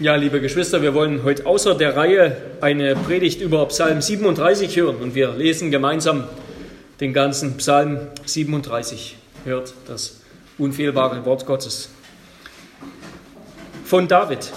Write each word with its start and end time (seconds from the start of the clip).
Ja, 0.00 0.14
liebe 0.14 0.40
Geschwister, 0.40 0.80
wir 0.80 0.94
wollen 0.94 1.24
heute 1.24 1.44
außer 1.44 1.74
der 1.74 1.96
Reihe 1.96 2.36
eine 2.60 2.94
Predigt 2.94 3.40
über 3.40 3.66
Psalm 3.66 4.00
37 4.00 4.76
hören 4.76 4.98
und 4.98 5.16
wir 5.16 5.32
lesen 5.32 5.72
gemeinsam 5.72 6.22
den 7.00 7.12
ganzen 7.12 7.56
Psalm 7.56 8.06
37. 8.24 9.16
Hört 9.44 9.74
das 9.88 10.20
unfehlbare 10.56 11.24
Wort 11.26 11.46
Gottes. 11.46 11.88
Von 13.84 14.06
David. 14.06 14.52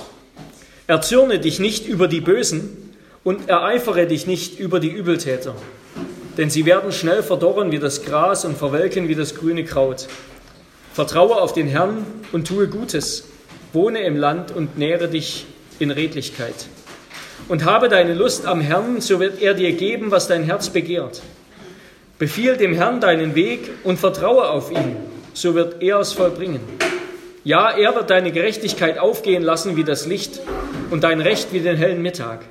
Erzürne 0.85 1.39
dich 1.39 1.57
nicht 1.57 1.87
über 1.87 2.07
die 2.07 2.21
Bösen 2.21 2.93
und 3.23 3.49
ereifere 3.49 4.05
dich 4.05 4.27
nicht 4.27 4.59
über 4.59 4.79
die 4.79 4.91
Übeltäter, 4.91 5.55
denn 6.37 6.51
sie 6.51 6.67
werden 6.67 6.91
schnell 6.91 7.23
verdorren 7.23 7.71
wie 7.71 7.79
das 7.79 8.05
Gras 8.05 8.45
und 8.45 8.59
verwelken 8.59 9.07
wie 9.07 9.15
das 9.15 9.33
grüne 9.33 9.63
Kraut. 9.63 10.07
Vertraue 10.93 11.41
auf 11.41 11.53
den 11.53 11.65
Herrn 11.65 12.05
und 12.31 12.47
tue 12.47 12.67
Gutes 12.67 13.30
wohne 13.73 14.01
im 14.03 14.17
Land 14.17 14.51
und 14.55 14.77
nähre 14.77 15.07
dich 15.07 15.45
in 15.79 15.91
Redlichkeit. 15.91 16.67
Und 17.47 17.65
habe 17.65 17.89
deine 17.89 18.13
Lust 18.13 18.45
am 18.45 18.61
Herrn, 18.61 19.01
so 19.01 19.19
wird 19.19 19.41
er 19.41 19.53
dir 19.53 19.73
geben, 19.73 20.11
was 20.11 20.27
dein 20.27 20.43
Herz 20.43 20.69
begehrt. 20.69 21.21
Befiehl 22.19 22.55
dem 22.55 22.73
Herrn 22.73 23.01
deinen 23.01 23.33
Weg 23.33 23.71
und 23.83 23.97
vertraue 23.97 24.49
auf 24.49 24.71
ihn, 24.71 24.95
so 25.33 25.55
wird 25.55 25.81
er 25.81 25.99
es 25.99 26.13
vollbringen. 26.13 26.61
Ja, 27.43 27.71
er 27.71 27.95
wird 27.95 28.11
deine 28.11 28.31
Gerechtigkeit 28.31 28.99
aufgehen 28.99 29.41
lassen 29.41 29.75
wie 29.75 29.83
das 29.83 30.05
Licht 30.05 30.39
und 30.91 31.03
dein 31.03 31.19
Recht 31.19 31.51
wie 31.51 31.61
den 31.61 31.77
hellen 31.77 32.01
Mittag. 32.01 32.41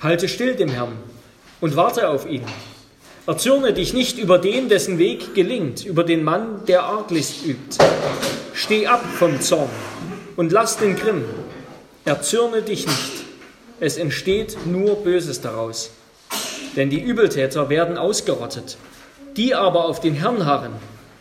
Halte 0.00 0.28
still 0.28 0.54
dem 0.54 0.70
Herrn 0.70 0.96
und 1.60 1.76
warte 1.76 2.08
auf 2.08 2.26
ihn. 2.26 2.42
Erzürne 3.26 3.74
dich 3.74 3.92
nicht 3.92 4.18
über 4.18 4.38
den, 4.38 4.68
dessen 4.68 4.98
Weg 4.98 5.34
gelingt, 5.34 5.84
über 5.84 6.04
den 6.04 6.24
Mann, 6.24 6.64
der 6.66 6.84
Arglist 6.84 7.44
übt. 7.44 7.76
Steh 8.54 8.86
ab 8.86 9.04
vom 9.18 9.40
Zorn 9.40 9.68
und 10.36 10.52
lass 10.52 10.76
den 10.76 10.96
Grimm. 10.96 11.24
Erzürne 12.04 12.62
dich 12.62 12.86
nicht. 12.86 13.12
Es 13.80 13.96
entsteht 13.96 14.56
nur 14.66 15.02
Böses 15.02 15.40
daraus. 15.40 15.90
Denn 16.76 16.90
die 16.90 17.00
Übeltäter 17.00 17.68
werden 17.68 17.98
ausgerottet. 17.98 18.76
Die 19.36 19.54
aber 19.54 19.86
auf 19.86 20.00
den 20.00 20.14
Herrn 20.14 20.46
harren, 20.46 20.72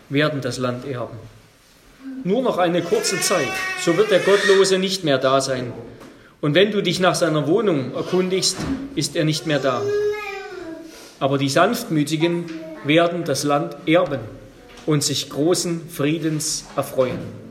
werden 0.09 0.41
das 0.41 0.57
Land 0.57 0.85
erben. 0.85 1.17
Nur 2.23 2.41
noch 2.41 2.57
eine 2.57 2.81
kurze 2.81 3.19
Zeit, 3.19 3.49
so 3.83 3.97
wird 3.97 4.11
der 4.11 4.19
Gottlose 4.19 4.77
nicht 4.77 5.03
mehr 5.03 5.17
da 5.17 5.41
sein. 5.41 5.73
Und 6.41 6.55
wenn 6.55 6.71
du 6.71 6.81
dich 6.81 6.99
nach 6.99 7.15
seiner 7.15 7.47
Wohnung 7.47 7.93
erkundigst, 7.93 8.57
ist 8.95 9.15
er 9.15 9.25
nicht 9.25 9.47
mehr 9.47 9.59
da. 9.59 9.81
Aber 11.19 11.37
die 11.37 11.49
Sanftmütigen 11.49 12.45
werden 12.83 13.23
das 13.23 13.43
Land 13.43 13.75
erben 13.85 14.19
und 14.85 15.03
sich 15.03 15.29
großen 15.29 15.89
Friedens 15.89 16.65
erfreuen. 16.75 17.44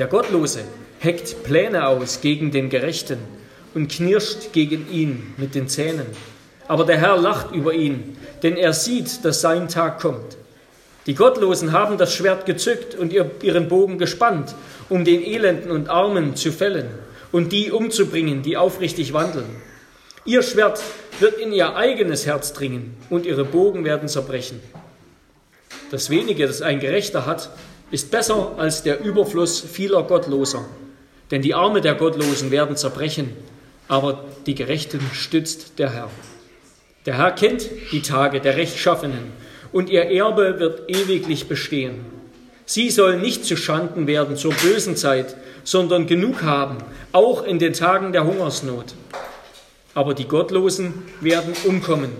Der 0.00 0.06
Gottlose 0.06 0.60
heckt 0.98 1.42
Pläne 1.42 1.86
aus 1.86 2.22
gegen 2.22 2.50
den 2.50 2.70
Gerechten 2.70 3.18
und 3.74 3.92
knirscht 3.92 4.54
gegen 4.54 4.90
ihn 4.90 5.34
mit 5.36 5.54
den 5.54 5.68
Zähnen. 5.68 6.06
Aber 6.68 6.86
der 6.86 6.96
Herr 6.96 7.18
lacht 7.18 7.54
über 7.54 7.74
ihn, 7.74 8.16
denn 8.42 8.56
er 8.56 8.72
sieht, 8.72 9.26
dass 9.26 9.42
sein 9.42 9.68
Tag 9.68 10.00
kommt. 10.00 10.38
Die 11.04 11.14
Gottlosen 11.14 11.72
haben 11.72 11.98
das 11.98 12.14
Schwert 12.14 12.46
gezückt 12.46 12.94
und 12.94 13.12
ihren 13.12 13.68
Bogen 13.68 13.98
gespannt, 13.98 14.54
um 14.88 15.04
den 15.04 15.22
Elenden 15.22 15.70
und 15.70 15.90
Armen 15.90 16.34
zu 16.34 16.50
fällen 16.50 16.88
und 17.30 17.52
die 17.52 17.70
umzubringen, 17.70 18.40
die 18.40 18.56
aufrichtig 18.56 19.12
wandeln. 19.12 19.50
Ihr 20.24 20.42
Schwert 20.42 20.80
wird 21.18 21.36
in 21.38 21.52
ihr 21.52 21.76
eigenes 21.76 22.24
Herz 22.24 22.54
dringen 22.54 22.96
und 23.10 23.26
ihre 23.26 23.44
Bogen 23.44 23.84
werden 23.84 24.08
zerbrechen. 24.08 24.60
Das 25.90 26.08
wenige, 26.08 26.46
das 26.46 26.62
ein 26.62 26.80
Gerechter 26.80 27.26
hat, 27.26 27.50
ist 27.90 28.10
besser 28.10 28.52
als 28.56 28.82
der 28.82 29.00
Überfluss 29.00 29.60
vieler 29.60 30.02
Gottloser. 30.02 30.64
Denn 31.30 31.42
die 31.42 31.54
Arme 31.54 31.80
der 31.80 31.94
Gottlosen 31.94 32.50
werden 32.50 32.76
zerbrechen, 32.76 33.36
aber 33.88 34.24
die 34.46 34.54
Gerechten 34.54 35.00
stützt 35.12 35.78
der 35.78 35.92
Herr. 35.92 36.10
Der 37.06 37.16
Herr 37.16 37.32
kennt 37.32 37.68
die 37.92 38.02
Tage 38.02 38.40
der 38.40 38.56
Rechtschaffenen 38.56 39.32
und 39.72 39.90
ihr 39.90 40.04
Erbe 40.10 40.58
wird 40.58 40.90
ewiglich 40.90 41.48
bestehen. 41.48 42.04
Sie 42.66 42.90
sollen 42.90 43.20
nicht 43.20 43.44
zu 43.44 43.56
Schanden 43.56 44.06
werden 44.06 44.36
zur 44.36 44.52
bösen 44.54 44.96
Zeit, 44.96 45.36
sondern 45.64 46.06
genug 46.06 46.42
haben, 46.42 46.78
auch 47.12 47.42
in 47.44 47.58
den 47.58 47.72
Tagen 47.72 48.12
der 48.12 48.24
Hungersnot. 48.24 48.94
Aber 49.94 50.14
die 50.14 50.28
Gottlosen 50.28 50.94
werden 51.20 51.52
umkommen 51.64 52.12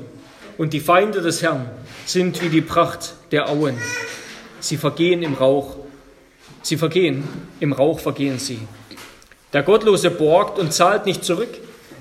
und 0.59 0.73
die 0.73 0.81
Feinde 0.81 1.21
des 1.21 1.43
Herrn 1.43 1.71
sind 2.05 2.43
wie 2.43 2.49
die 2.49 2.61
Pracht 2.61 3.15
der 3.31 3.49
Auen. 3.49 3.79
Sie 4.61 4.77
vergehen 4.77 5.23
im 5.23 5.35
Rauch. 5.35 5.77
Sie 6.63 6.77
vergehen, 6.77 7.25
im 7.59 7.73
Rauch 7.73 8.01
vergehen 8.01 8.39
sie. 8.39 8.61
Der 9.53 9.63
Gottlose 9.63 10.11
borgt 10.11 10.59
und 10.59 10.73
zahlt 10.73 11.07
nicht 11.07 11.25
zurück. 11.25 11.49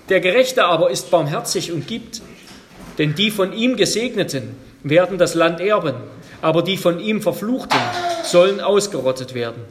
Der 0.10 0.20
Gerechte 0.20 0.66
aber 0.66 0.92
ist 0.92 1.10
barmherzig 1.10 1.72
und 1.72 1.88
gibt. 1.88 2.22
Denn 2.98 3.16
die 3.16 3.32
von 3.32 3.54
ihm 3.54 3.78
Gesegneten 3.78 4.56
werden 4.84 5.18
das 5.18 5.34
Land 5.36 5.60
erben, 5.60 5.96
aber 6.42 6.62
die 6.62 6.78
von 6.78 7.00
ihm 7.00 7.22
Verfluchten 7.22 7.80
sollen 8.24 8.60
ausgerottet 8.60 9.34
werden. 9.34 9.64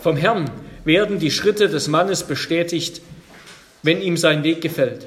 Vom 0.00 0.16
Herrn 0.16 0.50
werden 0.84 1.18
die 1.18 1.30
Schritte 1.30 1.68
des 1.68 1.88
Mannes 1.88 2.24
bestätigt, 2.24 3.00
wenn 3.82 4.00
ihm 4.00 4.16
sein 4.16 4.42
Weg 4.44 4.60
gefällt. 4.60 5.06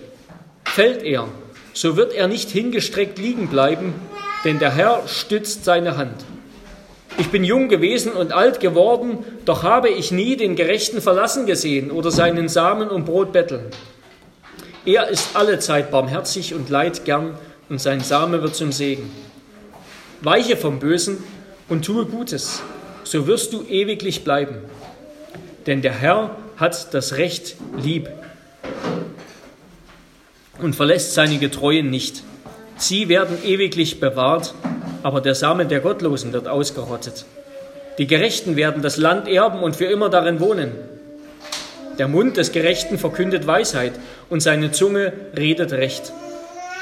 Fällt 0.65 1.03
er, 1.03 1.27
so 1.73 1.97
wird 1.97 2.13
er 2.13 2.27
nicht 2.27 2.49
hingestreckt 2.49 3.17
liegen 3.19 3.47
bleiben, 3.47 3.93
denn 4.45 4.59
der 4.59 4.71
Herr 4.71 5.07
stützt 5.07 5.65
seine 5.65 5.97
Hand. 5.97 6.25
Ich 7.17 7.29
bin 7.29 7.43
jung 7.43 7.69
gewesen 7.69 8.13
und 8.13 8.31
alt 8.31 8.59
geworden, 8.59 9.19
doch 9.45 9.63
habe 9.63 9.89
ich 9.89 10.11
nie 10.11 10.35
den 10.35 10.55
Gerechten 10.55 11.01
verlassen 11.01 11.45
gesehen 11.45 11.91
oder 11.91 12.09
seinen 12.09 12.49
Samen 12.49 12.89
um 12.89 13.05
Brot 13.05 13.31
betteln. 13.31 13.65
Er 14.85 15.07
ist 15.09 15.35
alle 15.35 15.59
Zeit 15.59 15.91
barmherzig 15.91 16.53
und 16.53 16.69
leid 16.69 17.05
gern, 17.05 17.37
und 17.69 17.79
sein 17.79 18.01
Same 18.01 18.41
wird 18.41 18.55
zum 18.55 18.71
Segen. 18.71 19.09
Weiche 20.21 20.57
vom 20.57 20.79
Bösen 20.79 21.23
und 21.69 21.85
tue 21.85 22.05
Gutes, 22.05 22.61
so 23.03 23.27
wirst 23.27 23.53
du 23.53 23.63
ewiglich 23.63 24.23
bleiben. 24.23 24.57
Denn 25.65 25.81
der 25.81 25.93
Herr 25.93 26.35
hat 26.57 26.93
das 26.93 27.17
Recht 27.17 27.55
lieb 27.77 28.09
und 30.61 30.75
verlässt 30.75 31.13
seine 31.13 31.37
Getreuen 31.37 31.89
nicht. 31.89 32.23
Sie 32.77 33.07
werden 33.07 33.37
ewiglich 33.43 33.99
bewahrt 33.99 34.53
aber 35.03 35.21
der 35.21 35.35
Samen 35.35 35.69
der 35.69 35.81
Gottlosen 35.81 36.33
wird 36.33 36.47
ausgerottet. 36.47 37.25
Die 37.97 38.07
Gerechten 38.07 38.55
werden 38.55 38.81
das 38.81 38.97
Land 38.97 39.27
erben 39.27 39.61
und 39.61 39.75
für 39.75 39.85
immer 39.85 40.09
darin 40.09 40.39
wohnen. 40.39 40.71
Der 41.99 42.07
Mund 42.07 42.37
des 42.37 42.51
Gerechten 42.51 42.97
verkündet 42.97 43.45
Weisheit 43.45 43.93
und 44.29 44.41
seine 44.41 44.71
Zunge 44.71 45.13
redet 45.37 45.73
Recht. 45.73 46.11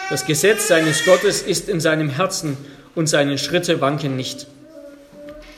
Das 0.09 0.25
Gesetz 0.25 0.69
seines 0.69 1.03
Gottes 1.03 1.41
ist 1.41 1.67
in 1.67 1.81
seinem 1.81 2.09
Herzen 2.09 2.57
und 2.95 3.07
seine 3.07 3.37
Schritte 3.37 3.81
wanken 3.81 4.15
nicht. 4.15 4.47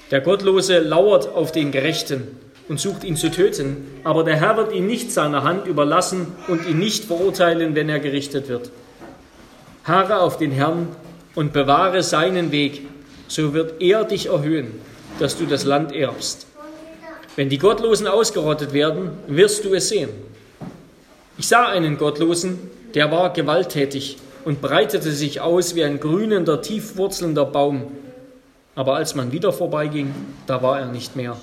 Der 0.09 0.21
Gottlose 0.21 0.79
lauert 0.79 1.27
auf 1.27 1.51
den 1.51 1.71
Gerechten 1.71 2.27
und 2.67 2.79
sucht 2.79 3.03
ihn 3.03 3.15
zu 3.15 3.29
töten, 3.29 3.85
aber 4.03 4.23
der 4.23 4.37
Herr 4.37 4.57
wird 4.57 4.73
ihn 4.73 4.87
nicht 4.87 5.11
seiner 5.11 5.43
Hand 5.43 5.67
überlassen 5.67 6.27
und 6.47 6.67
ihn 6.67 6.79
nicht 6.79 7.05
verurteilen, 7.05 7.75
wenn 7.75 7.89
er 7.89 7.99
gerichtet 7.99 8.47
wird. 8.47 8.71
Harre 9.83 10.19
auf 10.21 10.37
den 10.37 10.51
Herrn 10.51 10.87
und 11.35 11.53
bewahre 11.53 12.03
seinen 12.03 12.51
Weg, 12.51 12.81
so 13.27 13.53
wird 13.53 13.81
er 13.81 14.03
dich 14.03 14.27
erhöhen, 14.27 14.71
dass 15.19 15.37
du 15.37 15.45
das 15.45 15.63
Land 15.63 15.91
erbst. 15.91 16.47
Wenn 17.35 17.49
die 17.49 17.57
Gottlosen 17.57 18.07
ausgerottet 18.07 18.73
werden, 18.73 19.11
wirst 19.27 19.65
du 19.65 19.73
es 19.73 19.89
sehen. 19.89 20.09
Ich 21.37 21.47
sah 21.47 21.67
einen 21.67 21.97
Gottlosen, 21.97 22.59
der 22.93 23.11
war 23.11 23.33
gewalttätig 23.33 24.17
und 24.45 24.61
breitete 24.61 25.11
sich 25.11 25.41
aus 25.41 25.73
wie 25.73 25.83
ein 25.83 25.99
grünender, 25.99 26.61
tiefwurzelnder 26.61 27.45
Baum. 27.45 27.87
Aber 28.75 28.95
als 28.95 29.15
man 29.15 29.31
wieder 29.31 29.51
vorbeiging, 29.51 30.13
da 30.45 30.61
war 30.61 30.79
er 30.79 30.87
nicht 30.87 31.15
mehr. 31.15 31.37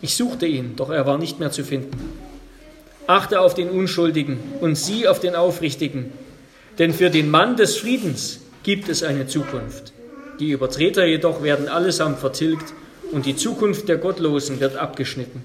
Ich 0.00 0.14
suchte 0.16 0.46
ihn, 0.46 0.74
doch 0.76 0.90
er 0.90 1.06
war 1.06 1.18
nicht 1.18 1.38
mehr 1.38 1.50
zu 1.50 1.64
finden. 1.64 1.90
Achte 3.06 3.40
auf 3.40 3.54
den 3.54 3.68
Unschuldigen 3.68 4.38
und 4.60 4.76
sieh 4.76 5.06
auf 5.06 5.20
den 5.20 5.36
Aufrichtigen, 5.36 6.12
denn 6.78 6.92
für 6.92 7.10
den 7.10 7.30
Mann 7.30 7.56
des 7.56 7.76
Friedens 7.76 8.40
gibt 8.66 8.88
es 8.88 9.04
eine 9.04 9.28
Zukunft. 9.28 9.92
Die 10.40 10.50
Übertreter 10.50 11.06
jedoch 11.06 11.40
werden 11.44 11.68
allesamt 11.68 12.18
vertilgt 12.18 12.74
und 13.12 13.24
die 13.24 13.36
Zukunft 13.36 13.88
der 13.88 13.96
Gottlosen 13.96 14.58
wird 14.58 14.74
abgeschnitten. 14.74 15.44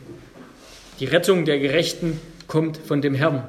Die 1.00 1.06
Rettung 1.06 1.45
der 1.45 1.59
Gerechten 1.59 2.19
kommt 2.47 2.77
von 2.77 3.00
dem 3.00 3.13
Herrn. 3.13 3.44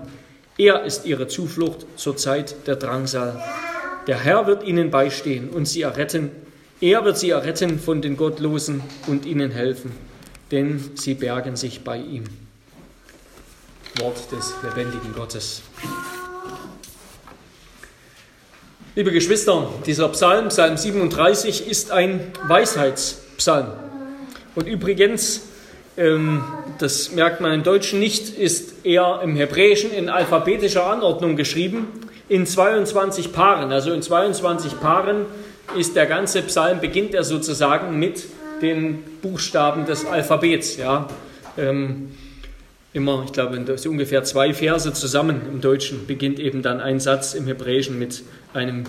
Er 0.59 0.85
ist 0.85 1.07
ihre 1.07 1.27
Zuflucht 1.27 1.87
zur 1.97 2.19
Zeit 2.19 2.67
der 2.67 2.77
Drangsal. 2.77 3.43
Der 4.07 4.19
Herr 4.19 4.47
wird 4.47 4.63
ihnen 4.63 4.91
beistehen 4.91 5.49
und 5.49 5.67
sie 5.67 5.81
erretten. 5.81 6.31
Er 6.83 7.07
wird 7.07 7.17
sie 7.17 7.31
erretten 7.31 7.79
von 7.79 8.03
den 8.03 8.19
Gottlosen 8.19 8.83
und 9.07 9.25
ihnen 9.25 9.53
helfen, 9.53 9.93
denn 10.51 10.91
sie 10.97 11.15
bergen 11.15 11.57
sich 11.57 11.83
bei 11.83 11.97
ihm. 11.97 12.25
Wort 14.01 14.31
des 14.33 14.53
lebendigen 14.63 15.15
Gottes. 15.15 15.63
Liebe 18.95 19.11
Geschwister, 19.11 19.71
dieser 19.87 20.07
Psalm, 20.11 20.49
Psalm 20.49 20.77
37, 20.77 21.67
ist 21.67 21.91
ein 21.93 22.21
Weisheitspsalm. 22.47 23.69
Und 24.55 24.69
übrigens, 24.69 25.45
ähm, 25.97 26.45
das 26.77 27.11
merkt 27.13 27.41
man 27.41 27.55
im 27.55 27.63
Deutschen 27.63 28.01
nicht, 28.01 28.37
ist 28.37 28.85
eher 28.85 29.21
im 29.25 29.35
Hebräischen 29.35 29.95
in 29.95 30.11
alphabetischer 30.11 30.87
Anordnung 30.87 31.37
geschrieben, 31.37 31.87
in 32.29 32.45
22 32.45 33.33
Paaren. 33.33 33.73
Also 33.73 33.95
in 33.95 34.03
22 34.03 34.79
Paaren 34.79 35.25
ist 35.75 35.97
der 35.97 36.05
ganze 36.05 36.43
Psalm, 36.43 36.81
beginnt 36.81 37.15
er 37.15 37.25
sozusagen 37.25 37.99
mit 37.99 38.25
den 38.61 39.03
Buchstaben 39.23 39.87
des 39.87 40.05
Alphabets. 40.05 40.77
Ja. 40.77 41.09
Ähm, 41.57 42.11
immer, 42.93 43.23
ich 43.25 43.33
glaube, 43.33 43.59
ungefähr 43.87 44.25
zwei 44.25 44.53
Verse 44.53 44.93
zusammen 44.93 45.43
im 45.51 45.61
Deutschen 45.61 46.07
beginnt 46.07 46.39
eben 46.39 46.63
dann 46.63 46.81
ein 46.81 47.01
Satz 47.01 47.35
im 47.35 47.47
Hebräischen 47.47 47.99
mit 47.99 48.23
einem 48.53 48.85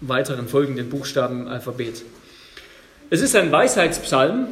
weiteren 0.00 0.48
folgenden 0.48 0.90
Buchstaben 0.90 1.42
im 1.42 1.48
Alphabet. 1.48 2.02
Es 3.10 3.20
ist 3.20 3.34
ein 3.36 3.50
Weisheitspsalm, 3.50 4.48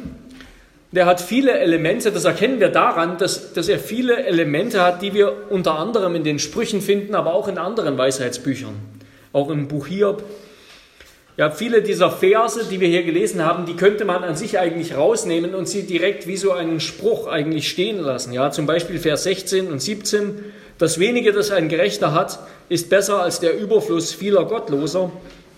der 0.91 1.05
hat 1.05 1.19
viele 1.19 1.59
Elemente, 1.59 2.11
das 2.11 2.23
erkennen 2.23 2.59
wir 2.59 2.69
daran, 2.69 3.17
dass, 3.17 3.53
dass 3.53 3.67
er 3.67 3.77
viele 3.77 4.25
Elemente 4.25 4.81
hat, 4.81 5.01
die 5.01 5.13
wir 5.13 5.33
unter 5.49 5.77
anderem 5.77 6.15
in 6.15 6.23
den 6.23 6.39
Sprüchen 6.39 6.81
finden, 6.81 7.13
aber 7.13 7.33
auch 7.33 7.47
in 7.47 7.57
anderen 7.57 7.97
Weisheitsbüchern, 7.97 8.73
auch 9.33 9.49
im 9.49 9.67
Buch 9.67 9.87
Hiob. 9.87 10.23
Ja, 11.37 11.51
viele 11.51 11.83
dieser 11.83 12.09
Verse, 12.09 12.65
die 12.65 12.79
wir 12.79 12.87
hier 12.87 13.03
gelesen 13.03 13.45
haben, 13.45 13.67
die 13.67 13.75
könnte 13.75 14.05
man 14.05 14.23
an 14.23 14.35
sich 14.35 14.57
eigentlich 14.57 14.97
rausnehmen 14.97 15.53
und 15.53 15.69
sie 15.69 15.83
direkt 15.83 16.25
wie 16.25 16.35
so 16.35 16.51
einen 16.51 16.79
Spruch 16.79 17.27
eigentlich 17.27 17.69
stehen 17.69 17.99
lassen. 17.99 18.33
Ja, 18.33 18.49
zum 18.49 18.65
Beispiel 18.65 18.97
Vers 18.97 19.21
16 19.21 19.71
und 19.71 19.79
17. 19.79 20.43
Das 20.79 20.97
wenige, 20.97 21.33
das 21.33 21.51
ein 21.51 21.69
Gerechter 21.69 22.11
hat, 22.11 22.39
ist 22.69 22.89
besser 22.89 23.21
als 23.21 23.39
der 23.39 23.55
Überfluss 23.55 24.13
vieler 24.13 24.45
Gottloser. 24.45 25.11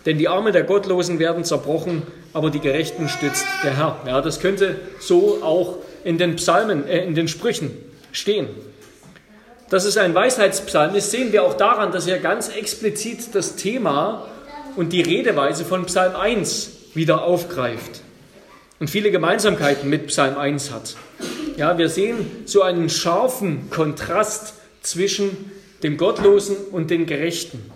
Denn 0.05 0.17
die 0.17 0.27
Arme 0.27 0.51
der 0.51 0.63
Gottlosen 0.63 1.17
werden 1.17 1.45
zerbrochen, 1.45 2.01
aber 2.33 2.49
die 2.49 2.59
Gerechten 2.59 3.07
stützt 3.07 3.45
der 3.63 3.77
Herr. 3.77 4.01
Ja, 4.05 4.19
das 4.19 4.41
könnte 4.41 4.75
so 4.99 5.39
auch 5.41 5.77
in 6.03 6.17
den 6.17 6.35
Psalmen, 6.35 6.87
äh, 6.89 7.05
in 7.05 7.15
den 7.15 7.29
Sprüchen 7.29 7.71
stehen. 8.11 8.47
Dass 9.69 9.85
es 9.85 9.95
ein 9.95 10.13
Weisheitspsalm 10.13 10.95
ist, 10.95 11.11
sehen 11.11 11.31
wir 11.31 11.43
auch 11.43 11.53
daran, 11.53 11.93
dass 11.93 12.05
er 12.05 12.17
ganz 12.17 12.49
explizit 12.49 13.33
das 13.33 13.55
Thema 13.55 14.25
und 14.75 14.93
die 14.93 15.01
Redeweise 15.01 15.65
von 15.65 15.85
Psalm 15.85 16.15
1 16.15 16.71
wieder 16.93 17.23
aufgreift 17.23 18.01
und 18.79 18.89
viele 18.89 19.11
Gemeinsamkeiten 19.11 19.89
mit 19.89 20.07
Psalm 20.07 20.37
1 20.37 20.71
hat. 20.71 20.95
Ja, 21.57 21.77
wir 21.77 21.89
sehen 21.89 22.43
so 22.45 22.61
einen 22.61 22.89
scharfen 22.89 23.69
Kontrast 23.69 24.53
zwischen 24.81 25.51
dem 25.83 25.97
Gottlosen 25.97 26.55
und 26.71 26.89
den 26.89 27.05
Gerechten. 27.05 27.71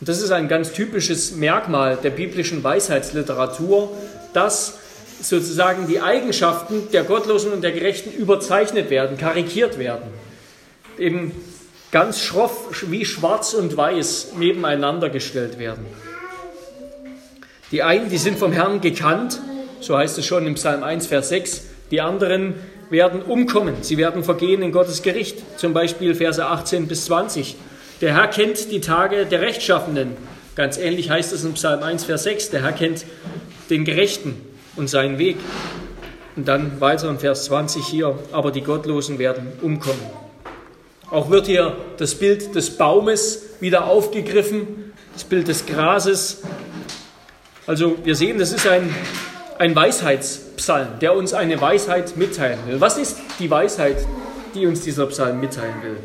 Und 0.00 0.08
das 0.08 0.20
ist 0.20 0.32
ein 0.32 0.48
ganz 0.48 0.72
typisches 0.72 1.32
Merkmal 1.32 1.98
der 2.02 2.10
biblischen 2.10 2.64
Weisheitsliteratur, 2.64 3.96
dass 4.32 4.78
sozusagen 5.20 5.86
die 5.86 6.00
Eigenschaften 6.00 6.90
der 6.92 7.04
Gottlosen 7.04 7.52
und 7.52 7.62
der 7.62 7.72
Gerechten 7.72 8.10
überzeichnet 8.10 8.90
werden, 8.90 9.16
karikiert 9.16 9.78
werden. 9.78 10.04
Eben 10.98 11.32
ganz 11.92 12.20
schroff 12.20 12.82
wie 12.90 13.04
schwarz 13.04 13.54
und 13.54 13.76
weiß 13.76 14.32
nebeneinander 14.36 15.10
gestellt 15.10 15.58
werden. 15.58 15.86
Die 17.72 17.82
einen, 17.82 18.10
die 18.10 18.18
sind 18.18 18.38
vom 18.38 18.52
Herrn 18.52 18.82
gekannt, 18.82 19.40
so 19.80 19.96
heißt 19.96 20.18
es 20.18 20.26
schon 20.26 20.46
im 20.46 20.54
Psalm 20.54 20.82
1, 20.82 21.06
Vers 21.06 21.30
6. 21.30 21.62
Die 21.90 22.02
anderen 22.02 22.54
werden 22.90 23.22
umkommen, 23.22 23.76
sie 23.80 23.96
werden 23.96 24.22
vergehen 24.22 24.60
in 24.60 24.72
Gottes 24.72 25.02
Gericht. 25.02 25.42
Zum 25.58 25.72
Beispiel 25.72 26.14
Verse 26.14 26.44
18 26.44 26.86
bis 26.86 27.06
20. 27.06 27.56
Der 28.02 28.14
Herr 28.14 28.28
kennt 28.28 28.70
die 28.70 28.80
Tage 28.80 29.24
der 29.24 29.40
Rechtschaffenden. 29.40 30.16
Ganz 30.54 30.76
ähnlich 30.76 31.08
heißt 31.08 31.32
es 31.32 31.44
in 31.44 31.54
Psalm 31.54 31.82
1, 31.82 32.04
Vers 32.04 32.24
6. 32.24 32.50
Der 32.50 32.62
Herr 32.62 32.72
kennt 32.72 33.06
den 33.70 33.86
Gerechten 33.86 34.34
und 34.76 34.90
seinen 34.90 35.18
Weg. 35.18 35.36
Und 36.36 36.48
dann 36.48 36.78
weiter 36.78 37.08
in 37.08 37.18
Vers 37.18 37.46
20 37.46 37.86
hier, 37.86 38.18
aber 38.32 38.50
die 38.50 38.60
Gottlosen 38.60 39.18
werden 39.18 39.50
umkommen. 39.62 40.02
Auch 41.10 41.30
wird 41.30 41.46
hier 41.46 41.76
das 41.96 42.14
Bild 42.14 42.54
des 42.54 42.76
Baumes 42.76 43.44
wieder 43.60 43.86
aufgegriffen, 43.86 44.92
das 45.14 45.24
Bild 45.24 45.48
des 45.48 45.64
Grases. 45.64 46.42
Also 47.66 47.96
wir 48.04 48.16
sehen, 48.16 48.38
das 48.38 48.52
ist 48.52 48.66
ein, 48.66 48.94
ein 49.58 49.74
Weisheitspsalm, 49.74 50.98
der 51.00 51.14
uns 51.14 51.32
eine 51.32 51.60
Weisheit 51.60 52.16
mitteilen 52.16 52.58
will. 52.66 52.80
Was 52.80 52.98
ist 52.98 53.18
die 53.38 53.50
Weisheit, 53.50 53.98
die 54.54 54.66
uns 54.66 54.82
dieser 54.82 55.06
Psalm 55.06 55.40
mitteilen 55.40 55.82
will? 55.82 55.96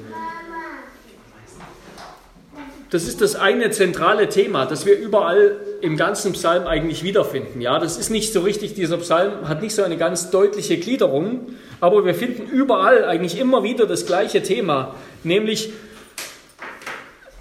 das 2.89 3.05
ist 3.05 3.21
das 3.21 3.35
eine 3.35 3.69
zentrale 3.71 4.29
Thema, 4.29 4.65
das 4.65 4.85
wir 4.85 4.97
überall 4.97 5.57
im 5.81 5.97
ganzen 5.97 6.33
Psalm 6.33 6.67
eigentlich 6.67 7.03
wiederfinden. 7.03 7.59
Ja, 7.59 7.79
das 7.79 7.97
ist 7.97 8.09
nicht 8.09 8.31
so 8.31 8.41
richtig, 8.41 8.75
dieser 8.75 8.97
Psalm 8.97 9.47
hat 9.47 9.61
nicht 9.61 9.75
so 9.75 9.83
eine 9.83 9.97
ganz 9.97 10.31
deutliche 10.31 10.77
Gliederung, 10.77 11.49
aber 11.81 12.05
wir 12.05 12.15
finden 12.15 12.49
überall 12.49 13.03
eigentlich 13.03 13.37
immer 13.37 13.63
wieder 13.63 13.85
das 13.85 14.05
gleiche 14.05 14.41
Thema, 14.41 14.95
nämlich, 15.23 15.73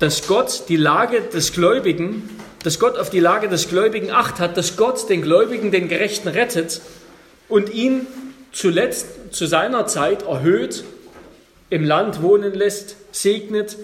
dass 0.01 0.27
Gott 0.27 0.65
die 0.69 0.77
Lage 0.77 1.21
des 1.21 1.53
Gläubigen, 1.53 2.29
dass 2.67 2.81
Gott 2.81 2.99
auf 2.99 3.11
die 3.11 3.21
Lage 3.21 3.49
des 3.49 3.69
Gläubigen 3.69 4.11
acht 4.11 4.41
hat, 4.41 4.57
dass 4.57 4.77
Gott 4.77 5.09
den 5.09 5.23
Gläubigen, 5.23 5.71
den 5.71 5.87
Gerechten 5.87 6.27
rettet 6.27 6.81
und 7.49 7.73
ihn 7.73 8.09
zuletzt 8.51 9.07
zu 9.31 9.47
seiner 9.47 9.87
Zeit 9.87 10.25
erhöht, 10.25 10.83
im 11.71 11.85
Land 11.85 12.23
wohnen 12.23 12.55
lässt, 12.55 12.97
segnet, 13.13 13.77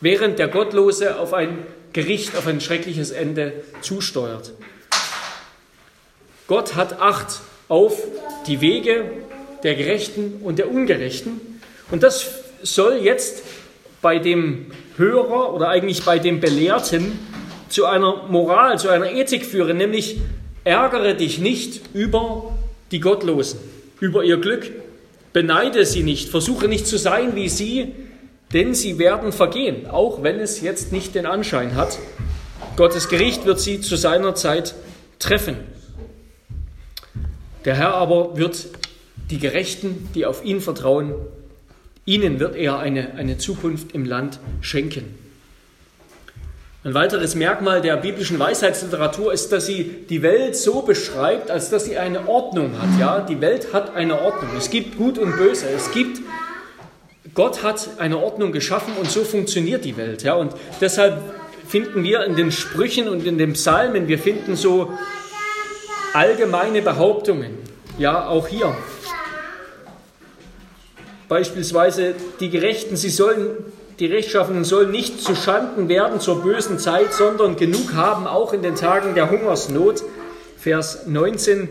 während 0.00 0.40
der 0.40 0.48
Gottlose 0.48 1.16
auf 1.16 1.32
ein 1.32 1.58
Gericht, 1.92 2.36
auf 2.36 2.48
ein 2.48 2.60
schreckliches 2.60 3.12
Ende 3.12 3.52
zusteuert. 3.82 4.50
Gott 6.48 6.74
hat 6.74 7.00
Acht 7.00 7.40
auf 7.68 8.02
die 8.48 8.60
Wege 8.60 9.12
der 9.62 9.76
Gerechten 9.76 10.40
und 10.42 10.58
der 10.58 10.72
Ungerechten. 10.72 11.60
Und 11.92 12.02
das 12.02 12.30
soll 12.64 12.94
jetzt 12.94 13.44
bei 14.02 14.18
dem 14.18 14.72
Hörer 14.96 15.54
oder 15.54 15.68
eigentlich 15.68 16.02
bei 16.02 16.18
dem 16.18 16.40
Belehrten 16.40 17.16
zu 17.74 17.86
einer 17.86 18.28
Moral, 18.28 18.78
zu 18.78 18.88
einer 18.88 19.10
Ethik 19.10 19.44
führen, 19.44 19.76
nämlich 19.76 20.20
ärgere 20.62 21.14
dich 21.14 21.40
nicht 21.40 21.80
über 21.92 22.56
die 22.92 23.00
Gottlosen, 23.00 23.58
über 23.98 24.22
ihr 24.22 24.36
Glück, 24.36 24.70
beneide 25.32 25.84
sie 25.84 26.04
nicht, 26.04 26.28
versuche 26.28 26.68
nicht 26.68 26.86
zu 26.86 26.98
sein 26.98 27.34
wie 27.34 27.48
sie, 27.48 27.92
denn 28.52 28.74
sie 28.74 29.00
werden 29.00 29.32
vergehen, 29.32 29.90
auch 29.90 30.22
wenn 30.22 30.38
es 30.38 30.60
jetzt 30.60 30.92
nicht 30.92 31.16
den 31.16 31.26
Anschein 31.26 31.74
hat. 31.74 31.98
Gottes 32.76 33.08
Gericht 33.08 33.44
wird 33.44 33.58
sie 33.58 33.80
zu 33.80 33.96
seiner 33.96 34.36
Zeit 34.36 34.76
treffen. 35.18 35.56
Der 37.64 37.74
Herr 37.74 37.94
aber 37.94 38.36
wird 38.36 38.68
die 39.30 39.38
Gerechten, 39.38 40.08
die 40.14 40.26
auf 40.26 40.44
ihn 40.44 40.60
vertrauen, 40.60 41.12
ihnen 42.04 42.38
wird 42.38 42.54
er 42.54 42.78
eine, 42.78 43.14
eine 43.14 43.36
Zukunft 43.38 43.96
im 43.96 44.04
Land 44.04 44.38
schenken. 44.60 45.23
Ein 46.84 46.92
weiteres 46.92 47.34
Merkmal 47.34 47.80
der 47.80 47.96
biblischen 47.96 48.38
Weisheitsliteratur 48.38 49.32
ist, 49.32 49.50
dass 49.52 49.64
sie 49.64 50.04
die 50.10 50.20
Welt 50.20 50.54
so 50.54 50.82
beschreibt, 50.82 51.50
als 51.50 51.70
dass 51.70 51.86
sie 51.86 51.96
eine 51.96 52.28
Ordnung 52.28 52.72
hat. 52.78 53.00
Ja, 53.00 53.20
die 53.20 53.40
Welt 53.40 53.72
hat 53.72 53.96
eine 53.96 54.20
Ordnung. 54.20 54.50
Es 54.58 54.68
gibt 54.68 54.98
Gut 54.98 55.18
und 55.18 55.34
Böse. 55.38 55.66
Es 55.74 55.90
gibt 55.92 56.20
Gott 57.32 57.62
hat 57.62 57.88
eine 57.96 58.18
Ordnung 58.18 58.52
geschaffen 58.52 58.92
und 59.00 59.10
so 59.10 59.24
funktioniert 59.24 59.86
die 59.86 59.96
Welt. 59.96 60.24
Ja? 60.24 60.34
Und 60.34 60.52
deshalb 60.80 61.22
finden 61.66 62.04
wir 62.04 62.22
in 62.24 62.36
den 62.36 62.52
Sprüchen 62.52 63.08
und 63.08 63.26
in 63.26 63.38
den 63.38 63.54
Psalmen, 63.54 64.06
wir 64.06 64.18
finden 64.18 64.54
so 64.54 64.92
allgemeine 66.12 66.82
Behauptungen. 66.82 67.58
Ja, 67.98 68.28
auch 68.28 68.46
hier. 68.46 68.76
Beispielsweise 71.28 72.14
die 72.40 72.50
Gerechten, 72.50 72.94
sie 72.94 73.08
sollen, 73.08 73.56
die 74.00 74.06
Rechtschaffenen 74.06 74.64
sollen 74.64 74.90
nicht 74.90 75.20
zu 75.20 75.36
Schanden 75.36 75.88
werden 75.88 76.20
zur 76.20 76.42
bösen 76.42 76.78
Zeit, 76.78 77.12
sondern 77.12 77.56
genug 77.56 77.94
haben, 77.94 78.26
auch 78.26 78.52
in 78.52 78.62
den 78.62 78.74
Tagen 78.74 79.14
der 79.14 79.30
Hungersnot. 79.30 80.02
Vers 80.58 81.06
19 81.06 81.68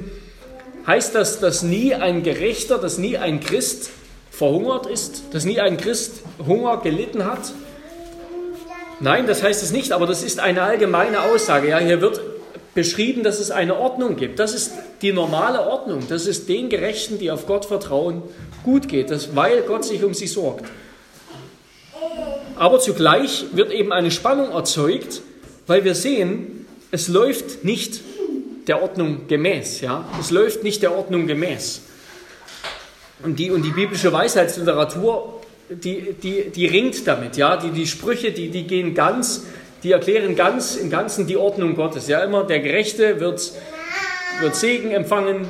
heißt 0.87 1.15
das, 1.15 1.39
dass 1.39 1.63
nie 1.63 1.93
ein 1.93 2.23
Gerechter, 2.23 2.77
dass 2.77 2.97
nie 2.97 3.17
ein 3.17 3.39
Christ 3.39 3.89
verhungert 4.31 4.85
ist, 4.85 5.23
dass 5.31 5.45
nie 5.45 5.59
ein 5.59 5.77
Christ 5.77 6.21
Hunger 6.45 6.77
gelitten 6.77 7.25
hat? 7.25 7.51
Nein, 8.99 9.27
das 9.27 9.43
heißt 9.43 9.61
es 9.61 9.71
nicht, 9.71 9.91
aber 9.91 10.07
das 10.07 10.23
ist 10.23 10.39
eine 10.39 10.61
allgemeine 10.61 11.23
Aussage. 11.23 11.69
Ja, 11.69 11.79
hier 11.79 11.99
wird 11.99 12.21
beschrieben, 12.73 13.23
dass 13.23 13.39
es 13.39 13.51
eine 13.51 13.77
Ordnung 13.77 14.15
gibt. 14.15 14.39
Das 14.39 14.53
ist 14.53 14.71
die 15.01 15.11
normale 15.11 15.61
Ordnung, 15.67 16.07
dass 16.07 16.25
es 16.25 16.45
den 16.45 16.69
Gerechten, 16.69 17.19
die 17.19 17.31
auf 17.31 17.45
Gott 17.45 17.65
vertrauen, 17.65 18.23
gut 18.63 18.87
geht, 18.87 19.11
dass, 19.11 19.35
weil 19.35 19.61
Gott 19.63 19.83
sich 19.83 20.03
um 20.03 20.13
sie 20.13 20.27
sorgt. 20.27 20.65
Aber 22.55 22.79
zugleich 22.79 23.45
wird 23.53 23.71
eben 23.71 23.91
eine 23.91 24.11
Spannung 24.11 24.51
erzeugt, 24.51 25.21
weil 25.67 25.83
wir 25.83 25.95
sehen, 25.95 26.65
es 26.91 27.07
läuft 27.07 27.63
nicht 27.63 28.01
der 28.67 28.81
Ordnung 28.81 29.27
gemäß. 29.27 29.81
Ja? 29.81 30.07
Es 30.19 30.31
läuft 30.31 30.63
nicht 30.63 30.81
der 30.81 30.95
Ordnung 30.95 31.27
gemäß. 31.27 31.81
Und 33.23 33.39
die, 33.39 33.51
und 33.51 33.63
die 33.63 33.71
biblische 33.71 34.11
Weisheitsliteratur, 34.11 35.41
die, 35.69 36.13
die, 36.21 36.49
die 36.49 36.65
ringt 36.67 37.07
damit. 37.07 37.37
Ja? 37.37 37.57
Die, 37.57 37.71
die 37.71 37.87
Sprüche, 37.87 38.31
die, 38.31 38.49
die 38.49 38.63
gehen 38.63 38.93
ganz, 38.93 39.45
die 39.83 39.91
erklären 39.91 40.35
ganz 40.35 40.75
im 40.75 40.89
Ganzen 40.89 41.27
die 41.27 41.37
Ordnung 41.37 41.75
Gottes. 41.75 42.07
Ja, 42.07 42.23
immer 42.23 42.43
der 42.45 42.59
Gerechte 42.59 43.19
wird, 43.19 43.51
wird 44.39 44.55
Segen 44.55 44.91
empfangen, 44.91 45.45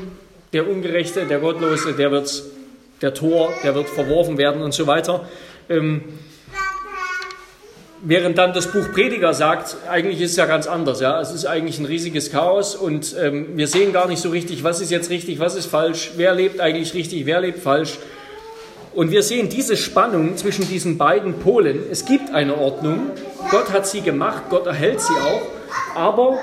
der 0.54 0.68
Ungerechte, 0.68 1.26
der 1.26 1.40
Gottlose, 1.40 1.94
der 1.94 2.12
wird 2.12 2.44
der 3.02 3.14
Tor, 3.14 3.54
der 3.64 3.76
wird 3.76 3.90
verworfen 3.90 4.38
werden 4.38 4.62
und 4.62 4.74
so 4.74 4.88
weiter. 4.88 5.28
Ähm, 5.70 6.04
während 8.04 8.38
dann 8.38 8.54
das 8.54 8.68
Buch 8.68 8.92
Prediger 8.92 9.34
sagt, 9.34 9.78
eigentlich 9.90 10.22
ist 10.22 10.32
es 10.32 10.38
ja 10.38 10.46
ganz 10.46 10.68
anders. 10.68 11.00
Ja? 11.00 11.20
Es 11.22 11.32
ist 11.32 11.46
eigentlich 11.46 11.80
ein 11.80 11.86
riesiges 11.86 12.32
Chaos 12.32 12.76
und 12.76 13.16
ähm, 13.20 13.48
wir 13.56 13.68
sehen 13.68 13.94
gar 13.94 14.08
nicht 14.08 14.22
so 14.22 14.30
richtig, 14.30 14.64
was 14.64 14.82
ist 14.82 14.92
jetzt 14.92 15.10
richtig, 15.10 15.40
was 15.40 15.56
ist 15.56 15.68
falsch, 15.68 16.12
wer 16.18 16.34
lebt 16.36 16.60
eigentlich 16.60 16.94
richtig, 16.94 17.26
wer 17.26 17.42
lebt 17.42 17.60
falsch. 17.60 17.98
Und 18.94 19.10
wir 19.10 19.24
sehen 19.24 19.50
diese 19.50 19.76
Spannung 19.76 20.38
zwischen 20.38 20.68
diesen 20.68 20.98
beiden 20.98 21.40
Polen. 21.40 21.80
Es 21.90 22.06
gibt 22.06 22.32
eine 22.32 22.58
Ordnung, 22.58 23.12
Gott 23.50 23.72
hat 23.72 23.88
sie 23.88 24.02
gemacht, 24.02 24.44
Gott 24.50 24.68
erhält 24.68 25.02
sie 25.02 25.14
auch, 25.14 25.42
aber 25.96 26.38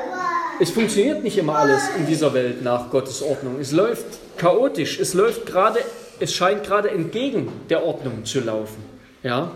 es 0.60 0.70
funktioniert 0.70 1.22
nicht 1.22 1.38
immer 1.38 1.56
alles 1.56 1.82
in 1.96 2.06
dieser 2.06 2.34
Welt 2.34 2.62
nach 2.64 2.90
Gottes 2.90 3.22
Ordnung. 3.22 3.60
Es 3.60 3.70
läuft 3.70 4.06
chaotisch, 4.36 4.98
es 4.98 5.14
läuft 5.14 5.46
gerade, 5.46 5.78
es 6.18 6.34
scheint 6.34 6.64
gerade 6.64 6.90
entgegen 6.90 7.52
der 7.68 7.84
Ordnung 7.84 8.24
zu 8.24 8.40
laufen. 8.40 8.82
Ja? 9.22 9.52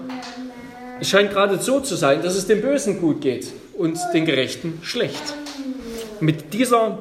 Es 1.01 1.09
scheint 1.09 1.33
gerade 1.33 1.61
so 1.61 1.81
zu 1.81 1.97
sein, 1.97 2.23
dass 2.23 2.37
es 2.37 2.47
dem 2.47 2.61
Bösen 2.61 3.01
gut 3.01 3.21
geht 3.21 3.49
und 3.77 3.99
den 4.13 4.25
Gerechten 4.25 4.81
schlecht. 4.83 5.35
Mit 6.21 6.55
dieser, 6.55 6.99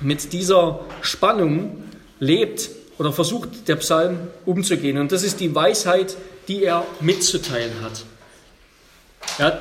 mit 0.00 0.32
dieser 0.32 0.80
Spannung 1.00 1.84
lebt 2.18 2.70
oder 2.98 3.12
versucht 3.12 3.68
der 3.68 3.76
Psalm 3.76 4.18
umzugehen. 4.44 4.98
Und 4.98 5.12
das 5.12 5.22
ist 5.22 5.40
die 5.40 5.54
Weisheit, 5.54 6.16
die 6.48 6.64
er 6.64 6.84
mitzuteilen 7.00 7.72
hat. 7.82 8.04
Ja, 9.38 9.60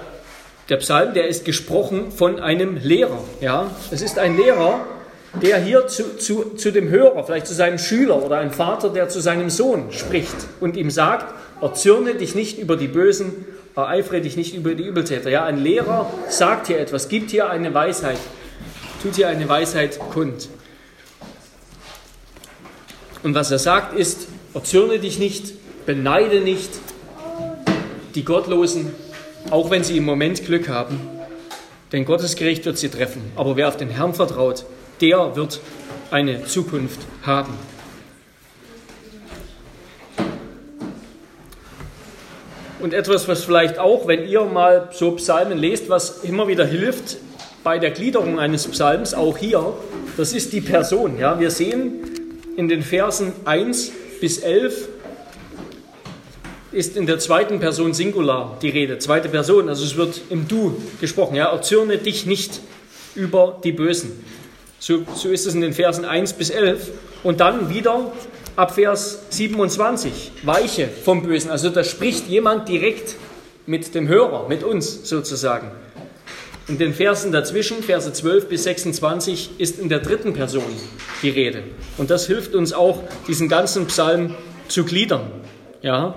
der 0.70 0.78
Psalm, 0.78 1.14
der 1.14 1.28
ist 1.28 1.46
gesprochen 1.46 2.12
von 2.12 2.40
einem 2.40 2.78
Lehrer. 2.78 3.24
Ja, 3.42 3.72
es 3.92 4.02
ist 4.02 4.18
ein 4.18 4.38
Lehrer, 4.38 4.86
der 5.42 5.60
hier 5.60 5.88
zu, 5.88 6.18
zu, 6.18 6.56
zu 6.56 6.72
dem 6.72 6.90
Hörer, 6.90 7.24
vielleicht 7.24 7.48
zu 7.48 7.54
seinem 7.54 7.78
Schüler 7.78 8.24
oder 8.24 8.38
ein 8.38 8.52
Vater, 8.52 8.90
der 8.90 9.10
zu 9.10 9.20
seinem 9.20 9.50
Sohn 9.50 9.92
spricht 9.92 10.36
und 10.60 10.78
ihm 10.78 10.90
sagt, 10.90 11.34
erzürne 11.62 12.16
dich 12.16 12.36
nicht 12.36 12.58
über 12.58 12.78
die 12.78 12.88
Bösen, 12.88 13.46
ereifere 13.76 14.22
dich 14.22 14.38
nicht 14.38 14.56
über 14.56 14.74
die 14.74 14.84
Übeltäter. 14.84 15.30
Ja, 15.30 15.46
ein 15.46 15.58
Lehrer 15.58 16.10
sagt 16.30 16.68
hier 16.68 16.80
etwas, 16.80 17.10
gibt 17.10 17.32
hier 17.32 17.50
eine 17.50 17.74
Weisheit, 17.74 18.20
tut 19.04 19.16
hier 19.16 19.28
eine 19.28 19.48
Weisheit 19.50 20.00
kund. 20.14 20.50
Und 23.24 23.34
was 23.34 23.52
er 23.52 23.60
sagt 23.60 23.98
ist, 23.98 24.28
erzürne 24.54 25.00
dich 25.00 25.20
nicht, 25.20 25.54
beneide 25.86 26.42
nicht 26.42 26.70
die 28.14 28.24
Gottlosen, 28.24 28.94
auch 29.50 29.70
wenn 29.72 29.84
sie 29.84 29.98
im 29.98 30.06
Moment 30.06 30.46
Glück 30.46 30.70
haben, 30.70 31.00
denn 31.92 32.06
Gottes 32.06 32.36
Gericht 32.36 32.66
wird 32.66 32.78
sie 32.78 32.90
treffen. 32.90 33.32
Aber 33.36 33.58
wer 33.58 33.68
auf 33.68 33.78
den 33.78 33.90
Herrn 33.90 34.14
vertraut, 34.14 34.66
der 35.02 35.36
wird 35.36 35.60
eine 36.12 36.46
Zukunft 36.46 37.00
haben. 37.24 37.54
Und 42.80 42.94
etwas, 42.94 43.28
was 43.28 43.44
vielleicht 43.44 43.80
auch, 43.80 44.08
wenn 44.08 44.28
ihr 44.28 44.44
mal 44.44 44.90
so 44.92 45.12
Psalmen 45.14 45.58
lest, 45.58 45.90
was 45.90 46.24
immer 46.24 46.48
wieder 46.48 46.66
hilft 46.66 47.18
bei 47.64 47.80
der 47.80 47.92
Gliederung 47.92 48.38
eines 48.38 48.68
Psalms, 48.68 49.14
auch 49.14 49.38
hier, 49.38 49.74
das 50.18 50.34
ist 50.34 50.54
die 50.54 50.62
Person. 50.62 51.18
Ja, 51.18 51.40
wir 51.40 51.50
sehen 51.50 52.04
in 52.58 52.68
den 52.68 52.84
Versen 52.84 53.34
1 53.46 53.92
bis 54.22 54.38
11 54.38 54.90
ist 56.72 56.98
in 56.98 57.06
der 57.06 57.20
zweiten 57.20 57.60
Person 57.60 57.94
Singular 57.94 58.58
die 58.62 58.70
Rede, 58.70 59.00
zweite 59.00 59.30
Person, 59.30 59.70
also 59.70 59.86
es 59.86 59.96
wird 59.96 60.22
im 60.30 60.48
Du 60.48 60.76
gesprochen. 61.00 61.36
Ja, 61.36 61.46
erzürne 61.46 61.98
dich 61.98 62.26
nicht 62.26 62.60
über 63.16 63.60
die 63.64 63.72
Bösen. 63.72 64.24
So, 64.80 65.04
so 65.16 65.30
ist 65.30 65.46
es 65.46 65.54
in 65.54 65.62
den 65.62 65.74
Versen 65.74 66.06
1 66.06 66.34
bis 66.34 66.50
11. 66.50 66.92
Und 67.24 67.40
dann 67.40 67.70
wieder 67.74 68.12
ab 68.56 68.76
Vers 68.76 69.20
27, 69.30 70.32
Weiche 70.44 70.88
vom 70.88 71.24
Bösen. 71.24 71.52
Also 71.52 71.70
da 71.70 71.84
spricht 71.84 72.28
jemand 72.28 72.70
direkt 72.70 73.16
mit 73.66 73.96
dem 73.96 74.08
Hörer, 74.08 74.48
mit 74.48 74.64
uns 74.64 75.08
sozusagen. 75.10 75.72
In 76.68 76.78
den 76.80 76.94
Versen 76.94 77.32
dazwischen, 77.32 77.84
Verse 77.84 78.12
12 78.12 78.48
bis 78.48 78.64
26, 78.64 79.52
ist 79.60 79.80
in 79.80 79.88
der 79.88 80.00
dritten 80.00 80.34
Person 80.34 80.64
die 81.22 81.30
Rede. 81.30 81.64
Und 81.98 82.10
das 82.10 82.26
hilft 82.26 82.56
uns 82.56 82.74
auch, 82.74 83.04
diesen 83.28 83.50
ganzen 83.50 83.86
Psalm 83.86 84.36
zu 84.68 84.84
gliedern. 84.84 85.30
Ja? 85.82 86.16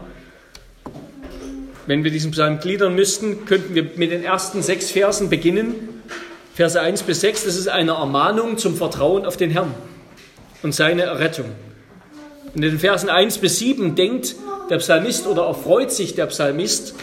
Wenn 1.87 2.05
wir 2.05 2.11
diesen 2.11 2.31
Psalm 2.31 2.61
gliedern 2.61 2.95
müssten, 2.95 3.45
könnten 3.45 3.75
wir 3.75 3.91
mit 3.97 4.11
den 4.11 4.25
ersten 4.25 4.63
sechs 4.63 4.91
Versen 4.91 5.29
beginnen. 5.29 5.88
Verse 6.59 6.81
1 6.81 7.05
bis 7.05 7.21
6, 7.21 7.45
das 7.45 7.55
ist 7.55 7.69
eine 7.69 7.93
Ermahnung 7.93 8.59
zum 8.59 8.75
Vertrauen 8.75 9.25
auf 9.25 9.37
den 9.37 9.49
Herrn 9.53 9.73
und 10.65 10.75
seine 10.75 11.03
Errettung. 11.03 11.53
In 12.53 12.63
den 12.63 12.81
Versen 12.81 13.09
1 13.09 13.39
bis 13.39 13.61
7 13.61 13.95
denkt 13.95 14.35
der 14.69 14.79
Psalmist 14.79 15.29
oder 15.29 15.45
erfreut 15.45 15.93
sich 15.93 16.17
der 16.17 16.27
Psalmist 16.27 16.97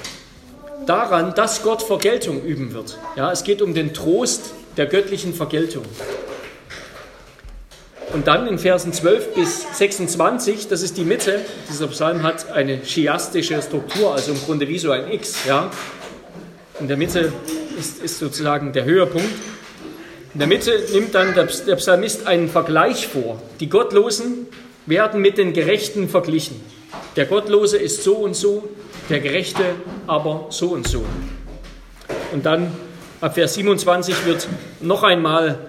daran, 0.86 1.34
dass 1.36 1.64
Gott 1.64 1.84
Vergeltung 1.84 2.44
üben 2.44 2.74
wird. 2.74 2.98
Ja, 3.16 3.32
es 3.32 3.46
geht 3.46 3.62
um 3.62 3.74
den 3.74 3.94
Trost 3.94 4.52
der 4.76 4.88
göttlichen 4.88 5.34
Vergeltung. 5.34 5.86
Und 8.12 8.28
dann 8.28 8.48
in 8.48 8.60
Versen 8.60 8.92
12 8.92 9.36
bis 9.36 9.78
26, 9.78 10.68
das 10.68 10.82
ist 10.82 10.98
die 10.98 11.06
Mitte, 11.06 11.40
dieser 11.70 11.88
Psalm 11.88 12.24
hat 12.24 12.52
eine 12.52 12.82
chiastische 12.82 13.62
Struktur, 13.62 14.16
also 14.16 14.34
im 14.34 14.42
Grunde 14.42 14.68
wie 14.68 14.80
so 14.80 14.92
ein 14.92 15.10
X. 15.10 15.46
Ja. 15.48 15.72
In 16.80 16.90
der 16.90 16.98
Mitte 16.98 17.32
ist, 17.80 18.04
ist 18.04 18.20
sozusagen 18.20 18.74
der 18.74 18.84
Höhepunkt. 18.84 19.30
In 20.34 20.40
der 20.40 20.48
Mitte 20.48 20.84
nimmt 20.92 21.16
dann 21.16 21.34
der, 21.34 21.46
der 21.46 21.78
Psalmist 21.78 22.28
einen 22.28 22.50
Vergleich 22.50 23.08
vor. 23.08 23.42
Die 23.62 23.70
Gottlosen 23.70 24.48
werden 24.86 25.22
mit 25.22 25.38
den 25.38 25.54
Gerechten 25.54 26.10
verglichen. 26.10 26.62
Der 27.16 27.26
Gottlose 27.26 27.78
ist 27.78 28.04
so 28.04 28.16
und 28.16 28.36
so, 28.36 28.68
der 29.10 29.22
Gerechte 29.22 29.64
aber 30.06 30.48
so 30.50 30.70
und 30.70 30.86
so. 30.86 31.06
Und 32.34 32.46
dann 32.46 32.72
ab 33.22 33.36
Vers 33.36 33.54
27 33.54 34.26
wird 34.26 34.48
noch 34.82 35.04
einmal 35.04 35.60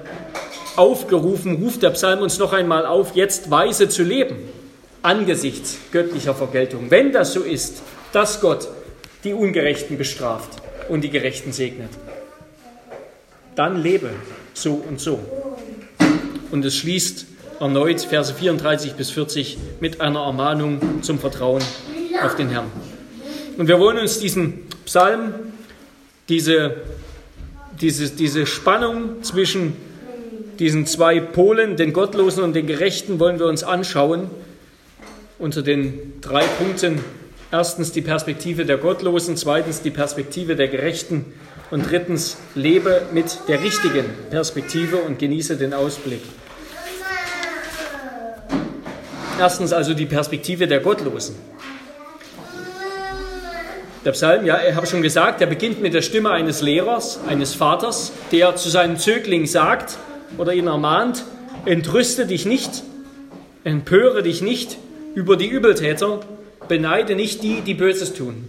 aufgerufen, 0.74 1.62
ruft 1.62 1.84
der 1.84 1.90
Psalm 1.90 2.20
uns 2.20 2.38
noch 2.38 2.52
einmal 2.52 2.84
auf, 2.84 3.14
jetzt 3.14 3.48
weise 3.50 3.88
zu 3.88 4.02
leben 4.02 4.36
angesichts 5.02 5.78
göttlicher 5.92 6.34
Vergeltung. 6.34 6.90
Wenn 6.90 7.12
das 7.12 7.32
so 7.32 7.42
ist, 7.42 7.80
dass 8.12 8.40
Gott 8.40 8.66
die 9.22 9.34
Ungerechten 9.34 9.96
bestraft 9.96 10.65
und 10.88 11.02
die 11.02 11.10
Gerechten 11.10 11.52
segnet, 11.52 11.90
dann 13.54 13.82
lebe 13.82 14.10
so 14.54 14.74
und 14.74 15.00
so. 15.00 15.20
Und 16.50 16.64
es 16.64 16.76
schließt 16.76 17.26
erneut 17.60 18.00
Verse 18.02 18.32
34 18.32 18.94
bis 18.94 19.10
40 19.10 19.58
mit 19.80 20.00
einer 20.00 20.20
Ermahnung 20.20 21.02
zum 21.02 21.18
Vertrauen 21.18 21.62
auf 22.22 22.36
den 22.36 22.48
Herrn. 22.48 22.70
Und 23.56 23.68
wir 23.68 23.78
wollen 23.80 23.98
uns 23.98 24.18
diesen 24.18 24.66
Psalm, 24.84 25.34
diese, 26.28 26.76
diese, 27.80 28.10
diese 28.10 28.46
Spannung 28.46 29.22
zwischen 29.22 29.74
diesen 30.58 30.86
zwei 30.86 31.20
Polen, 31.20 31.76
den 31.76 31.92
Gottlosen 31.92 32.42
und 32.42 32.54
den 32.54 32.66
Gerechten, 32.66 33.18
wollen 33.18 33.38
wir 33.38 33.46
uns 33.46 33.62
anschauen 33.62 34.30
unter 35.38 35.62
den 35.62 36.20
drei 36.20 36.44
Punkten. 36.44 37.00
Erstens 37.52 37.92
die 37.92 38.02
Perspektive 38.02 38.64
der 38.64 38.76
Gottlosen, 38.76 39.36
zweitens 39.36 39.80
die 39.80 39.90
Perspektive 39.90 40.56
der 40.56 40.66
Gerechten 40.66 41.26
und 41.70 41.88
drittens 41.88 42.38
lebe 42.54 43.02
mit 43.12 43.38
der 43.46 43.62
richtigen 43.62 44.04
Perspektive 44.30 44.96
und 44.96 45.18
genieße 45.18 45.56
den 45.56 45.72
Ausblick. 45.72 46.22
Erstens 49.38 49.72
also 49.72 49.94
die 49.94 50.06
Perspektive 50.06 50.66
der 50.66 50.80
Gottlosen. 50.80 51.36
Der 54.04 54.12
Psalm, 54.12 54.44
ja, 54.44 54.60
ich 54.68 54.74
habe 54.74 54.86
schon 54.86 55.02
gesagt, 55.02 55.40
der 55.40 55.46
beginnt 55.46 55.80
mit 55.82 55.92
der 55.94 56.02
Stimme 56.02 56.30
eines 56.30 56.62
Lehrers, 56.62 57.20
eines 57.28 57.54
Vaters, 57.54 58.12
der 58.32 58.56
zu 58.56 58.70
seinem 58.70 58.98
Zögling 58.98 59.46
sagt 59.46 59.98
oder 60.38 60.52
ihn 60.52 60.66
ermahnt, 60.66 61.24
entrüste 61.64 62.26
dich 62.26 62.46
nicht, 62.46 62.82
empöre 63.64 64.22
dich 64.22 64.42
nicht 64.42 64.78
über 65.14 65.36
die 65.36 65.48
Übeltäter, 65.48 66.20
beneide 66.68 67.14
nicht 67.14 67.42
die, 67.42 67.60
die 67.60 67.74
Böses 67.74 68.14
tun. 68.14 68.48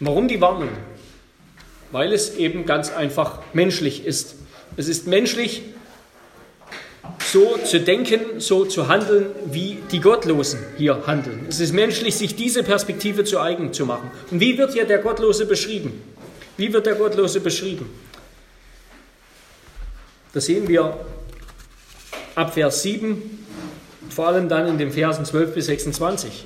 Warum 0.00 0.28
die 0.28 0.40
Warnung? 0.40 0.70
Weil 1.90 2.12
es 2.12 2.36
eben 2.36 2.66
ganz 2.66 2.92
einfach 2.92 3.40
menschlich 3.52 4.04
ist. 4.04 4.36
Es 4.76 4.88
ist 4.88 5.06
menschlich, 5.06 5.62
so 7.18 7.58
zu 7.64 7.80
denken, 7.80 8.40
so 8.40 8.64
zu 8.64 8.88
handeln, 8.88 9.26
wie 9.46 9.78
die 9.90 10.00
Gottlosen 10.00 10.60
hier 10.76 11.06
handeln. 11.06 11.46
Es 11.48 11.60
ist 11.60 11.72
menschlich, 11.72 12.16
sich 12.16 12.36
diese 12.36 12.62
Perspektive 12.62 13.24
zu 13.24 13.40
eigen 13.40 13.72
zu 13.72 13.86
machen. 13.86 14.10
Und 14.30 14.40
wie 14.40 14.58
wird 14.58 14.72
hier 14.72 14.84
der 14.84 14.98
Gottlose 14.98 15.46
beschrieben? 15.46 16.02
Wie 16.56 16.72
wird 16.72 16.86
der 16.86 16.94
Gottlose 16.94 17.40
beschrieben? 17.40 17.88
Das 20.32 20.46
sehen 20.46 20.68
wir 20.68 20.98
ab 22.34 22.54
Vers 22.54 22.82
7, 22.82 23.46
vor 24.08 24.28
allem 24.28 24.48
dann 24.48 24.66
in 24.66 24.78
den 24.78 24.90
Versen 24.90 25.24
12 25.24 25.54
bis 25.54 25.66
26. 25.66 26.44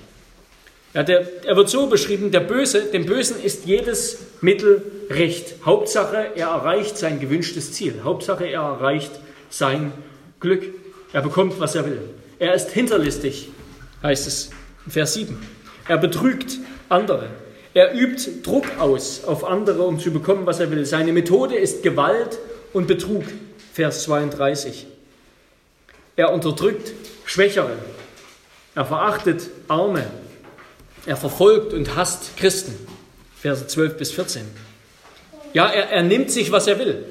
Ja, 0.96 1.02
der, 1.02 1.26
er 1.44 1.56
wird 1.56 1.68
so 1.68 1.88
beschrieben, 1.88 2.30
der 2.30 2.40
Böse, 2.40 2.84
dem 2.84 3.04
Bösen 3.04 3.38
ist 3.42 3.66
jedes 3.66 4.16
Mittel 4.40 4.80
recht. 5.10 5.56
Hauptsache, 5.66 6.28
er 6.34 6.46
erreicht 6.46 6.96
sein 6.96 7.20
gewünschtes 7.20 7.72
Ziel. 7.72 8.00
Hauptsache, 8.02 8.46
er 8.46 8.62
erreicht 8.62 9.10
sein 9.50 9.92
Glück. 10.40 10.62
Er 11.12 11.20
bekommt, 11.20 11.60
was 11.60 11.74
er 11.74 11.84
will. 11.84 12.00
Er 12.38 12.54
ist 12.54 12.70
hinterlistig, 12.70 13.50
heißt 14.02 14.26
es 14.26 14.50
Vers 14.88 15.12
7. 15.12 15.36
Er 15.86 15.98
betrügt 15.98 16.56
andere. 16.88 17.28
Er 17.74 17.94
übt 17.94 18.42
Druck 18.42 18.64
aus 18.78 19.22
auf 19.24 19.44
andere, 19.44 19.82
um 19.82 19.98
zu 19.98 20.10
bekommen, 20.12 20.46
was 20.46 20.60
er 20.60 20.70
will. 20.70 20.86
Seine 20.86 21.12
Methode 21.12 21.56
ist 21.56 21.82
Gewalt 21.82 22.38
und 22.72 22.86
Betrug. 22.86 23.24
Vers 23.74 24.04
32. 24.04 24.86
Er 26.16 26.32
unterdrückt 26.32 26.94
Schwächere. 27.26 27.76
Er 28.74 28.86
verachtet 28.86 29.50
Arme. 29.68 30.06
Er 31.06 31.16
verfolgt 31.16 31.72
und 31.72 31.94
hasst 31.96 32.36
Christen. 32.36 32.74
Verse 33.40 33.66
12 33.66 33.96
bis 33.96 34.10
14. 34.12 34.42
Ja, 35.52 35.68
er, 35.68 35.90
er 35.90 36.02
nimmt 36.02 36.30
sich, 36.30 36.52
was 36.52 36.66
er 36.66 36.78
will. 36.78 37.04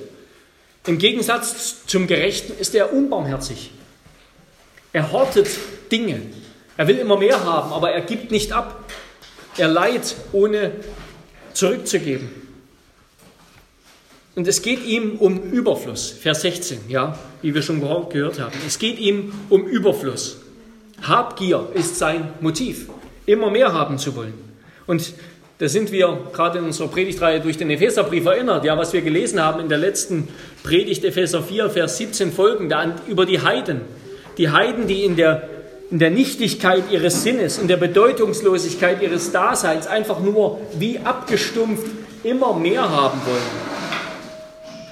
Im 0.85 0.97
Gegensatz 0.97 1.85
zum 1.87 2.05
Gerechten 2.05 2.53
ist 2.59 2.75
er 2.75 2.93
unbarmherzig. 2.93 3.71
Er 4.93 5.11
hortet 5.11 5.47
Dinge. 5.91 6.21
Er 6.77 6.87
will 6.87 6.97
immer 6.97 7.17
mehr 7.17 7.43
haben, 7.43 7.71
aber 7.71 7.91
er 7.91 8.01
gibt 8.01 8.31
nicht 8.31 8.51
ab. 8.51 8.83
Er 9.57 9.67
leiht, 9.67 10.15
ohne 10.31 10.71
zurückzugeben. 11.53 12.29
Und 14.35 14.47
es 14.47 14.61
geht 14.61 14.85
ihm 14.85 15.15
um 15.17 15.41
Überfluss, 15.51 16.09
Vers 16.09 16.41
16, 16.41 16.89
ja, 16.89 17.17
wie 17.41 17.55
wir 17.55 17.61
schon 17.61 17.79
gehört 18.09 18.39
haben. 18.39 18.53
Es 18.67 18.77
geht 18.77 18.99
ihm 18.99 19.33
um 19.49 19.65
Überfluss. 19.65 20.37
Habgier 21.01 21.69
ist 21.73 21.97
sein 21.97 22.33
Motiv, 22.41 22.89
immer 23.25 23.49
mehr 23.51 23.73
haben 23.73 23.97
zu 23.97 24.15
wollen. 24.15 24.33
Und 24.87 25.13
da 25.57 25.69
sind 25.69 25.91
wir 25.91 26.17
gerade 26.33 26.59
in 26.59 26.65
unserer 26.65 26.89
Predigtreihe 26.89 27.39
durch 27.39 27.57
den 27.57 27.69
Epheserbrief 27.69 28.25
erinnert, 28.25 28.65
ja, 28.65 28.77
was 28.77 28.91
wir 28.91 29.01
gelesen 29.01 29.41
haben 29.41 29.61
in 29.61 29.69
der 29.69 29.77
letzten 29.77 30.27
Predigt, 30.63 31.05
Epheser 31.05 31.41
4, 31.41 31.69
Vers 31.69 31.97
17 31.97 32.31
folgende, 32.31 32.95
über 33.07 33.25
die 33.25 33.41
Heiden. 33.41 33.81
Die 34.37 34.49
Heiden, 34.49 34.87
die 34.87 35.05
in 35.05 35.15
der 35.15 35.49
in 35.91 35.99
der 35.99 36.09
Nichtigkeit 36.09 36.83
ihres 36.91 37.23
Sinnes, 37.23 37.57
in 37.57 37.67
der 37.67 37.77
Bedeutungslosigkeit 37.77 39.01
ihres 39.01 39.31
Daseins 39.31 39.87
einfach 39.87 40.19
nur 40.19 40.59
wie 40.79 40.99
abgestumpft 40.99 41.85
immer 42.23 42.53
mehr 42.53 42.89
haben 42.89 43.21
wollen. 43.25 43.75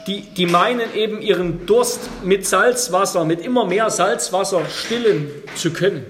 Die, 0.05 0.21
die 0.21 0.45
meinen 0.45 0.93
eben 0.93 1.21
ihren 1.21 1.65
Durst 1.65 2.01
mit 2.23 2.45
Salzwasser, 2.45 3.25
mit 3.25 3.41
immer 3.41 3.65
mehr 3.65 3.89
Salzwasser 3.89 4.61
stillen 4.69 5.29
zu 5.55 5.71
können. 5.71 6.05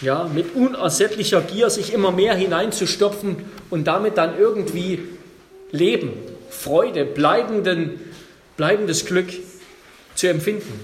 Ja, 0.00 0.30
mit 0.32 0.54
unersättlicher 0.54 1.40
Gier 1.40 1.70
sich 1.70 1.92
immer 1.92 2.12
mehr 2.12 2.34
hineinzustopfen 2.34 3.36
und 3.68 3.84
damit 3.84 4.16
dann 4.16 4.38
irgendwie 4.38 5.02
Leben, 5.72 6.12
Freude, 6.50 7.04
bleibenden, 7.04 8.00
bleibendes 8.56 9.06
Glück 9.06 9.28
zu 10.14 10.28
empfinden 10.28 10.80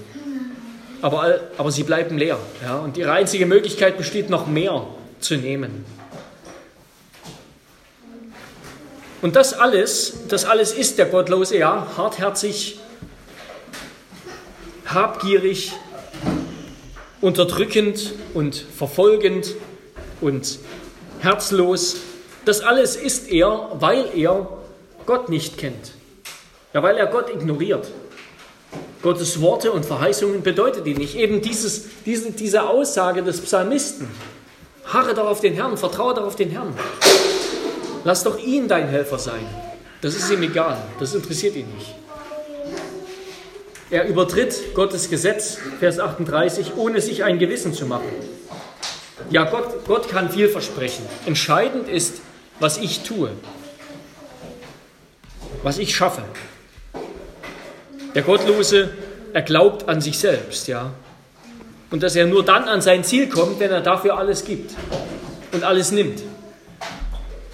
aber, 1.05 1.39
aber 1.57 1.71
sie 1.71 1.83
bleiben 1.83 2.17
leer. 2.17 2.39
Ja? 2.63 2.77
Und 2.77 2.97
ihre 2.97 3.11
einzige 3.11 3.45
Möglichkeit 3.45 3.95
besteht, 3.95 4.31
noch 4.31 4.47
mehr 4.47 4.87
zu 5.19 5.35
nehmen. 5.35 5.85
Und 9.21 9.35
das 9.35 9.53
alles, 9.53 10.25
das 10.29 10.45
alles 10.45 10.71
ist 10.73 10.97
der 10.97 11.05
Gottlose, 11.05 11.57
ja, 11.57 11.87
hartherzig, 11.95 12.79
habgierig, 14.87 15.73
unterdrückend 17.25 18.13
und 18.35 18.55
verfolgend 18.55 19.55
und 20.21 20.59
herzlos. 21.21 21.97
Das 22.45 22.61
alles 22.61 22.95
ist 22.95 23.31
er, 23.31 23.71
weil 23.79 24.09
er 24.15 24.47
Gott 25.07 25.29
nicht 25.29 25.57
kennt. 25.57 25.93
Ja, 26.71 26.83
weil 26.83 26.97
er 26.97 27.07
Gott 27.07 27.31
ignoriert. 27.33 27.87
Gottes 29.01 29.41
Worte 29.41 29.71
und 29.71 29.85
Verheißungen 29.85 30.43
bedeutet 30.43 30.85
die 30.85 30.93
nicht. 30.93 31.15
Eben 31.15 31.41
dieses, 31.41 31.85
diese, 32.05 32.31
diese 32.31 32.69
Aussage 32.69 33.23
des 33.23 33.41
Psalmisten. 33.41 34.07
Harre 34.85 35.15
doch 35.15 35.25
auf 35.25 35.41
den 35.41 35.55
Herrn, 35.55 35.77
vertraue 35.77 36.13
doch 36.13 36.25
auf 36.25 36.35
den 36.35 36.51
Herrn. 36.51 36.77
Lass 38.03 38.23
doch 38.23 38.37
ihn 38.37 38.67
dein 38.67 38.87
Helfer 38.87 39.17
sein. 39.17 39.47
Das 40.01 40.15
ist 40.15 40.29
ihm 40.29 40.43
egal, 40.43 40.77
das 40.99 41.15
interessiert 41.15 41.55
ihn 41.55 41.73
nicht. 41.75 41.95
Er 43.95 44.09
übertritt 44.09 44.73
Gottes 44.73 45.09
Gesetz, 45.09 45.57
Vers 45.79 45.99
38, 45.99 46.75
ohne 46.75 46.99
sich 46.99 47.23
ein 47.23 47.39
Gewissen 47.39 47.73
zu 47.73 47.85
machen. 47.85 48.09
Ja, 49.29 49.45
Gott, 49.45 49.85
Gott 49.87 50.09
kann 50.09 50.29
viel 50.29 50.49
versprechen. 50.49 51.05
Entscheidend 51.25 51.87
ist, 51.87 52.15
was 52.59 52.77
ich 52.77 53.03
tue, 53.03 53.29
was 55.63 55.77
ich 55.77 55.95
schaffe. 55.95 56.23
Der 58.13 58.23
Gottlose, 58.23 58.89
er 59.31 59.43
glaubt 59.43 59.87
an 59.87 60.01
sich 60.01 60.19
selbst, 60.19 60.67
ja. 60.67 60.91
Und 61.89 62.03
dass 62.03 62.17
er 62.17 62.25
nur 62.25 62.43
dann 62.43 62.65
an 62.65 62.81
sein 62.81 63.01
Ziel 63.05 63.29
kommt, 63.29 63.61
wenn 63.61 63.71
er 63.71 63.79
dafür 63.79 64.17
alles 64.17 64.43
gibt 64.43 64.75
und 65.53 65.63
alles 65.63 65.91
nimmt. 65.91 66.21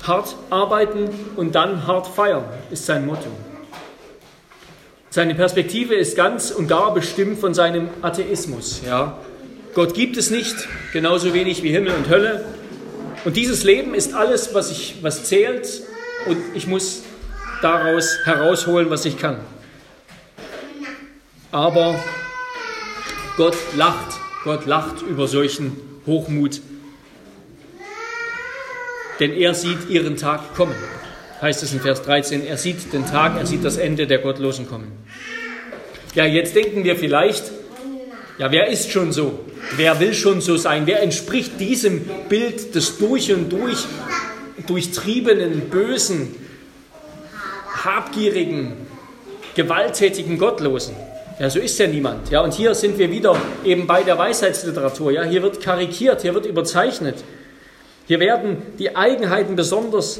Hart 0.08 0.36
arbeiten 0.50 1.08
und 1.36 1.54
dann 1.54 1.86
hart 1.86 2.08
feiern 2.08 2.46
ist 2.72 2.88
sein 2.88 3.06
Motto. 3.06 3.30
Seine 5.14 5.36
Perspektive 5.36 5.94
ist 5.94 6.16
ganz 6.16 6.52
und 6.52 6.70
gar 6.70 6.94
bestimmt 6.94 7.38
von 7.38 7.54
seinem 7.54 7.90
Atheismus. 8.02 8.82
Ja. 8.86 9.20
Gott 9.74 9.94
gibt 9.94 10.16
es 10.16 10.30
nicht, 10.30 10.56
genauso 10.94 11.34
wenig 11.34 11.64
wie 11.64 11.70
Himmel 11.70 11.94
und 11.94 12.08
Hölle. 12.08 12.46
Und 13.26 13.36
dieses 13.36 13.66
Leben 13.66 13.94
ist 13.94 14.14
alles, 14.14 14.54
was, 14.54 14.72
ich, 14.72 14.96
was 15.02 15.26
zählt 15.26 15.82
und 16.28 16.38
ich 16.54 16.66
muss 16.66 17.04
daraus 17.62 18.20
herausholen, 18.24 18.90
was 18.90 19.04
ich 19.04 19.18
kann. 19.18 19.42
Aber 21.52 22.02
Gott 23.36 23.58
lacht, 23.76 24.18
Gott 24.46 24.66
lacht 24.66 25.02
über 25.02 25.28
solchen 25.28 25.76
Hochmut, 26.06 26.62
denn 29.20 29.34
er 29.34 29.54
sieht 29.56 29.90
ihren 29.90 30.16
Tag 30.16 30.56
kommen. 30.56 30.76
Heißt 31.42 31.64
es 31.64 31.74
in 31.74 31.82
Vers 31.82 32.02
13, 32.04 32.46
er 32.46 32.56
sieht 32.56 32.94
den 32.94 33.06
Tag, 33.06 33.36
er 33.38 33.46
sieht 33.46 33.66
das 33.66 33.76
Ende 33.76 34.08
der 34.08 34.20
Gottlosen 34.20 34.70
kommen. 34.70 35.01
Ja, 36.14 36.26
jetzt 36.26 36.56
denken 36.56 36.84
wir 36.84 36.98
vielleicht, 36.98 37.44
ja, 38.38 38.52
wer 38.52 38.68
ist 38.68 38.92
schon 38.92 39.12
so? 39.12 39.40
Wer 39.78 40.00
will 40.00 40.14
schon 40.14 40.42
so 40.42 40.58
sein? 40.58 40.86
Wer 40.86 41.02
entspricht 41.02 41.60
diesem 41.60 42.02
Bild 42.28 42.76
des 42.76 42.98
durch 42.98 43.32
und 43.34 43.50
durch 43.50 43.86
durchtriebenen, 44.68 45.70
bösen, 45.70 46.36
habgierigen, 47.84 48.74
gewalttätigen 49.56 50.38
Gottlosen? 50.38 50.96
Ja, 51.40 51.50
so 51.50 51.60
ist 51.60 51.80
ja 51.80 51.88
niemand. 51.88 52.30
Ja, 52.30 52.42
und 52.42 52.54
hier 52.54 52.76
sind 52.76 52.98
wir 52.98 53.10
wieder 53.10 53.36
eben 53.64 53.88
bei 53.88 54.04
der 54.04 54.18
Weisheitsliteratur. 54.18 55.12
Ja, 55.12 55.24
hier 55.24 55.42
wird 55.42 55.62
karikiert, 55.62 56.22
hier 56.22 56.34
wird 56.34 56.46
überzeichnet. 56.46 57.24
Hier 58.08 58.20
werden 58.20 58.62
die 58.78 58.96
Eigenheiten 58.96 59.56
besonders 59.56 60.20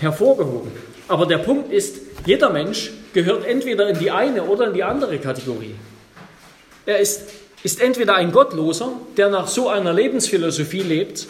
hervorgehoben. 0.00 0.72
Aber 1.08 1.26
der 1.26 1.38
Punkt 1.38 1.72
ist, 1.72 1.96
jeder 2.26 2.50
Mensch 2.50 2.92
gehört 3.14 3.46
entweder 3.46 3.88
in 3.88 3.98
die 3.98 4.10
eine 4.10 4.44
oder 4.44 4.68
in 4.68 4.74
die 4.74 4.84
andere 4.84 5.18
Kategorie. 5.18 5.74
Er 6.86 6.98
ist, 6.98 7.22
ist 7.62 7.80
entweder 7.80 8.14
ein 8.14 8.30
Gottloser, 8.30 8.92
der 9.16 9.30
nach 9.30 9.48
so 9.48 9.68
einer 9.68 9.92
Lebensphilosophie 9.92 10.82
lebt 10.82 11.26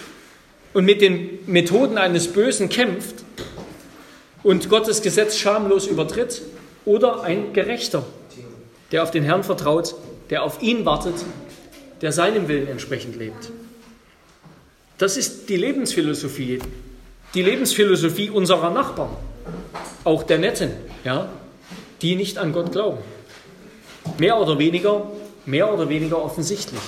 und 0.75 0.85
mit 0.85 1.01
den 1.01 1.38
Methoden 1.47 1.97
eines 1.97 2.29
Bösen 2.29 2.69
kämpft 2.69 3.25
und 4.43 4.69
Gottes 4.69 5.03
Gesetz 5.03 5.37
schamlos 5.37 5.87
übertritt, 5.87 6.43
oder 6.85 7.23
ein 7.23 7.53
Gerechter, 7.53 8.05
der 8.93 9.03
auf 9.03 9.11
den 9.11 9.23
Herrn 9.23 9.45
vertraut, 9.45 9.95
der 10.31 10.43
auf 10.43 10.62
ihn 10.62 10.87
wartet, 10.87 11.17
der 12.01 12.12
seinem 12.12 12.49
Willen 12.49 12.67
entsprechend 12.67 13.17
lebt. 13.17 13.51
Das 14.97 15.19
ist 15.19 15.51
die 15.51 15.57
Lebensphilosophie, 15.57 16.61
die 17.35 17.43
Lebensphilosophie 17.43 18.31
unserer 18.31 18.71
Nachbarn, 18.71 19.14
auch 20.09 20.23
der 20.23 20.38
Netten, 20.38 20.73
ja, 21.05 21.29
die 22.01 22.16
nicht 22.16 22.38
an 22.38 22.55
Gott 22.55 22.73
glauben. 22.73 22.99
Mehr 24.16 24.40
oder 24.40 24.59
weniger, 24.59 25.03
mehr 25.44 25.73
oder 25.73 25.90
weniger 25.90 26.25
offensichtlich. 26.25 26.81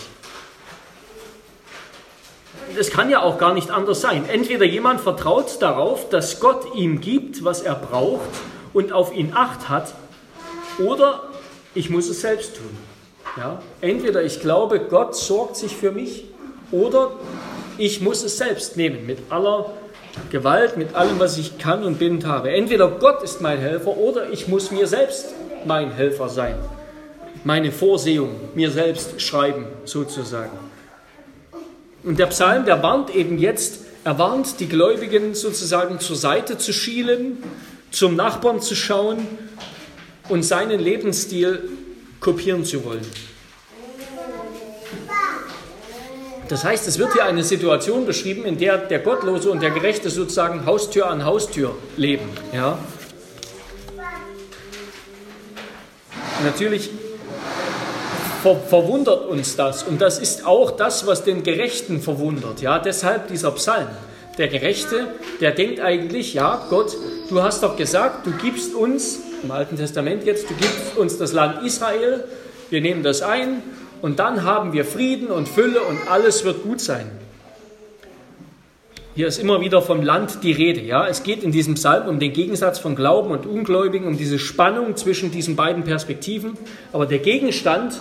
Es 2.79 2.91
kann 2.91 3.11
ja 3.11 3.21
auch 3.21 3.37
gar 3.37 3.53
nicht 3.53 3.71
anders 3.71 4.01
sein. 4.01 4.25
Entweder 4.27 4.65
jemand 4.65 5.03
vertraut 5.03 5.61
darauf, 5.61 6.09
dass 6.09 6.41
Gott 6.41 6.75
ihm 6.75 7.03
gibt, 7.03 7.45
was 7.45 7.61
er 7.61 7.75
braucht 7.75 8.31
und 8.73 8.91
auf 8.93 9.15
ihn 9.15 9.33
acht 9.35 9.69
hat, 9.69 9.93
oder 10.79 11.25
ich 11.75 11.91
muss 11.91 12.09
es 12.09 12.23
selbst 12.23 12.57
tun. 12.57 12.75
Ja? 13.37 13.61
Entweder 13.83 14.23
ich 14.23 14.41
glaube, 14.41 14.81
Gott 14.81 15.15
sorgt 15.15 15.57
sich 15.57 15.77
für 15.77 15.93
mich 15.93 16.25
oder 16.73 17.11
ich 17.77 18.01
muss 18.01 18.23
es 18.25 18.39
selbst 18.39 18.79
nehmen 18.79 19.05
mit 19.05 19.19
aller 19.31 19.75
Gewalt, 20.31 20.77
mit 20.77 20.95
allem, 20.95 21.19
was 21.19 21.39
ich 21.39 21.59
kann 21.59 21.85
und 21.85 21.99
bin 21.99 22.27
habe. 22.27 22.51
Entweder 22.51 22.89
Gott 22.89 23.23
ist 23.23 23.41
mein 23.41 23.59
Helfer 23.59 23.97
oder 23.97 24.31
ich 24.31 24.49
muss 24.49 24.71
mir 24.71 24.87
selbst 24.87 25.35
mein 25.65 25.93
Helfer 25.93 26.29
sein. 26.29 26.57
Meine 27.45 27.73
Vorsehung 27.73 28.35
mir 28.55 28.71
selbst 28.71 29.21
schreiben, 29.21 29.67
sozusagen. 29.85 30.59
Und 32.03 32.19
der 32.19 32.27
Psalm, 32.27 32.65
der 32.65 32.83
warnt 32.83 33.15
eben 33.15 33.39
jetzt, 33.39 33.81
er 34.05 34.19
warnt 34.19 34.61
die 34.61 34.69
Gläubigen 34.69 35.35
sozusagen 35.35 36.01
zur 36.01 36.17
Seite 36.17 36.59
zu 36.59 36.73
schielen, 36.73 37.43
zum 37.91 38.17
Nachbarn 38.17 38.61
zu 38.61 38.75
schauen 38.75 39.27
und 40.29 40.43
seinen 40.43 40.81
Lebensstil 40.81 41.69
kopieren 42.21 42.65
zu 42.65 42.85
wollen. 42.85 43.07
Das 46.51 46.65
heißt, 46.65 46.89
es 46.89 46.99
wird 46.99 47.13
hier 47.13 47.25
eine 47.25 47.45
Situation 47.45 48.07
beschrieben, 48.07 48.45
in 48.45 48.59
der 48.59 48.77
der 48.77 48.99
Gottlose 48.99 49.53
und 49.53 49.63
der 49.63 49.71
Gerechte 49.71 50.11
sozusagen 50.11 50.67
Haustür 50.67 51.07
an 51.07 51.25
Haustür 51.25 51.77
leben. 51.97 52.29
Ja? 52.53 52.77
Natürlich 56.45 56.91
ver 58.43 58.57
verwundert 58.57 59.29
uns 59.29 59.55
das 59.55 59.85
und 59.85 60.01
das 60.01 60.19
ist 60.19 60.45
auch 60.45 60.73
das, 60.73 61.07
was 61.07 61.23
den 61.23 61.45
Gerechten 61.45 62.03
verwundert. 62.03 62.61
Ja? 62.61 62.81
Deshalb 62.81 63.29
dieser 63.29 63.53
Psalm. 63.53 63.87
Der 64.37 64.49
Gerechte, 64.49 65.07
der 65.41 65.53
denkt 65.53 65.79
eigentlich, 65.79 66.35
ja, 66.35 66.67
Gott, 66.69 66.97
du 67.29 67.43
hast 67.43 67.63
doch 67.63 67.77
gesagt, 67.77 68.27
du 68.27 68.33
gibst 68.33 68.75
uns, 68.75 69.21
im 69.45 69.53
Alten 69.53 69.77
Testament 69.77 70.25
jetzt, 70.25 70.51
du 70.51 70.55
gibst 70.55 70.97
uns 70.97 71.17
das 71.17 71.33
Land 71.33 71.65
Israel, 71.65 72.25
wir 72.71 72.81
nehmen 72.81 73.05
das 73.05 73.23
ein 73.23 73.63
und 74.03 74.19
dann 74.19 74.45
haben 74.45 74.73
wir 74.73 74.85
Frieden 74.85 75.29
und 75.29 75.49
Fülle 75.49 75.81
und 75.83 76.11
alles 76.11 76.45
wird 76.45 76.63
gut 76.63 76.81
sein. 76.81 77.11
Hier 79.15 79.27
ist 79.27 79.39
immer 79.39 79.61
wieder 79.61 79.83
vom 79.83 80.03
Land 80.03 80.45
die 80.45 80.53
Rede. 80.53 80.81
Ja? 80.81 81.07
Es 81.07 81.23
geht 81.23 81.43
in 81.43 81.51
diesem 81.51 81.75
Psalm 81.75 82.09
um 82.09 82.21
den 82.21 82.33
Gegensatz 82.33 82.79
von 82.79 82.95
Glauben 82.95 83.33
und 83.33 83.45
Ungläubigen, 83.45 84.07
um 84.07 84.17
diese 84.17 84.39
Spannung 84.39 84.97
zwischen 84.97 85.31
diesen 85.33 85.57
beiden 85.57 85.83
Perspektiven. 85.83 86.57
Aber 86.93 87.07
der 87.07 87.19
Gegenstand, 87.19 88.01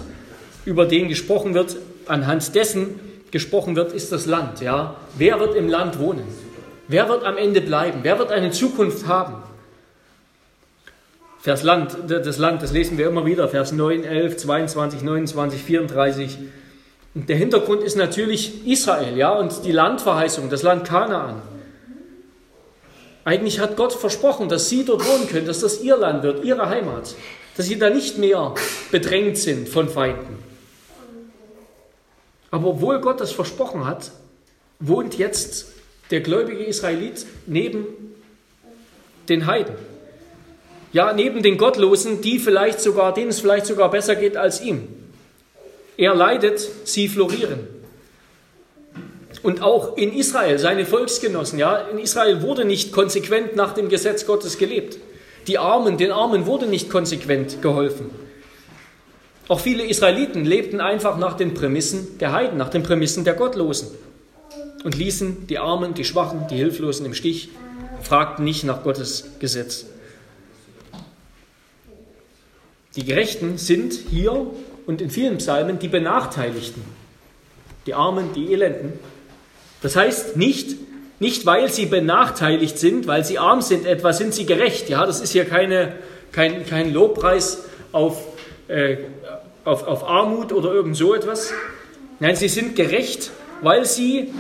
über 0.66 0.86
den 0.86 1.10
gesprochen 1.10 1.56
wird, 1.56 1.78
anhand 2.06 2.54
dessen 2.56 3.00
gesprochen 3.32 3.76
wird, 3.76 3.92
ist 3.92 4.12
das 4.12 4.28
Land. 4.28 4.62
Ja? 4.62 4.96
Wer 5.18 5.40
wird 5.40 5.56
im 5.56 5.68
Land 5.68 6.00
wohnen? 6.00 6.24
Wer 6.88 7.10
wird 7.10 7.24
am 7.24 7.38
Ende 7.38 7.62
bleiben? 7.62 8.00
Wer 8.04 8.20
wird 8.20 8.32
eine 8.32 8.52
Zukunft 8.52 9.08
haben? 9.08 9.49
Vers 11.42 11.64
Land, 11.64 11.98
das 12.08 12.38
Land, 12.38 12.62
das 12.62 12.74
lesen 12.74 12.98
wir 12.98 13.08
immer 13.08 13.26
wieder, 13.26 13.48
Vers 13.48 13.72
9, 13.72 14.04
11, 14.04 14.38
22, 14.38 15.02
29, 15.02 15.62
34. 15.64 16.38
Und 17.16 17.30
der 17.30 17.38
Hintergrund 17.38 17.82
ist 17.82 17.96
natürlich 17.96 18.68
Israel, 18.68 19.18
ja, 19.18 19.32
und 19.32 19.64
die 19.64 19.72
Landverheißung, 19.72 20.50
das 20.50 20.64
Land 20.64 20.86
Kanaan. 20.86 21.42
Eigentlich 23.24 23.60
hat 23.60 23.78
Gott 23.78 23.94
versprochen, 23.94 24.50
dass 24.50 24.70
sie 24.70 24.84
dort 24.84 25.06
wohnen 25.08 25.30
können, 25.30 25.46
dass 25.46 25.62
das 25.62 25.82
ihr 25.82 25.96
Land 25.96 26.24
wird, 26.24 26.44
ihre 26.44 26.68
Heimat, 26.68 27.16
dass 27.56 27.68
sie 27.68 27.80
da 27.80 27.90
nicht 27.90 28.18
mehr 28.18 28.54
bedrängt 28.92 29.38
sind 29.38 29.70
von 29.70 29.88
Feinden. 29.88 30.40
Aber 32.52 32.70
obwohl 32.70 33.00
Gott 33.00 33.22
das 33.22 33.32
versprochen 33.32 33.86
hat, 33.86 34.12
wohnt 34.80 35.18
jetzt 35.18 35.68
der 36.12 36.22
gläubige 36.22 36.64
Israelit 36.64 37.26
neben 37.46 37.86
den 39.30 39.46
Heiden. 39.46 39.76
Ja, 40.92 41.14
neben 41.14 41.44
den 41.44 41.58
Gottlosen, 41.58 42.22
die 42.22 42.40
vielleicht 42.40 42.82
sogar, 42.82 43.14
denen 43.14 43.30
es 43.30 43.40
vielleicht 43.40 43.66
sogar 43.66 43.92
besser 43.92 44.16
geht 44.16 44.38
als 44.38 44.62
ihm. 44.62 44.88
Er 45.98 46.16
leidet, 46.16 46.68
sie 46.86 47.08
florieren. 47.08 47.68
Und 49.44 49.62
auch 49.62 49.96
in 49.98 50.14
Israel, 50.14 50.58
seine 50.58 50.86
Volksgenossen, 50.86 51.60
ja, 51.60 51.78
in 51.78 52.00
Israel 52.00 52.42
wurde 52.42 52.66
nicht 52.66 52.92
konsequent 52.92 53.56
nach 53.56 53.74
dem 53.74 53.90
Gesetz 53.90 54.26
Gottes 54.26 54.58
gelebt. 54.58 54.98
Die 55.48 55.58
Armen, 55.58 55.98
den 55.98 56.12
Armen 56.12 56.46
wurde 56.46 56.68
nicht 56.68 56.90
konsequent 56.90 57.62
geholfen. 57.62 58.10
Auch 59.48 59.60
viele 59.60 59.84
Israeliten 59.84 60.46
lebten 60.46 60.82
einfach 60.82 61.18
nach 61.18 61.36
den 61.36 61.54
Prämissen 61.54 62.20
der 62.20 62.34
Heiden, 62.34 62.58
nach 62.58 62.70
den 62.70 62.84
Prämissen 62.84 63.24
der 63.24 63.34
Gottlosen 63.34 63.88
und 64.84 64.96
ließen 64.96 65.48
die 65.48 65.58
Armen, 65.58 65.94
die 65.94 66.06
Schwachen, 66.06 66.48
die 66.50 66.56
Hilflosen 66.56 67.06
im 67.06 67.14
Stich, 67.14 67.50
fragten 68.02 68.44
nicht 68.44 68.64
nach 68.64 68.84
Gottes 68.84 69.26
Gesetz. 69.40 69.86
Die 72.96 73.06
Gerechten 73.06 73.58
sind 73.58 73.94
hier 73.94 74.48
und 74.88 75.02
in 75.02 75.10
vielen 75.10 75.38
Psalmen 75.38 75.78
die 75.78 75.88
Benachteiligten, 75.88 76.82
die 77.86 77.94
Armen, 77.94 78.34
die 78.34 78.52
Elenden. 78.52 78.94
Das 79.82 79.96
heißt 79.96 80.36
nicht, 80.36 80.76
nicht 81.20 81.46
weil 81.46 81.72
sie 81.72 81.86
benachteiligt 81.86 82.80
sind, 82.80 83.06
weil 83.06 83.24
sie 83.24 83.38
arm 83.38 83.62
sind, 83.62 83.86
etwa 83.86 84.14
sind 84.14 84.34
sie 84.34 84.46
gerecht. 84.46 84.90
Ja, 84.90 85.06
das 85.06 85.22
ist 85.22 85.32
hier 85.32 85.46
keine, 85.46 85.94
kein, 86.32 86.66
kein 86.66 86.94
Lobpreis 86.94 87.66
auf, 87.92 88.24
äh, 88.68 88.98
auf, 89.66 89.86
auf 89.86 90.08
Armut 90.08 90.52
oder 90.54 90.74
irgend 90.74 90.96
so 90.96 91.14
etwas. 91.14 91.54
Nein, 92.20 92.36
sie 92.36 92.48
sind 92.48 92.76
gerecht, 92.76 93.32
weil 93.62 93.86
sie 93.86 94.34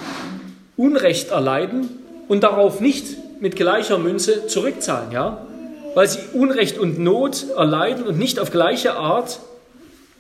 Unrecht 0.77 1.31
erleiden 1.31 1.89
und 2.27 2.43
darauf 2.43 2.79
nicht 2.79 3.41
mit 3.41 3.55
gleicher 3.55 3.97
Münze 3.97 4.47
zurückzahlen. 4.47 5.11
Ja? 5.11 5.45
Weil 5.95 6.07
sie 6.07 6.19
Unrecht 6.33 6.77
und 6.77 6.99
Not 6.99 7.45
erleiden 7.55 8.05
und 8.05 8.17
nicht 8.17 8.39
auf 8.39 8.51
gleiche 8.51 8.95
Art, 8.95 9.39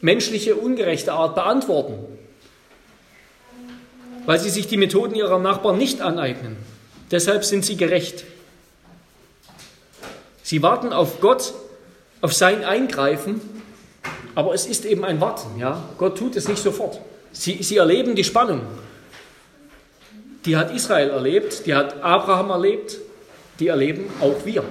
menschliche, 0.01 0.55
ungerechte 0.55 1.13
Art 1.13 1.35
beantworten, 1.35 1.95
weil 4.25 4.39
sie 4.39 4.49
sich 4.49 4.67
die 4.67 4.77
Methoden 4.77 5.15
ihrer 5.15 5.39
Nachbarn 5.39 5.77
nicht 5.77 6.01
aneignen. 6.01 6.57
Deshalb 7.11 7.43
sind 7.43 7.65
sie 7.65 7.77
gerecht. 7.77 8.25
Sie 10.43 10.61
warten 10.61 10.93
auf 10.93 11.19
Gott, 11.19 11.53
auf 12.21 12.33
sein 12.33 12.63
Eingreifen, 12.63 13.41
aber 14.35 14.53
es 14.53 14.65
ist 14.65 14.85
eben 14.85 15.03
ein 15.03 15.19
Warten. 15.21 15.59
Ja? 15.59 15.83
Gott 15.97 16.17
tut 16.17 16.35
es 16.35 16.47
nicht 16.47 16.61
sofort. 16.61 16.99
Sie, 17.31 17.61
sie 17.61 17.77
erleben 17.77 18.15
die 18.15 18.23
Spannung. 18.23 18.61
Die 20.45 20.55
hat 20.55 20.73
Israel 20.73 21.09
erlebt, 21.09 21.65
die 21.65 21.75
hat 21.75 22.01
Abraham 22.01 22.49
erlebt, 22.49 22.97
die 23.59 23.67
erleben 23.67 24.09
auch 24.21 24.45
wir. 24.45 24.63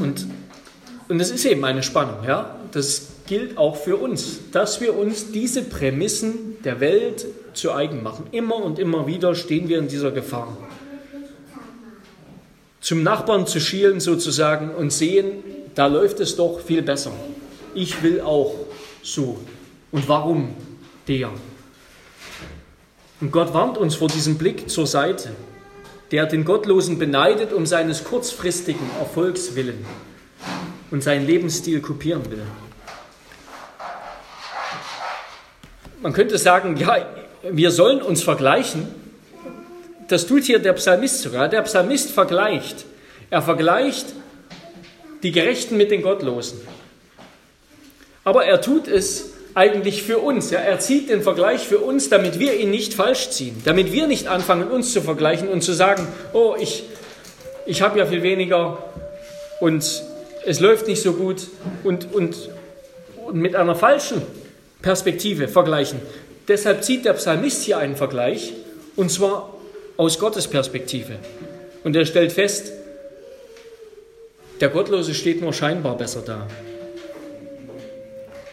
Und, 0.00 0.26
und 1.10 1.20
es 1.20 1.30
ist 1.30 1.44
eben 1.44 1.64
eine 1.64 1.82
Spannung, 1.82 2.24
ja. 2.26 2.56
Das 2.72 3.08
gilt 3.26 3.58
auch 3.58 3.76
für 3.76 3.96
uns, 3.96 4.50
dass 4.52 4.80
wir 4.80 4.96
uns 4.96 5.32
diese 5.32 5.62
Prämissen 5.62 6.62
der 6.64 6.80
Welt 6.80 7.26
zu 7.52 7.72
eigen 7.72 8.02
machen. 8.02 8.26
Immer 8.32 8.56
und 8.56 8.78
immer 8.78 9.06
wieder 9.06 9.34
stehen 9.34 9.68
wir 9.68 9.78
in 9.78 9.88
dieser 9.88 10.12
Gefahr. 10.12 10.56
Zum 12.80 13.02
Nachbarn 13.02 13.46
zu 13.46 13.60
schielen 13.60 14.00
sozusagen 14.00 14.70
und 14.74 14.92
sehen, 14.92 15.42
da 15.74 15.86
läuft 15.86 16.20
es 16.20 16.36
doch 16.36 16.60
viel 16.60 16.82
besser. 16.82 17.12
Ich 17.74 18.02
will 18.02 18.20
auch 18.20 18.54
so. 19.02 19.38
Und 19.92 20.08
warum 20.08 20.54
der? 21.08 21.30
Und 23.20 23.32
Gott 23.32 23.52
warnt 23.52 23.78
uns 23.78 23.96
vor 23.96 24.08
diesem 24.08 24.38
Blick 24.38 24.70
zur 24.70 24.86
Seite 24.86 25.30
der 26.10 26.26
den 26.26 26.44
Gottlosen 26.44 26.98
beneidet 26.98 27.52
um 27.52 27.66
seines 27.66 28.02
kurzfristigen 28.04 28.90
Erfolgs 28.98 29.54
willen 29.54 29.84
und 30.90 31.02
seinen 31.02 31.26
Lebensstil 31.26 31.80
kopieren 31.80 32.30
will. 32.30 32.42
Man 36.02 36.12
könnte 36.12 36.38
sagen, 36.38 36.76
ja, 36.76 37.06
wir 37.42 37.70
sollen 37.70 38.00
uns 38.00 38.22
vergleichen. 38.22 38.88
Das 40.08 40.26
tut 40.26 40.44
hier 40.44 40.58
der 40.58 40.72
Psalmist 40.72 41.20
sogar. 41.20 41.48
Der 41.48 41.62
Psalmist 41.62 42.10
vergleicht. 42.10 42.84
Er 43.28 43.42
vergleicht 43.42 44.06
die 45.22 45.30
Gerechten 45.30 45.76
mit 45.76 45.90
den 45.90 46.02
Gottlosen. 46.02 46.60
Aber 48.24 48.44
er 48.44 48.60
tut 48.60 48.88
es 48.88 49.32
eigentlich 49.54 50.02
für 50.02 50.18
uns. 50.18 50.50
Ja, 50.50 50.60
er 50.60 50.78
zieht 50.78 51.10
den 51.10 51.22
Vergleich 51.22 51.66
für 51.66 51.78
uns, 51.78 52.08
damit 52.08 52.38
wir 52.38 52.58
ihn 52.58 52.70
nicht 52.70 52.94
falsch 52.94 53.30
ziehen, 53.30 53.60
damit 53.64 53.92
wir 53.92 54.06
nicht 54.06 54.26
anfangen, 54.28 54.70
uns 54.70 54.92
zu 54.92 55.02
vergleichen 55.02 55.48
und 55.48 55.62
zu 55.62 55.72
sagen, 55.72 56.06
oh, 56.32 56.54
ich, 56.58 56.84
ich 57.66 57.82
habe 57.82 57.98
ja 57.98 58.06
viel 58.06 58.22
weniger 58.22 58.78
und 59.60 60.02
es 60.44 60.60
läuft 60.60 60.86
nicht 60.86 61.02
so 61.02 61.12
gut 61.12 61.48
und, 61.84 62.12
und, 62.12 62.50
und 63.26 63.36
mit 63.36 63.54
einer 63.56 63.74
falschen 63.74 64.22
Perspektive 64.82 65.48
vergleichen. 65.48 66.00
Deshalb 66.48 66.82
zieht 66.82 67.04
der 67.04 67.12
Psalmist 67.14 67.62
hier 67.62 67.78
einen 67.78 67.96
Vergleich 67.96 68.52
und 68.96 69.10
zwar 69.10 69.54
aus 69.96 70.18
Gottes 70.18 70.48
Perspektive. 70.48 71.16
Und 71.84 71.94
er 71.96 72.06
stellt 72.06 72.32
fest, 72.32 72.72
der 74.60 74.68
Gottlose 74.68 75.14
steht 75.14 75.40
nur 75.40 75.52
scheinbar 75.52 75.96
besser 75.96 76.22
da. 76.24 76.46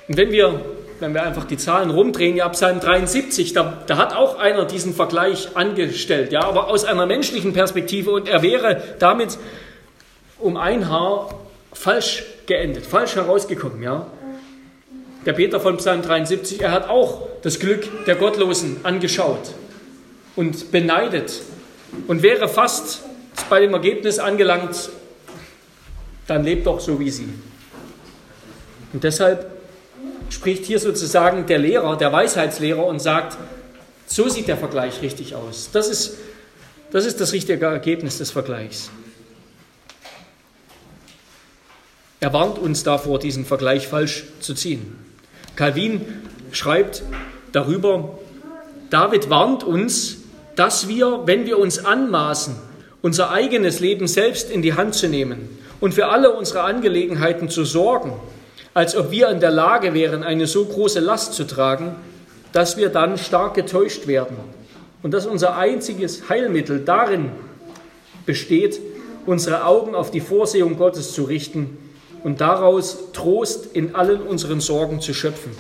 Und 0.08 0.18
wenn 0.18 0.32
wir 0.32 0.62
wenn 1.00 1.14
wir 1.14 1.24
einfach 1.24 1.46
die 1.46 1.58
Zahlen 1.58 1.90
rumdrehen, 1.90 2.36
ja, 2.36 2.50
Psalm 2.50 2.80
73, 2.80 3.54
da, 3.54 3.84
da 3.86 3.98
hat 3.98 4.16
auch 4.16 4.40
einer 4.40 4.66
diesen 4.66 4.94
Vergleich 4.94 5.50
angestellt, 5.56 6.32
ja, 6.32 6.42
aber 6.42 6.70
aus 6.70 6.86
einer 6.86 7.06
menschlichen 7.06 7.54
Perspektive 7.54 8.12
und 8.12 8.28
er 8.28 8.42
wäre 8.42 8.82
damit 9.00 9.38
um 10.40 10.58
ein 10.58 10.90
Haar 10.90 11.30
falsch 11.78 12.24
geendet, 12.46 12.86
falsch 12.86 13.16
herausgekommen, 13.16 13.84
ja. 13.84 14.08
Der 15.26 15.34
Peter 15.34 15.60
von 15.60 15.78
Psalm 15.78 16.02
73, 16.02 16.62
er 16.62 16.72
hat 16.72 16.90
auch 16.90 17.28
das 17.42 17.60
Glück 17.60 18.06
der 18.06 18.16
Gottlosen 18.16 18.78
angeschaut 18.84 19.52
und 20.36 20.72
beneidet 20.72 21.42
und 22.08 22.24
wäre 22.24 22.48
fast 22.48 23.02
bei 23.50 23.60
dem 23.60 23.74
Ergebnis 23.74 24.20
angelangt, 24.20 24.90
dann 26.28 26.44
lebt 26.44 26.66
doch 26.66 26.80
so 26.80 27.00
wie 27.00 27.10
sie. 27.10 27.30
Und 28.94 29.04
deshalb 29.04 29.52
spricht 30.30 30.66
hier 30.66 30.80
sozusagen 30.80 31.46
der 31.46 31.60
Lehrer, 31.60 31.98
der 31.98 32.12
Weisheitslehrer 32.12 32.86
und 32.86 33.00
sagt, 33.00 33.38
so 34.08 34.30
sieht 34.30 34.48
der 34.48 34.58
Vergleich 34.58 35.02
richtig 35.02 35.36
aus. 35.36 35.70
Das 35.72 35.90
ist 35.90 36.18
das, 36.92 37.06
ist 37.06 37.20
das 37.20 37.34
richtige 37.34 37.66
Ergebnis 37.66 38.18
des 38.18 38.32
Vergleichs. 38.32 38.90
Er 42.28 42.34
warnt 42.34 42.60
uns 42.60 42.84
davor, 42.84 43.20
diesen 43.20 43.46
Vergleich 43.46 43.88
falsch 43.88 44.26
zu 44.42 44.54
ziehen. 44.54 44.98
Calvin 45.56 46.02
schreibt 46.52 47.04
darüber, 47.54 48.20
David 48.90 49.30
warnt 49.30 49.64
uns, 49.64 50.18
dass 50.58 50.90
wir, 50.90 51.22
wenn 51.24 51.46
wir 51.46 51.58
uns 51.58 51.86
anmaßen, 51.86 52.58
unser 53.02 53.32
eigenes 53.32 53.80
Leben 53.80 54.10
selbst 54.10 54.52
in 54.52 54.62
die 54.62 54.74
Hand 54.74 54.94
zu 54.96 55.08
nehmen 55.08 55.58
und 55.80 55.94
für 55.94 56.08
alle 56.10 56.34
unsere 56.34 56.64
Angelegenheiten 56.64 57.48
zu 57.48 57.64
sorgen, 57.64 58.12
als 58.74 58.98
ob 58.98 59.10
wir 59.10 59.30
in 59.30 59.40
der 59.40 59.52
Lage 59.52 59.94
wären, 59.94 60.24
eine 60.24 60.48
so 60.48 60.66
große 60.66 61.00
Last 61.00 61.34
zu 61.34 61.46
tragen, 61.46 61.96
dass 62.52 62.76
wir 62.76 62.90
dann 62.90 63.18
stark 63.18 63.54
getäuscht 63.54 64.06
werden 64.06 64.36
und 65.02 65.14
dass 65.14 65.26
unser 65.26 65.56
einziges 65.56 66.28
Heilmittel 66.28 66.84
darin 66.84 67.32
besteht, 68.26 68.82
unsere 69.26 69.64
Augen 69.64 69.96
auf 69.96 70.12
die 70.12 70.20
Vorsehung 70.20 70.78
Gottes 70.78 71.14
zu 71.14 71.24
richten 71.24 71.87
und 72.24 72.42
daraus 72.42 73.12
Trost 73.14 73.76
in 73.76 73.96
allen 73.96 74.22
unseren 74.22 74.60
Sorgen 74.60 75.02
zu 75.02 75.14
schöpfen. 75.14 75.52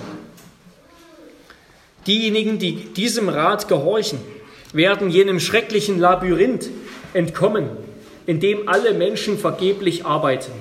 Diejenigen, 2.06 2.58
die 2.58 2.94
diesem 2.94 3.30
Rat 3.30 3.68
gehorchen, 3.68 4.20
werden 4.74 5.10
jenem 5.10 5.40
schrecklichen 5.40 6.00
Labyrinth 6.00 6.70
entkommen, 7.14 7.70
in 8.26 8.40
dem 8.40 8.68
alle 8.68 8.94
Menschen 8.94 9.38
vergeblich 9.38 10.06
arbeiten. 10.06 10.52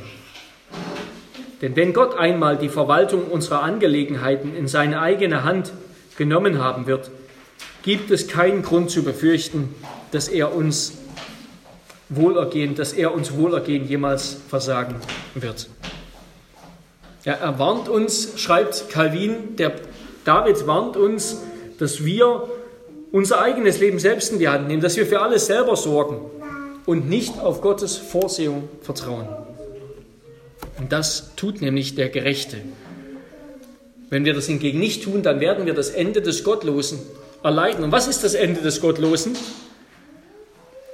Denn 1.63 1.75
wenn 1.77 1.93
Gott 1.93 2.17
einmal 2.17 2.59
die 2.59 2.69
Verwaltung 2.69 3.27
unserer 3.27 3.63
Angelegenheiten 3.63 4.55
in 4.55 4.69
seine 4.69 5.01
eigene 5.01 5.45
Hand 5.45 5.73
genommen 6.17 6.59
haben 6.59 6.87
wird, 6.87 7.11
gibt 7.83 8.11
es 8.11 8.29
keinen 8.29 8.63
Grund 8.63 8.91
zu 8.91 9.03
befürchten, 9.03 9.75
dass 10.11 10.29
er 10.29 10.55
uns 10.55 10.99
Wohlergehen, 12.09 12.75
dass 12.75 12.92
er 12.92 13.14
uns 13.14 13.35
Wohlergehen 13.35 13.88
jemals 13.88 14.37
versagen 14.49 14.97
wird. 15.35 15.69
Ja, 17.25 17.35
er 17.35 17.59
warnt 17.59 17.88
uns, 17.88 18.35
schreibt 18.37 18.88
Calvin, 18.90 19.57
der 19.57 19.73
David 20.25 20.66
warnt 20.66 20.97
uns, 20.97 21.38
dass 21.79 22.05
wir 22.05 22.49
unser 23.12 23.40
eigenes 23.40 23.81
Leben 23.81 23.99
selbst 23.99 24.33
in 24.33 24.38
die 24.38 24.49
Hand 24.49 24.69
nehmen, 24.69 24.83
dass 24.83 24.97
wir 24.97 25.07
für 25.07 25.21
alles 25.21 25.47
selber 25.47 25.77
sorgen 25.77 26.21
und 26.85 27.09
nicht 27.09 27.40
auf 27.40 27.61
Gottes 27.61 27.97
Vorsehung 27.97 28.69
vertrauen. 28.83 29.29
Und 30.79 30.92
das 30.92 31.35
tut 31.37 31.61
nämlich 31.61 31.95
der 31.95 32.09
Gerechte. 32.09 32.59
Wenn 34.11 34.25
wir 34.25 34.35
das 34.35 34.47
hingegen 34.47 34.79
nicht 34.79 35.03
tun, 35.03 35.23
dann 35.23 35.40
werden 35.40 35.66
wir 35.66 35.75
das 35.75 35.90
Ende 35.90 36.23
des 36.23 36.45
Gottlosen 36.45 37.01
erleiden. 37.42 37.83
Und 37.85 37.92
was 37.92 38.07
ist 38.07 38.23
das 38.23 38.35
Ende 38.35 38.61
des 38.61 38.81
Gottlosen? 38.81 39.37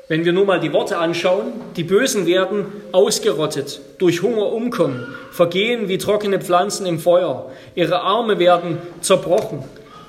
Wenn 0.08 0.24
wir 0.24 0.32
nur 0.32 0.44
mal 0.44 0.60
die 0.60 0.72
Worte 0.72 0.98
anschauen, 0.98 1.52
die 1.76 1.84
Bösen 1.84 2.26
werden 2.26 2.66
ausgerottet, 2.90 3.80
durch 3.98 4.22
Hunger 4.22 4.52
umkommen, 4.52 5.06
vergehen 5.30 5.88
wie 5.88 5.98
trockene 5.98 6.40
Pflanzen 6.40 6.86
im 6.86 6.98
Feuer, 6.98 7.50
ihre 7.74 8.00
Arme 8.00 8.38
werden 8.38 8.78
zerbrochen, 9.00 9.64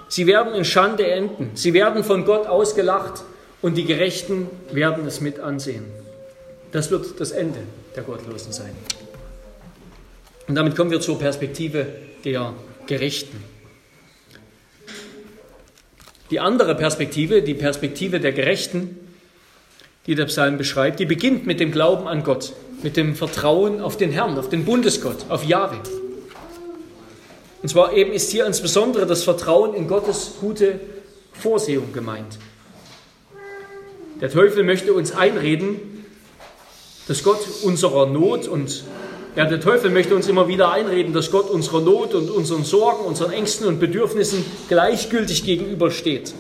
sie 0.10 0.26
werden 0.26 0.56
in 0.56 0.66
Schande 0.66 1.06
enden, 1.08 1.52
sie 1.54 1.74
werden 1.74 2.04
von 2.04 2.26
Gott 2.26 2.48
ausgelacht 2.48 3.24
und 3.62 3.76
die 3.76 3.86
Gerechten 3.86 4.50
werden 4.72 5.06
es 5.06 5.22
mit 5.22 5.40
ansehen. 5.40 5.86
Das 6.72 6.90
wird 6.90 7.20
das 7.20 7.32
Ende 7.32 7.60
der 7.96 8.04
Gottlosen 8.04 8.52
sein. 8.52 8.76
Und 10.48 10.56
damit 10.56 10.76
kommen 10.76 10.92
wir 10.92 11.00
zur 11.00 11.20
Perspektive 11.20 11.86
der 12.26 12.54
Gerechten. 12.88 13.44
Die 16.32 16.40
andere 16.40 16.74
Perspektive, 16.76 17.44
die 17.44 17.54
Perspektive 17.54 18.20
der 18.20 18.32
Gerechten, 18.32 18.98
die 20.06 20.16
der 20.16 20.26
Psalm 20.26 20.58
beschreibt, 20.58 21.00
die 21.00 21.06
beginnt 21.06 21.46
mit 21.46 21.60
dem 21.60 21.72
Glauben 21.72 22.08
an 22.08 22.24
Gott, 22.24 22.54
mit 22.82 22.98
dem 22.98 23.16
Vertrauen 23.16 23.82
auf 23.82 23.98
den 23.98 24.12
Herrn, 24.12 24.38
auf 24.38 24.50
den 24.50 24.66
Bundesgott, 24.66 25.26
auf 25.30 25.46
Jahwe. 25.46 25.78
Und 27.62 27.70
zwar 27.70 27.94
eben 27.94 28.12
ist 28.12 28.30
hier 28.30 28.46
insbesondere 28.46 29.06
das 29.06 29.24
Vertrauen 29.24 29.74
in 29.74 29.88
Gottes 29.88 30.34
gute 30.42 30.80
Vorsehung 31.32 31.94
gemeint. 31.94 32.38
Der 34.20 34.30
Teufel 34.30 34.63
möchte 34.63 34.94
uns 34.94 35.13
einreden, 35.16 36.06
dass 37.08 37.24
Gott 37.24 37.39
unserer 37.63 38.06
Not 38.06 38.48
und 38.48 38.84
ja, 39.36 39.46
der 39.46 39.60
Teufel 39.60 39.89
möchte 39.89 40.13
uns 40.13 40.28
immer 40.28 40.48
wieder 40.48 40.72
einreden, 40.72 41.12
dass 41.12 41.32
Gott 41.32 41.50
unserer 41.50 41.82
Not 41.82 42.13
und 42.13 42.30
unseren 42.30 42.63
Sorgen, 42.63 43.04
unseren 43.04 43.32
Ängsten 43.32 43.66
und 43.66 43.80
Bedürfnissen 43.80 44.46
gleichgültig 44.70 45.44
gegenübersteht. 45.44 46.34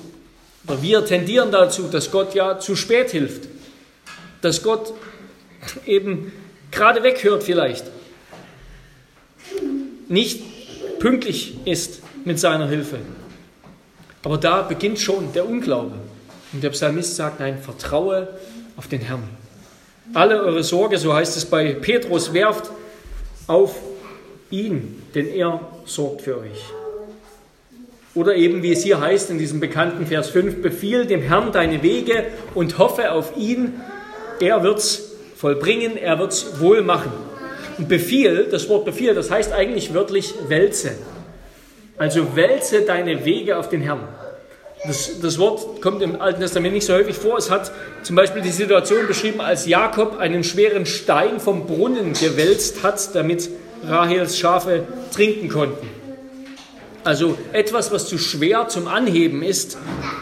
Aber 0.67 0.81
wir 0.81 1.03
tendieren 1.05 1.51
dazu, 1.51 1.83
dass 1.91 2.11
Gott 2.11 2.35
ja 2.35 2.59
zu 2.59 2.75
spät 2.75 3.09
hilft, 3.09 3.49
dass 4.43 4.61
Gott 4.61 4.93
eben 5.85 6.33
gerade 6.69 7.01
weghört 7.01 7.43
vielleicht, 7.43 7.85
nicht 10.09 10.43
pünktlich 10.99 11.57
ist 11.65 12.01
mit 12.25 12.39
seiner 12.39 12.67
Hilfe. 12.67 12.99
Aber 14.23 14.37
da 14.37 14.61
beginnt 14.61 14.99
schon 14.99 15.31
der 15.33 15.47
Unglaube. 15.47 15.95
Und 16.51 16.63
der 16.63 16.69
Psalmist 16.69 17.15
sagt, 17.15 17.39
nein, 17.39 17.57
vertraue 17.57 18.27
auf 18.75 18.87
den 18.87 19.01
Herrn. 19.01 19.23
Alle 20.13 20.41
eure 20.43 20.63
Sorge, 20.63 20.97
so 20.97 21.13
heißt 21.13 21.37
es 21.37 21.45
bei 21.45 21.73
Petrus, 21.73 22.33
werft 22.33 22.69
auf 23.47 23.75
ihn, 24.49 25.01
denn 25.15 25.27
er 25.27 25.61
sorgt 25.85 26.21
für 26.21 26.37
euch. 26.37 26.63
Oder 28.13 28.35
eben, 28.35 28.61
wie 28.61 28.73
es 28.73 28.83
hier 28.83 28.99
heißt 28.99 29.29
in 29.29 29.37
diesem 29.37 29.59
bekannten 29.59 30.05
Vers 30.05 30.29
5, 30.29 30.61
befiehl 30.61 31.05
dem 31.05 31.21
Herrn 31.21 31.51
deine 31.51 31.81
Wege 31.81 32.25
und 32.53 32.77
hoffe 32.77 33.11
auf 33.11 33.35
ihn, 33.37 33.81
er 34.43 34.63
wird 34.63 34.79
es 34.79 35.13
vollbringen, 35.37 35.97
er 35.97 36.19
wird 36.19 36.33
es 36.33 36.59
wohl 36.59 36.81
machen. 36.81 37.11
Und 37.77 37.87
Befehl, 37.87 38.47
das 38.51 38.69
Wort 38.69 38.85
Befehl, 38.85 39.15
das 39.15 39.31
heißt 39.31 39.51
eigentlich 39.51 39.93
wörtlich 39.93 40.33
wälze. 40.47 40.91
Also 41.97 42.35
wälze 42.35 42.81
deine 42.81 43.25
Wege 43.25 43.57
auf 43.57 43.69
den 43.69 43.81
Herrn. 43.81 44.07
Das, 44.85 45.21
das, 45.21 45.39
Wort 45.39 45.81
kommt 45.81 46.01
im 46.01 46.19
Alten 46.19 46.41
Testament 46.41 46.73
nicht 46.73 46.85
so 46.85 46.93
häufig 46.93 47.15
vor. 47.15 47.37
Es 47.37 47.49
hat 47.49 47.71
zum 48.03 48.17
Beispiel 48.17 48.41
die 48.41 48.51
Situation 48.51 49.07
beschrieben, 49.07 49.39
als 49.39 49.65
Jakob 49.65 50.17
einen 50.19 50.43
schweren 50.43 50.85
Stein 50.85 51.39
vom 51.39 51.67
Brunnen 51.67 52.11
gewälzt 52.13 52.83
hat, 52.83 53.15
damit 53.15 53.49
Rahels 53.87 54.37
Schafe 54.37 54.83
trinken 55.13 55.47
konnten. 55.47 55.87
Also 57.05 57.37
etwas, 57.53 57.91
was 57.93 58.07
zu 58.07 58.17
schwer 58.17 58.67
zum 58.67 58.87
Anheben 58.87 59.41
ist, 59.41 59.77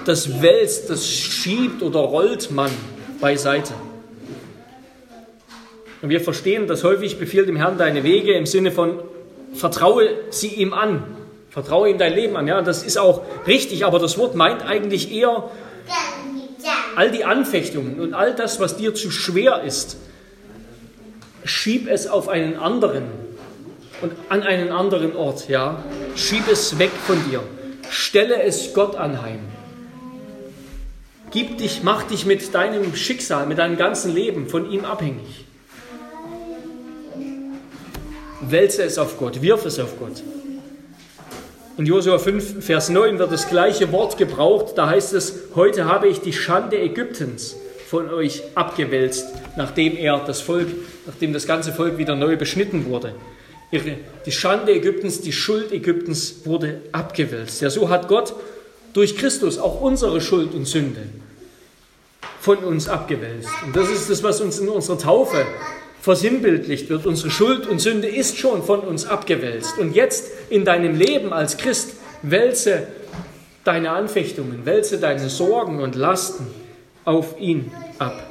das 0.05 0.41
wälzt, 0.41 0.89
das 0.91 1.07
schiebt 1.07 1.81
oder 1.81 1.99
rollt 1.99 2.51
man 2.51 2.71
beiseite. 3.19 3.73
Und 6.01 6.09
wir 6.09 6.21
verstehen, 6.21 6.67
dass 6.67 6.83
häufig 6.83 7.19
befiehlt 7.19 7.47
dem 7.47 7.55
Herrn 7.55 7.77
deine 7.77 8.03
Wege 8.03 8.33
im 8.33 8.45
Sinne 8.45 8.71
von 8.71 8.99
vertraue 9.53 10.09
sie 10.29 10.47
ihm 10.47 10.73
an, 10.73 11.03
vertraue 11.49 11.89
ihm 11.89 11.97
dein 11.97 12.13
Leben 12.13 12.35
an. 12.37 12.47
Ja, 12.47 12.61
das 12.61 12.83
ist 12.83 12.97
auch 12.97 13.21
richtig, 13.47 13.85
aber 13.85 13.99
das 13.99 14.17
Wort 14.17 14.35
meint 14.35 14.65
eigentlich 14.65 15.11
eher 15.11 15.49
all 16.95 17.11
die 17.11 17.23
Anfechtungen 17.23 17.99
und 17.99 18.13
all 18.13 18.35
das, 18.35 18.59
was 18.59 18.77
dir 18.77 18.93
zu 18.95 19.11
schwer 19.11 19.63
ist, 19.63 19.97
schieb 21.43 21.89
es 21.89 22.07
auf 22.07 22.29
einen 22.29 22.57
anderen 22.57 23.03
und 24.01 24.13
an 24.29 24.43
einen 24.43 24.71
anderen 24.71 25.15
Ort. 25.15 25.47
Ja, 25.49 25.83
schieb 26.15 26.47
es 26.49 26.79
weg 26.79 26.91
von 27.05 27.17
dir, 27.29 27.43
stelle 27.89 28.41
es 28.43 28.73
Gott 28.73 28.95
anheim. 28.95 29.39
Gib 31.31 31.59
dich, 31.59 31.81
mach 31.83 32.03
dich 32.03 32.25
mit 32.25 32.53
deinem 32.53 32.93
Schicksal, 32.93 33.47
mit 33.47 33.57
deinem 33.57 33.77
ganzen 33.77 34.13
Leben 34.13 34.49
von 34.49 34.69
ihm 34.69 34.83
abhängig. 34.83 35.45
Wälze 38.41 38.83
es 38.83 38.97
auf 38.97 39.17
Gott, 39.17 39.41
wirf 39.41 39.65
es 39.65 39.79
auf 39.79 39.97
Gott. 39.99 40.23
In 41.77 41.85
Josua 41.85 42.19
5, 42.19 42.63
Vers 42.63 42.89
9 42.89 43.17
wird 43.17 43.31
das 43.31 43.49
gleiche 43.49 43.91
Wort 43.91 44.17
gebraucht. 44.17 44.73
Da 44.75 44.89
heißt 44.89 45.13
es, 45.13 45.33
heute 45.55 45.85
habe 45.85 46.07
ich 46.07 46.19
die 46.19 46.33
Schande 46.33 46.79
Ägyptens 46.79 47.55
von 47.87 48.09
euch 48.09 48.43
abgewälzt, 48.55 49.27
nachdem 49.57 49.97
er 49.97 50.19
das 50.19 50.41
Volk, 50.41 50.67
nachdem 51.05 51.33
das 51.33 51.47
ganze 51.47 51.71
Volk 51.71 51.97
wieder 51.97 52.15
neu 52.15 52.37
beschnitten 52.37 52.85
wurde. 52.85 53.15
Die 54.25 54.31
Schande 54.31 54.73
Ägyptens, 54.73 55.21
die 55.21 55.31
Schuld 55.31 55.71
Ägyptens 55.71 56.45
wurde 56.45 56.81
abgewälzt. 56.91 57.61
Ja, 57.61 57.69
so 57.69 57.89
hat 57.89 58.07
Gott 58.07 58.33
durch 58.93 59.15
Christus 59.15 59.57
auch 59.57 59.79
unsere 59.79 60.19
Schuld 60.19 60.53
und 60.53 60.65
Sünde 60.65 61.03
von 62.41 62.57
uns 62.57 62.89
abgewälzt. 62.89 63.49
Und 63.65 63.75
das 63.75 63.89
ist 63.89 64.09
das, 64.09 64.23
was 64.23 64.41
uns 64.41 64.59
in 64.59 64.67
unserer 64.67 64.97
Taufe 64.97 65.45
versinnbildlicht 66.01 66.89
wird. 66.89 67.05
Unsere 67.05 67.29
Schuld 67.29 67.67
und 67.67 67.79
Sünde 67.79 68.07
ist 68.07 68.37
schon 68.37 68.63
von 68.63 68.81
uns 68.81 69.05
abgewälzt. 69.05 69.77
Und 69.77 69.95
jetzt 69.95 70.31
in 70.49 70.65
deinem 70.65 70.95
Leben 70.95 71.31
als 71.31 71.57
Christ 71.57 71.93
wälze 72.23 72.87
deine 73.63 73.91
Anfechtungen, 73.91 74.65
wälze 74.65 74.99
deine 74.99 75.29
Sorgen 75.29 75.79
und 75.81 75.95
Lasten 75.95 76.47
auf 77.05 77.39
ihn 77.39 77.71
ab. 77.99 78.27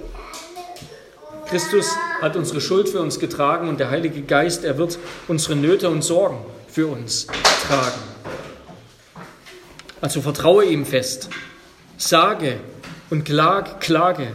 Christus 1.46 1.90
hat 2.20 2.36
unsere 2.36 2.60
Schuld 2.60 2.88
für 2.88 3.00
uns 3.00 3.18
getragen 3.18 3.68
und 3.68 3.80
der 3.80 3.90
Heilige 3.90 4.22
Geist, 4.22 4.64
er 4.64 4.78
wird 4.78 4.98
unsere 5.26 5.56
Nöte 5.56 5.88
und 5.88 6.02
Sorgen 6.02 6.38
für 6.68 6.86
uns 6.86 7.26
tragen. 7.66 8.00
Also 10.00 10.20
vertraue 10.20 10.64
ihm 10.64 10.86
fest. 10.86 11.28
Sage 11.96 12.56
und 13.10 13.24
klag, 13.24 13.80
klage 13.80 14.28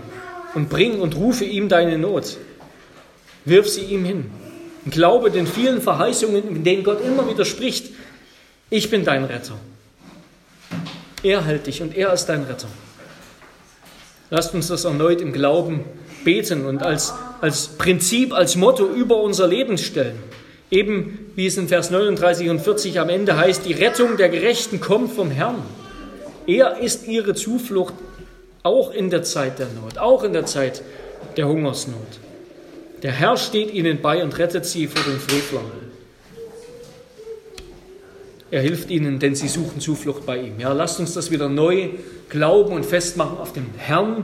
und 0.54 0.70
bring 0.70 1.00
und 1.00 1.16
rufe 1.16 1.46
ihm 1.46 1.70
deine 1.70 1.98
Not. 1.98 2.38
Wirf 3.46 3.70
sie 3.70 3.82
ihm 3.82 4.04
hin. 4.06 4.32
Glaube 4.90 5.32
den 5.32 5.48
vielen 5.48 5.82
Verheißungen, 5.82 6.48
in 6.48 6.64
denen 6.64 6.84
Gott 6.84 7.04
immer 7.04 7.30
wieder 7.30 7.46
spricht. 7.46 7.94
Ich 8.70 8.90
bin 8.90 9.06
dein 9.06 9.24
Retter. 9.24 9.58
Er 11.24 11.44
hält 11.46 11.68
dich 11.68 11.82
und 11.82 11.96
er 11.96 12.14
ist 12.14 12.26
dein 12.26 12.44
Retter. 12.44 12.68
Lasst 14.30 14.54
uns 14.54 14.68
das 14.68 14.84
erneut 14.84 15.22
im 15.22 15.32
Glauben 15.32 15.86
beten 16.24 16.66
und 16.66 16.84
als, 16.84 17.14
als 17.42 17.68
Prinzip, 17.68 18.34
als 18.34 18.56
Motto 18.56 18.86
über 18.86 19.22
unser 19.22 19.48
Leben 19.48 19.78
stellen. 19.78 20.22
Eben 20.72 21.32
wie 21.36 21.46
es 21.46 21.58
in 21.58 21.68
Vers 21.68 21.92
39 21.92 22.50
und 22.50 22.60
40 22.60 23.00
am 23.00 23.10
Ende 23.10 23.38
heißt, 23.38 23.66
die 23.66 23.74
Rettung 23.74 24.18
der 24.18 24.30
Gerechten 24.30 24.82
kommt 24.82 25.14
vom 25.14 25.32
Herrn. 25.32 25.62
Er 26.48 26.80
ist 26.80 27.08
ihre 27.08 27.36
Zuflucht 27.36 27.94
auch 28.64 28.92
in 28.92 29.10
der 29.10 29.24
Zeit 29.24 29.60
der 29.60 29.68
Not, 29.68 30.00
auch 30.00 30.24
in 30.24 30.34
der 30.34 30.46
Zeit 30.46 30.82
der 31.38 31.48
Hungersnot. 31.48 32.20
Der 33.04 33.12
Herr 33.12 33.38
steht 33.38 33.74
ihnen 33.74 34.02
bei 34.02 34.24
und 34.24 34.38
rettet 34.38 34.66
sie 34.66 34.88
vor 34.88 35.04
den 35.04 35.20
Frevlern. 35.20 35.66
Er 38.52 38.62
hilft 38.62 38.90
ihnen, 38.90 39.20
denn 39.20 39.36
sie 39.36 39.48
suchen 39.48 39.80
Zuflucht 39.82 40.26
bei 40.26 40.40
ihm. 40.40 40.60
Ja, 40.60 40.72
lasst 40.72 41.00
uns 41.00 41.14
das 41.14 41.32
wieder 41.32 41.50
neu 41.50 41.90
glauben 42.30 42.74
und 42.74 42.86
festmachen 42.86 43.38
auf 43.38 43.54
den 43.54 43.66
Herrn, 43.78 44.24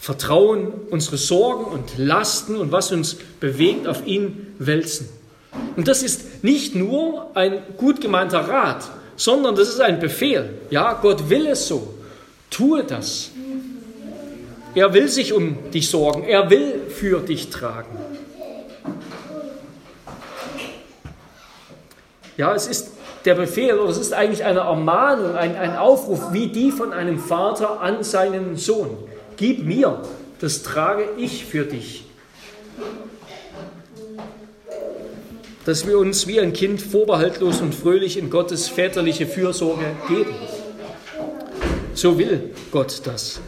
vertrauen, 0.00 0.72
unsere 0.90 1.16
Sorgen 1.16 1.66
und 1.66 1.96
Lasten 1.96 2.56
und 2.56 2.72
was 2.72 2.90
uns 2.90 3.16
bewegt, 3.40 3.86
auf 3.86 4.06
ihn 4.06 4.54
wälzen. 4.58 5.08
Und 5.76 5.86
das 5.86 6.02
ist 6.02 6.42
nicht 6.42 6.74
nur 6.74 7.36
ein 7.36 7.62
gut 7.76 8.00
gemeinter 8.00 8.40
Rat, 8.40 8.90
sondern 9.16 9.54
das 9.54 9.68
ist 9.68 9.80
ein 9.80 10.00
Befehl. 10.00 10.50
Ja, 10.70 10.94
Gott 10.94 11.30
will 11.30 11.46
es 11.46 11.68
so. 11.68 11.94
Tue 12.50 12.84
das. 12.84 13.30
Er 14.74 14.94
will 14.94 15.08
sich 15.08 15.32
um 15.32 15.70
dich 15.70 15.90
sorgen. 15.90 16.24
Er 16.24 16.48
will 16.50 16.82
für 16.88 17.20
dich 17.20 17.50
tragen. 17.50 17.96
Ja, 22.36 22.54
es 22.54 22.66
ist 22.66 22.92
der 23.24 23.34
Befehl 23.34 23.78
oder 23.78 23.90
es 23.90 23.98
ist 23.98 24.14
eigentlich 24.14 24.44
eine 24.44 24.60
Ermahnung, 24.60 25.36
ein, 25.36 25.54
ein 25.54 25.76
Aufruf 25.76 26.32
wie 26.32 26.48
die 26.48 26.70
von 26.70 26.92
einem 26.92 27.18
Vater 27.18 27.80
an 27.80 28.02
seinen 28.02 28.56
Sohn. 28.56 28.96
Gib 29.36 29.64
mir, 29.64 30.02
das 30.40 30.62
trage 30.62 31.08
ich 31.18 31.44
für 31.44 31.64
dich. 31.64 32.04
Dass 35.64 35.86
wir 35.86 35.98
uns 35.98 36.26
wie 36.26 36.40
ein 36.40 36.52
Kind 36.52 36.82
vorbehaltlos 36.82 37.60
und 37.60 37.74
fröhlich 37.74 38.16
in 38.16 38.30
Gottes 38.30 38.68
väterliche 38.68 39.26
Fürsorge 39.26 39.84
geben. 40.08 40.34
So 41.94 42.18
will 42.18 42.50
Gott 42.72 43.02
das. 43.04 43.40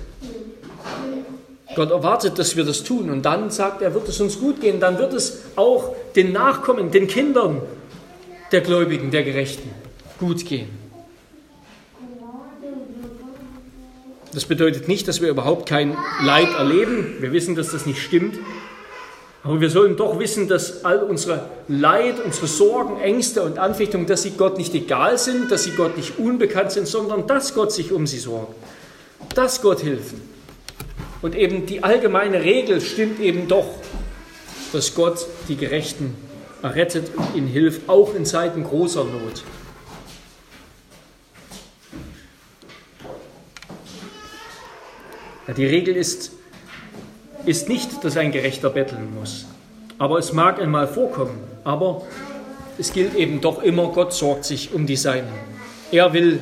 Gott 1.74 1.90
erwartet, 1.90 2.38
dass 2.38 2.56
wir 2.56 2.64
das 2.64 2.82
tun 2.82 3.10
und 3.10 3.22
dann 3.22 3.50
sagt 3.50 3.82
er, 3.82 3.94
wird 3.94 4.08
es 4.08 4.20
uns 4.20 4.38
gut 4.38 4.60
gehen, 4.60 4.80
dann 4.80 4.98
wird 4.98 5.12
es 5.12 5.42
auch 5.56 5.94
den 6.16 6.32
Nachkommen, 6.32 6.90
den 6.90 7.06
Kindern 7.06 7.60
der 8.52 8.60
Gläubigen, 8.60 9.10
der 9.10 9.22
Gerechten 9.22 9.70
gut 10.18 10.44
gehen. 10.44 10.68
Das 14.32 14.46
bedeutet 14.46 14.88
nicht, 14.88 15.06
dass 15.06 15.20
wir 15.20 15.28
überhaupt 15.28 15.68
kein 15.68 15.96
Leid 16.22 16.48
erleben. 16.58 17.16
Wir 17.20 17.32
wissen, 17.32 17.54
dass 17.54 17.70
das 17.70 17.86
nicht 17.86 18.02
stimmt. 18.02 18.36
Aber 19.44 19.60
wir 19.60 19.70
sollen 19.70 19.96
doch 19.96 20.18
wissen, 20.18 20.48
dass 20.48 20.84
all 20.84 21.02
unsere 21.02 21.50
Leid, 21.68 22.16
unsere 22.24 22.46
Sorgen, 22.46 23.00
Ängste 23.00 23.42
und 23.42 23.58
Anfechtungen, 23.58 24.06
dass 24.06 24.22
sie 24.22 24.32
Gott 24.32 24.56
nicht 24.56 24.74
egal 24.74 25.18
sind, 25.18 25.52
dass 25.52 25.64
sie 25.64 25.72
Gott 25.72 25.96
nicht 25.96 26.18
unbekannt 26.18 26.72
sind, 26.72 26.88
sondern 26.88 27.26
dass 27.26 27.54
Gott 27.54 27.70
sich 27.70 27.92
um 27.92 28.06
sie 28.06 28.18
sorgt, 28.18 28.54
dass 29.34 29.60
Gott 29.60 29.80
hilft. 29.80 30.14
Und 31.24 31.34
eben 31.34 31.64
die 31.64 31.82
allgemeine 31.82 32.42
Regel 32.44 32.82
stimmt 32.82 33.18
eben 33.18 33.48
doch, 33.48 33.64
dass 34.74 34.94
Gott 34.94 35.26
die 35.48 35.56
Gerechten 35.56 36.14
errettet 36.62 37.12
und 37.16 37.34
ihnen 37.34 37.46
hilft, 37.46 37.88
auch 37.88 38.14
in 38.14 38.26
Zeiten 38.26 38.62
großer 38.62 39.04
Not. 39.04 39.42
Ja, 45.48 45.54
die 45.54 45.64
Regel 45.64 45.96
ist, 45.96 46.32
ist 47.46 47.70
nicht, 47.70 48.04
dass 48.04 48.18
ein 48.18 48.30
Gerechter 48.30 48.68
betteln 48.68 49.14
muss. 49.14 49.46
Aber 49.96 50.18
es 50.18 50.34
mag 50.34 50.60
einmal 50.60 50.86
vorkommen. 50.86 51.42
Aber 51.64 52.02
es 52.76 52.92
gilt 52.92 53.14
eben 53.14 53.40
doch 53.40 53.62
immer, 53.62 53.88
Gott 53.88 54.12
sorgt 54.12 54.44
sich 54.44 54.74
um 54.74 54.86
die 54.86 54.96
Seinen. 54.96 55.32
Er 55.90 56.12
will 56.12 56.40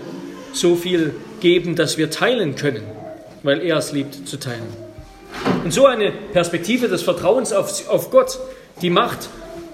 so 0.53 0.75
viel 0.75 1.15
geben, 1.39 1.77
dass 1.77 1.99
wir 1.99 2.11
teilen 2.11 2.57
können, 2.57 2.83
weil 3.43 3.61
er 3.63 3.77
es 3.77 3.93
liebt 3.93 4.29
zu 4.29 4.39
teilen. 4.39 4.67
Und 5.65 5.73
so 5.73 5.87
eine 5.87 6.13
Perspektive 6.33 6.89
des 6.89 7.03
Vertrauens 7.03 7.53
auf, 7.53 7.89
auf 7.89 8.11
Gott, 8.11 8.39
die 8.81 8.91
macht 8.91 9.29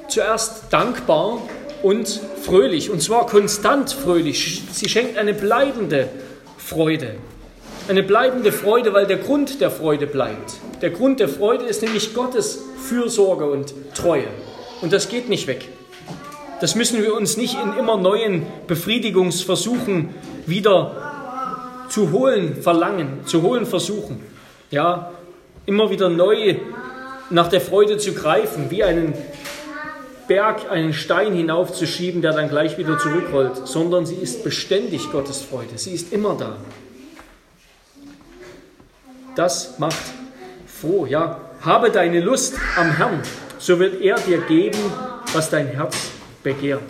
zuerst 0.09 0.65
dankbar 0.71 1.39
und 1.83 2.21
fröhlich, 2.43 2.91
und 2.91 3.03
zwar 3.03 3.27
konstant 3.27 3.93
fröhlich. 3.93 4.63
Sie 4.73 4.89
schenkt 4.89 5.17
eine 5.19 5.35
bleibende 5.35 6.09
Freude. 6.57 7.15
Eine 7.89 8.03
bleibende 8.03 8.53
Freude, 8.53 8.93
weil 8.93 9.07
der 9.07 9.17
Grund 9.17 9.61
der 9.61 9.71
Freude 9.71 10.07
bleibt. 10.07 10.55
Der 10.83 10.91
Grund 10.91 11.21
der 11.21 11.29
Freude 11.29 11.65
ist 11.65 11.83
nämlich 11.83 12.15
Gottes 12.15 12.59
Fürsorge 12.87 13.51
und 13.51 13.75
Treue. 13.95 14.27
Und 14.83 14.93
das 14.93 15.09
geht 15.09 15.29
nicht 15.29 15.47
weg. 15.47 15.69
Das 16.61 16.75
müssen 16.75 17.03
wir 17.03 17.15
uns 17.15 17.37
nicht 17.37 17.57
in 17.63 17.79
immer 17.79 17.97
neuen 17.97 18.47
Befriedigungsversuchen 18.67 20.11
wieder 20.45 21.08
zu 21.89 22.13
holen 22.13 22.63
verlangen, 22.63 23.27
zu 23.27 23.43
holen 23.43 23.67
versuchen. 23.67 24.21
Ja, 24.71 25.13
immer 25.67 25.91
wieder 25.91 26.09
neu 26.09 26.57
nach 27.31 27.49
der 27.49 27.61
Freude 27.61 27.99
zu 27.99 28.13
greifen, 28.13 28.71
wie 28.71 28.85
einen 28.85 29.15
Berg 30.29 30.71
einen 30.71 30.93
Stein 30.93 31.35
hinaufzuschieben, 31.35 32.21
der 32.21 32.33
dann 32.33 32.49
gleich 32.51 32.77
wieder 32.77 32.99
zurückrollt, 32.99 33.67
sondern 33.67 34.05
sie 34.05 34.17
ist 34.17 34.45
beständig 34.45 35.11
Gottes 35.11 35.43
Freude. 35.43 35.77
Sie 35.77 35.93
ist 35.93 36.13
immer 36.13 36.37
da. 36.37 36.57
Das 39.35 39.79
macht 39.79 39.99
froh, 40.67 41.07
ja. 41.07 41.41
Habe 41.61 41.91
deine 41.91 42.21
Lust 42.21 42.55
am 42.77 42.91
Herrn, 42.97 43.23
so 43.59 43.79
wird 43.79 44.01
er 44.01 44.17
dir 44.21 44.39
geben, 44.43 44.79
was 45.33 45.51
dein 45.51 45.69
Herz 45.69 46.11
begehrt. 46.43 46.83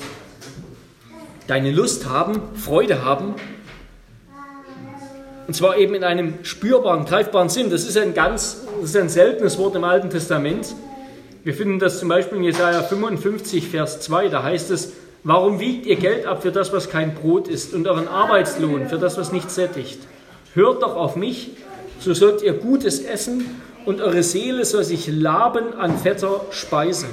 Deine 1.47 1.71
Lust 1.71 2.09
haben, 2.09 2.43
Freude 2.55 3.05
haben, 3.05 3.35
und 5.49 5.55
zwar 5.55 5.79
eben 5.79 5.95
in 5.95 6.05
einem 6.05 6.35
spürbaren, 6.45 7.05
greifbaren 7.05 7.49
Sinn. 7.49 7.71
Das 7.71 7.85
ist 7.85 7.99
ein 7.99 8.15
ganz, 8.15 8.65
das 8.81 8.91
ist 8.91 8.97
ein 8.97 9.09
seltenes 9.09 9.59
Wort 9.59 9.75
im 9.75 9.83
Alten 9.83 10.11
Testament. 10.11 10.75
Wir 11.43 11.55
finden 11.55 11.81
das 11.81 11.99
zum 11.99 12.09
Beispiel 12.09 12.39
in 12.39 12.45
Jesaja 12.45 12.83
55, 12.83 13.69
Vers 13.69 14.01
2. 14.01 14.29
Da 14.29 14.45
heißt 14.45 14.71
es, 14.71 14.93
Warum 15.25 15.59
wiegt 15.59 15.85
ihr 15.87 15.97
Geld 15.97 16.27
ab 16.27 16.43
für 16.43 16.53
das, 16.53 16.73
was 16.73 16.91
kein 16.91 17.15
Brot 17.15 17.49
ist, 17.49 17.75
und 17.75 17.89
euren 17.89 18.09
Arbeitslohn 18.09 18.89
für 18.89 18.99
das, 18.99 19.19
was 19.19 19.33
nicht 19.33 19.51
sättigt? 19.51 19.99
Hört 20.55 20.83
doch 20.83 20.97
auf 20.97 21.17
mich, 21.17 21.51
so 21.99 22.15
sollt 22.15 22.43
ihr 22.43 22.53
Gutes 22.53 23.01
essen 23.01 23.61
und 23.85 24.01
eure 24.01 24.23
Seele 24.23 24.65
soll 24.65 24.85
sich 24.85 25.09
laben 25.09 25.75
an 25.75 25.99
fetter 25.99 26.47
Speise. 26.51 27.07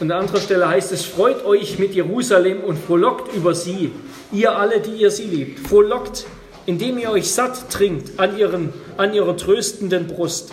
Und 0.00 0.10
an 0.10 0.22
anderer 0.22 0.40
Stelle 0.40 0.68
heißt 0.68 0.92
es, 0.92 1.04
freut 1.04 1.44
euch 1.44 1.78
mit 1.78 1.94
Jerusalem 1.94 2.60
und 2.64 2.78
frohlockt 2.78 3.34
über 3.34 3.54
sie, 3.54 3.92
ihr 4.32 4.56
alle, 4.56 4.80
die 4.80 4.92
ihr 4.92 5.10
sie 5.10 5.24
liebt. 5.24 5.66
Frohlockt, 5.66 6.26
indem 6.66 6.98
ihr 6.98 7.10
euch 7.10 7.30
satt 7.30 7.70
trinkt 7.70 8.18
an, 8.18 8.36
ihren, 8.36 8.72
an 8.96 9.14
ihrer 9.14 9.36
tröstenden 9.36 10.08
Brust, 10.08 10.52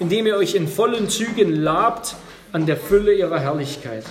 indem 0.00 0.26
ihr 0.26 0.36
euch 0.36 0.54
in 0.54 0.68
vollen 0.68 1.08
Zügen 1.08 1.54
labt 1.54 2.16
an 2.52 2.66
der 2.66 2.76
Fülle 2.76 3.12
ihrer 3.12 3.38
Herrlichkeit. 3.38 4.04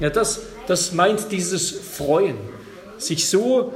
Ja, 0.00 0.10
das, 0.10 0.42
das 0.66 0.92
meint 0.92 1.30
dieses 1.30 1.70
Freuen, 1.70 2.36
sich 2.98 3.28
so 3.28 3.72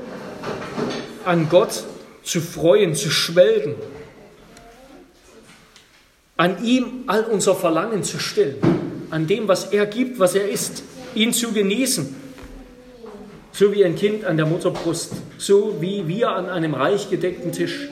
an 1.25 1.49
Gott 1.49 1.85
zu 2.23 2.41
freuen, 2.41 2.95
zu 2.95 3.11
schwelgen, 3.11 3.75
an 6.37 6.65
ihm 6.65 7.05
all 7.07 7.25
unser 7.25 7.55
Verlangen 7.55 8.03
zu 8.03 8.19
stillen, 8.19 8.57
an 9.11 9.27
dem, 9.27 9.49
was 9.49 9.73
er 9.73 9.87
gibt, 9.87 10.19
was 10.19 10.35
er 10.35 10.49
ist, 10.49 10.83
ihn 11.15 11.33
zu 11.33 11.53
genießen, 11.53 12.15
so 13.53 13.73
wie 13.73 13.85
ein 13.85 13.97
Kind 13.97 14.25
an 14.25 14.37
der 14.37 14.47
Mutterbrust, 14.47 15.13
so 15.39 15.77
wie 15.81 16.07
wir 16.07 16.31
an 16.31 16.49
einem 16.49 16.75
reich 16.75 17.09
gedeckten 17.11 17.53
Tisch. 17.53 17.89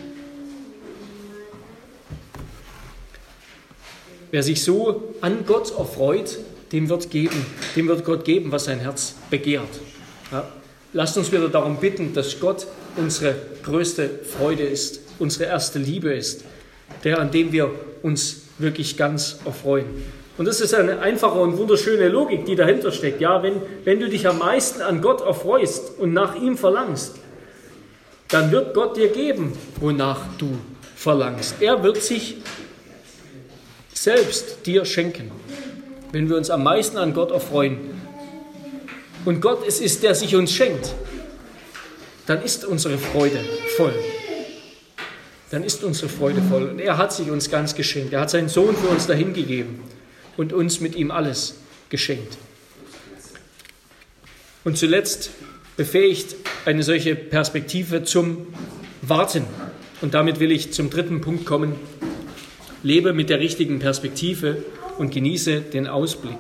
Wer 4.31 4.43
sich 4.43 4.65
so 4.65 5.15
an 5.21 5.47
Gott 5.47 5.73
erfreut, 5.79 6.39
dem 6.73 6.89
wird, 6.89 7.11
geben, 7.11 7.47
dem 7.77 7.87
wird 7.87 8.05
Gott 8.05 8.25
geben, 8.25 8.51
was 8.51 8.65
sein 8.65 8.81
Herz 8.81 9.15
begehrt. 9.31 9.69
Ja, 10.33 10.49
lasst 10.93 11.17
uns 11.17 11.31
wieder 11.31 11.49
darum 11.49 11.77
bitten, 11.77 12.13
dass 12.15 12.41
Gott 12.41 12.67
unsere 12.97 13.37
größte 13.63 14.11
Freude 14.25 14.65
ist, 14.65 15.01
unsere 15.21 15.45
erste 15.45 15.79
Liebe 15.79 16.13
ist, 16.13 16.45
der, 17.05 17.21
an 17.21 17.31
dem 17.31 17.53
wir 17.53 17.71
uns 18.03 18.43
wirklich 18.59 18.97
ganz 18.97 19.39
erfreuen. 19.45 19.87
Und 20.37 20.47
das 20.47 20.61
ist 20.61 20.75
eine 20.75 20.99
einfache 20.99 21.39
und 21.39 21.57
wunderschöne 21.59 22.09
Logik, 22.09 22.45
die 22.45 22.57
dahinter 22.57 22.91
steckt. 22.91 23.21
Ja, 23.21 23.43
wenn, 23.43 23.63
wenn 23.85 24.01
du 24.01 24.09
dich 24.09 24.27
am 24.27 24.39
meisten 24.39 24.83
an 24.83 25.01
Gott 25.01 25.21
erfreust 25.21 25.93
und 25.99 26.13
nach 26.13 26.35
ihm 26.35 26.57
verlangst, 26.57 27.17
dann 28.29 28.51
wird 28.51 28.75
Gott 28.75 28.97
dir 28.97 29.09
geben, 29.09 29.53
wonach 29.81 30.21
du 30.39 30.59
verlangst. 30.97 31.57
Er 31.61 31.85
wird 31.85 32.03
sich 32.03 32.39
selbst 33.93 34.67
dir 34.67 34.85
schenken, 34.85 35.31
wenn 36.11 36.29
wir 36.29 36.37
uns 36.37 36.51
am 36.51 36.65
meisten 36.65 36.99
an 36.99 37.15
Gott 37.15 37.31
erfreuen. 37.31 38.03
und 39.25 39.41
Gott 39.41 39.67
es 39.67 39.81
ist, 39.81 40.03
der 40.03 40.17
sich 40.17 40.35
uns 40.35 40.53
schenkt, 40.53 40.93
dann 42.27 42.43
ist 42.43 42.65
unsere 42.65 42.99
Freude 42.99 43.39
voll. 43.77 43.95
Dann 45.51 45.63
ist 45.63 45.85
unsere 45.85 46.09
Freude 46.09 46.43
voll. 46.43 46.65
Und 46.65 46.81
er 46.81 46.99
hat 46.99 47.13
sich 47.13 47.31
uns 47.31 47.49
ganz 47.49 47.77
geschenkt. 47.77 48.13
Er 48.13 48.23
hat 48.23 48.31
seinen 48.31 48.49
Sohn 48.49 48.75
für 48.77 48.89
uns 48.89 49.07
dahingegeben 49.07 49.94
und 50.37 50.53
uns 50.53 50.81
mit 50.81 50.97
ihm 50.97 51.11
alles 51.11 51.57
geschenkt. 51.91 52.39
Und 54.65 54.79
zuletzt 54.79 55.31
befähigt 55.77 56.37
eine 56.65 56.83
solche 56.83 57.15
Perspektive 57.15 58.05
zum 58.05 58.47
Warten. 59.03 59.45
Und 60.01 60.15
damit 60.15 60.41
will 60.41 60.53
ich 60.53 60.73
zum 60.73 60.91
dritten 60.91 61.21
Punkt 61.21 61.45
kommen. 61.45 61.75
Lebe 62.83 63.13
mit 63.13 63.31
der 63.31 63.41
richtigen 63.41 63.79
Perspektive 63.79 64.65
und 64.99 65.13
genieße 65.13 65.61
den 65.61 65.87
Ausblick. 65.87 66.39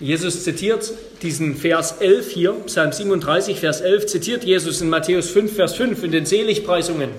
Jesus 0.00 0.44
zitiert 0.44 0.92
diesen 1.20 1.54
Vers 1.56 1.96
11 2.00 2.30
hier, 2.30 2.52
Psalm 2.66 2.90
37, 2.90 3.60
Vers 3.60 3.82
11, 3.82 4.06
zitiert 4.06 4.44
Jesus 4.44 4.80
in 4.80 4.88
Matthäus 4.88 5.28
5, 5.28 5.54
Vers 5.54 5.74
5 5.74 6.02
in 6.04 6.10
den 6.10 6.24
Seligpreisungen. 6.24 7.10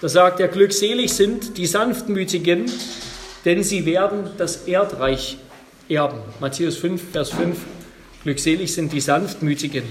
Da 0.00 0.08
sagt 0.08 0.38
er, 0.38 0.46
glückselig 0.46 1.12
sind 1.14 1.58
die 1.58 1.66
Sanftmütigen, 1.66 2.70
denn 3.44 3.62
sie 3.62 3.86
werden 3.86 4.30
das 4.36 4.66
Erdreich 4.66 5.38
erben. 5.88 6.18
Matthäus 6.40 6.76
5, 6.76 7.12
Vers 7.12 7.30
5, 7.30 7.58
glückselig 8.24 8.74
sind 8.74 8.92
die 8.92 9.00
Sanftmütigen, 9.00 9.84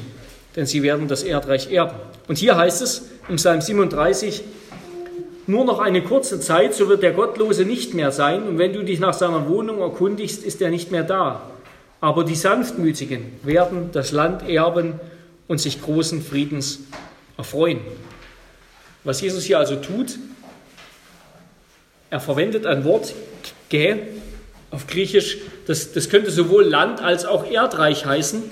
denn 0.56 0.66
sie 0.66 0.84
werden 0.84 1.08
das 1.08 1.24
Erdreich 1.24 1.72
erben. 1.72 1.96
Und 2.28 2.38
hier 2.38 2.58
heißt 2.58 2.82
es 2.82 3.10
im 3.30 3.38
Psalm 3.38 3.62
37, 3.62 4.44
nur 5.48 5.64
noch 5.64 5.80
eine 5.80 6.04
kurze 6.04 6.42
Zeit, 6.42 6.74
so 6.74 6.90
wird 6.90 7.04
der 7.04 7.14
Gottlose 7.14 7.64
nicht 7.64 7.94
mehr 7.94 8.12
sein, 8.12 8.44
und 8.44 8.58
wenn 8.58 8.74
du 8.74 8.84
dich 8.84 9.00
nach 9.00 9.14
seiner 9.14 9.48
Wohnung 9.48 9.80
erkundigst, 9.80 10.44
ist 10.44 10.62
er 10.62 10.70
nicht 10.70 10.92
mehr 10.92 11.04
da. 11.04 11.42
Aber 12.02 12.26
die 12.26 12.36
Sanftmütigen 12.36 13.32
werden 13.44 13.90
das 13.94 14.12
Land 14.12 14.48
erben 14.48 15.00
und 15.48 15.60
sich 15.60 15.82
großen 15.82 16.22
Friedens 16.22 16.82
erfreuen. 17.38 17.80
Was 19.04 19.22
Jesus 19.22 19.46
hier 19.46 19.58
also 19.58 19.78
tut, 19.78 20.20
er 22.10 22.20
verwendet 22.20 22.66
ein 22.66 22.84
Wort, 22.84 23.14
gä, 23.70 23.98
auf 24.72 24.88
Griechisch, 24.88 25.38
das, 25.66 25.94
das 25.94 26.10
könnte 26.10 26.32
sowohl 26.32 26.64
Land 26.64 27.02
als 27.02 27.26
auch 27.26 27.50
Erdreich 27.50 28.06
heißen, 28.06 28.44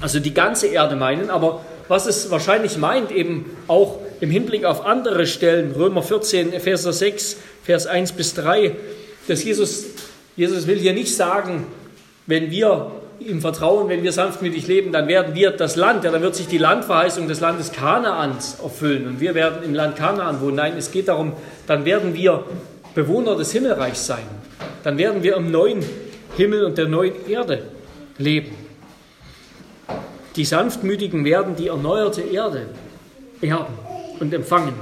also 0.00 0.20
die 0.20 0.34
ganze 0.34 0.66
Erde 0.66 0.96
meinen, 0.96 1.30
aber 1.30 1.64
was 1.88 2.06
es 2.06 2.30
wahrscheinlich 2.30 2.78
meint, 2.78 3.10
eben 3.10 3.44
auch 3.68 4.00
im 4.20 4.30
Hinblick 4.30 4.64
auf 4.64 4.84
andere 4.84 5.26
Stellen, 5.26 5.72
Römer 5.72 6.02
14, 6.02 6.52
Epheser 6.52 6.92
6, 6.92 7.36
Vers 7.62 7.86
1 7.86 8.12
bis 8.12 8.34
3, 8.34 8.74
dass 9.28 9.44
Jesus, 9.44 9.84
Jesus 10.36 10.66
will 10.66 10.78
hier 10.78 10.94
nicht 10.94 11.14
sagen, 11.14 11.66
wenn 12.26 12.50
wir 12.50 12.90
ihm 13.20 13.40
vertrauen, 13.40 13.88
wenn 13.88 14.02
wir 14.02 14.12
sanftmütig 14.12 14.66
leben, 14.66 14.92
dann 14.92 15.08
werden 15.08 15.34
wir 15.34 15.50
das 15.50 15.76
Land, 15.76 16.04
ja, 16.04 16.10
dann 16.10 16.22
wird 16.22 16.34
sich 16.34 16.48
die 16.48 16.58
Landverheißung 16.58 17.28
des 17.28 17.40
Landes 17.40 17.72
Kanaans 17.72 18.58
erfüllen 18.62 19.06
und 19.06 19.20
wir 19.20 19.34
werden 19.34 19.62
im 19.62 19.74
Land 19.74 19.96
Kanaan 19.96 20.40
wohnen. 20.40 20.56
Nein, 20.56 20.74
es 20.76 20.90
geht 20.90 21.08
darum, 21.08 21.32
dann 21.66 21.84
werden 21.84 22.14
wir 22.14 22.44
Bewohner 22.96 23.36
des 23.36 23.52
Himmelreichs 23.52 24.06
sein. 24.06 24.24
Dann 24.82 24.96
werden 24.96 25.22
wir 25.22 25.36
im 25.36 25.50
neuen 25.50 25.84
Himmel 26.36 26.64
und 26.64 26.78
der 26.78 26.88
neuen 26.88 27.28
Erde 27.28 27.62
leben. 28.16 28.52
Die 30.34 30.46
Sanftmütigen 30.46 31.22
werden 31.24 31.54
die 31.56 31.68
erneuerte 31.68 32.22
Erde 32.22 32.62
erben 33.42 33.74
und 34.18 34.32
empfangen 34.32 34.72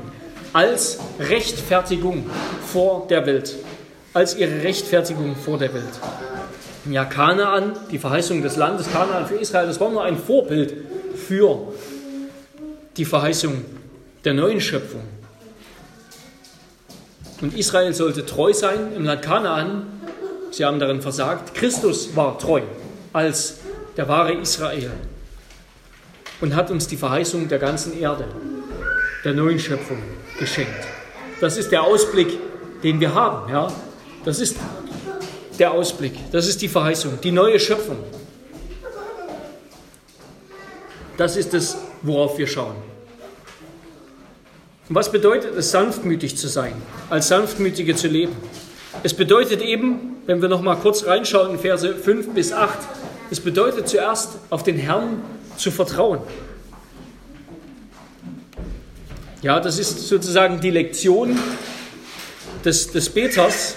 als 0.52 1.00
Rechtfertigung 1.18 2.30
vor 2.64 3.08
der 3.10 3.26
Welt, 3.26 3.56
als 4.12 4.36
ihre 4.36 4.62
Rechtfertigung 4.62 5.34
vor 5.34 5.58
der 5.58 5.74
Welt. 5.74 5.84
Ja, 6.88 7.04
Kanaan, 7.04 7.72
die 7.90 7.98
Verheißung 7.98 8.42
des 8.42 8.56
Landes 8.56 8.92
Kanaan 8.92 9.26
für 9.26 9.36
Israel, 9.36 9.66
das 9.66 9.80
war 9.80 9.90
nur 9.90 10.04
ein 10.04 10.18
Vorbild 10.18 10.72
für 11.16 11.72
die 12.96 13.04
Verheißung 13.04 13.64
der 14.24 14.34
neuen 14.34 14.60
Schöpfung. 14.60 15.02
Und 17.44 17.54
Israel 17.58 17.92
sollte 17.92 18.24
treu 18.24 18.54
sein 18.54 18.94
im 18.96 19.04
Land 19.04 19.20
Kanaan. 19.20 19.82
Sie 20.50 20.64
haben 20.64 20.78
darin 20.78 21.02
versagt. 21.02 21.54
Christus 21.54 22.16
war 22.16 22.38
treu 22.38 22.62
als 23.12 23.58
der 23.98 24.08
wahre 24.08 24.32
Israel 24.32 24.90
und 26.40 26.56
hat 26.56 26.70
uns 26.70 26.86
die 26.86 26.96
Verheißung 26.96 27.46
der 27.48 27.58
ganzen 27.58 28.00
Erde, 28.00 28.24
der 29.26 29.34
neuen 29.34 29.58
Schöpfung 29.58 29.98
geschenkt. 30.38 30.86
Das 31.42 31.58
ist 31.58 31.70
der 31.70 31.82
Ausblick, 31.82 32.38
den 32.82 32.98
wir 32.98 33.12
haben. 33.12 33.52
Ja? 33.52 33.70
Das 34.24 34.40
ist 34.40 34.56
der 35.58 35.70
Ausblick, 35.72 36.14
das 36.32 36.48
ist 36.48 36.62
die 36.62 36.68
Verheißung, 36.68 37.18
die 37.22 37.30
neue 37.30 37.60
Schöpfung. 37.60 37.98
Das 41.18 41.36
ist 41.36 41.52
es, 41.52 41.76
worauf 42.00 42.38
wir 42.38 42.46
schauen. 42.46 42.93
Was 44.94 45.10
bedeutet 45.10 45.56
es, 45.56 45.72
sanftmütig 45.72 46.36
zu 46.36 46.46
sein, 46.46 46.72
als 47.10 47.26
Sanftmütige 47.26 47.96
zu 47.96 48.06
leben? 48.06 48.36
Es 49.02 49.12
bedeutet 49.12 49.60
eben, 49.60 50.18
wenn 50.26 50.40
wir 50.40 50.48
noch 50.48 50.62
mal 50.62 50.76
kurz 50.76 51.04
reinschauen 51.04 51.50
in 51.50 51.58
Verse 51.58 51.96
5 51.96 52.32
bis 52.32 52.52
8, 52.52 52.78
es 53.28 53.40
bedeutet 53.40 53.88
zuerst 53.88 54.38
auf 54.50 54.62
den 54.62 54.76
Herrn 54.76 55.20
zu 55.56 55.72
vertrauen. 55.72 56.20
Ja, 59.42 59.58
das 59.58 59.80
ist 59.80 60.06
sozusagen 60.06 60.60
die 60.60 60.70
Lektion 60.70 61.40
des, 62.64 62.92
des 62.92 63.08
Beters, 63.08 63.74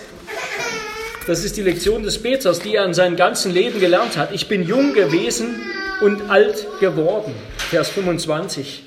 das 1.25 1.43
ist 1.43 1.57
die 1.57 1.63
Lektion 1.63 2.03
des 2.03 2.21
Peters, 2.21 2.59
die 2.59 2.75
er 2.75 2.85
in 2.85 2.93
seinem 2.93 3.15
ganzen 3.15 3.51
Leben 3.51 3.79
gelernt 3.79 4.17
hat. 4.17 4.33
Ich 4.33 4.47
bin 4.47 4.61
jung 4.61 4.93
gewesen 4.93 5.55
und 5.99 6.29
alt 6.29 6.67
geworden. 6.79 7.33
Vers 7.71 7.89
25. 7.89 8.83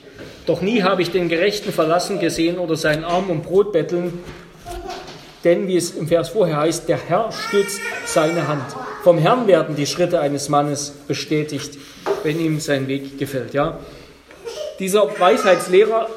Doch 0.46 0.60
nie 0.60 0.82
habe 0.82 1.02
ich 1.02 1.10
den 1.10 1.28
Gerechten 1.28 1.72
verlassen 1.72 2.18
gesehen 2.18 2.58
oder 2.58 2.76
seinen 2.76 3.04
Arm 3.04 3.30
um 3.30 3.42
Brot 3.42 3.72
betteln. 3.72 4.20
Denn, 5.44 5.68
wie 5.68 5.76
es 5.76 5.92
im 5.92 6.08
Vers 6.08 6.30
vorher 6.30 6.58
heißt, 6.58 6.88
der 6.88 6.98
Herr 6.98 7.30
stützt 7.32 7.80
seine 8.04 8.46
Hand. 8.46 8.64
Vom 9.02 9.18
Herrn 9.18 9.46
werden 9.46 9.74
die 9.74 9.86
Schritte 9.86 10.20
eines 10.20 10.48
Mannes 10.48 10.92
bestätigt, 11.08 11.78
wenn 12.22 12.38
ihm 12.38 12.60
sein 12.60 12.88
Weg 12.88 13.18
gefällt. 13.18 13.54
Ja? 13.54 13.78
Dieser 14.78 15.08
Weisheitslehrer, 15.18 16.08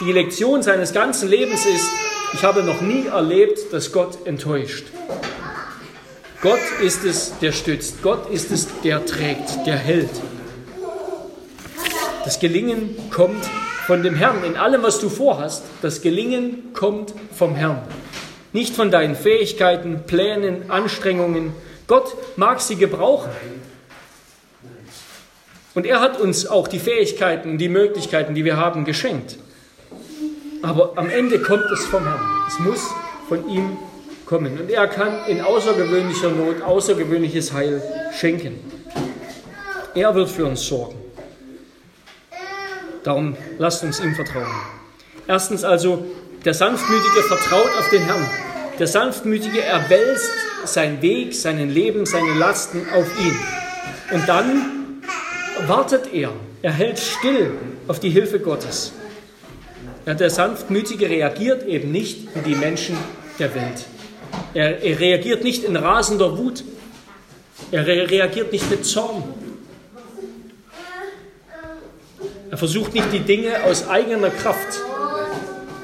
die 0.00 0.12
Lektion 0.12 0.62
seines 0.62 0.92
ganzen 0.92 1.28
Lebens 1.28 1.64
ist, 1.64 1.88
ich 2.34 2.42
habe 2.42 2.62
noch 2.62 2.82
nie 2.82 3.06
erlebt, 3.06 3.72
dass 3.72 3.92
Gott 3.92 4.26
enttäuscht. 4.26 4.84
Gott 6.42 6.60
ist 6.82 7.04
es, 7.04 7.32
der 7.40 7.52
stützt. 7.52 8.02
Gott 8.02 8.30
ist 8.30 8.52
es, 8.52 8.68
der 8.84 9.04
trägt, 9.04 9.66
der 9.66 9.76
hält. 9.76 10.10
Das 12.28 12.40
Gelingen 12.40 12.94
kommt 13.10 13.42
von 13.86 14.02
dem 14.02 14.14
Herrn. 14.14 14.44
In 14.44 14.58
allem, 14.58 14.82
was 14.82 15.00
du 15.00 15.08
vorhast, 15.08 15.64
das 15.80 16.02
Gelingen 16.02 16.74
kommt 16.74 17.14
vom 17.34 17.54
Herrn. 17.54 17.80
Nicht 18.52 18.76
von 18.76 18.90
deinen 18.90 19.16
Fähigkeiten, 19.16 20.02
Plänen, 20.06 20.70
Anstrengungen. 20.70 21.54
Gott 21.86 22.14
mag 22.36 22.60
sie 22.60 22.76
gebrauchen. 22.76 23.30
Und 25.74 25.86
er 25.86 26.02
hat 26.02 26.20
uns 26.20 26.46
auch 26.46 26.68
die 26.68 26.78
Fähigkeiten, 26.78 27.56
die 27.56 27.70
Möglichkeiten, 27.70 28.34
die 28.34 28.44
wir 28.44 28.58
haben, 28.58 28.84
geschenkt. 28.84 29.38
Aber 30.60 30.92
am 30.96 31.08
Ende 31.08 31.40
kommt 31.40 31.64
es 31.72 31.86
vom 31.86 32.04
Herrn. 32.04 32.20
Es 32.46 32.58
muss 32.58 32.90
von 33.26 33.48
ihm 33.48 33.78
kommen. 34.26 34.60
Und 34.60 34.68
er 34.68 34.86
kann 34.86 35.24
in 35.28 35.40
außergewöhnlicher 35.40 36.28
Not 36.28 36.60
außergewöhnliches 36.60 37.54
Heil 37.54 37.82
schenken. 38.12 38.60
Er 39.94 40.14
wird 40.14 40.28
für 40.28 40.44
uns 40.44 40.66
sorgen. 40.66 41.07
Darum 43.08 43.34
lasst 43.56 43.82
uns 43.84 44.00
ihm 44.00 44.14
vertrauen. 44.14 44.44
Erstens 45.26 45.64
also, 45.64 46.04
der 46.44 46.52
Sanftmütige 46.52 47.22
vertraut 47.22 47.70
auf 47.78 47.88
den 47.88 48.02
Herrn. 48.02 48.28
Der 48.78 48.86
Sanftmütige 48.86 49.62
erwälzt 49.62 50.30
sein 50.66 51.00
Weg, 51.00 51.34
seinen 51.34 51.70
Leben, 51.70 52.04
seine 52.04 52.34
Lasten 52.34 52.86
auf 52.94 53.06
ihn. 53.18 53.34
Und 54.12 54.28
dann 54.28 55.00
wartet 55.66 56.12
er. 56.12 56.34
Er 56.60 56.72
hält 56.72 56.98
still 56.98 57.52
auf 57.86 57.98
die 57.98 58.10
Hilfe 58.10 58.40
Gottes. 58.40 58.92
Ja, 60.04 60.12
der 60.12 60.28
Sanftmütige 60.28 61.08
reagiert 61.08 61.66
eben 61.66 61.90
nicht 61.90 62.28
wie 62.34 62.40
die 62.40 62.56
Menschen 62.56 62.94
der 63.38 63.54
Welt. 63.54 63.86
Er, 64.52 64.82
er 64.82 65.00
reagiert 65.00 65.44
nicht 65.44 65.64
in 65.64 65.76
rasender 65.76 66.36
Wut. 66.36 66.62
Er 67.70 67.86
re 67.86 68.10
reagiert 68.10 68.52
nicht 68.52 68.70
mit 68.70 68.84
Zorn. 68.84 69.22
Er 72.50 72.56
versucht 72.56 72.94
nicht 72.94 73.12
die 73.12 73.20
Dinge 73.20 73.64
aus 73.64 73.88
eigener 73.88 74.30
Kraft, 74.30 74.80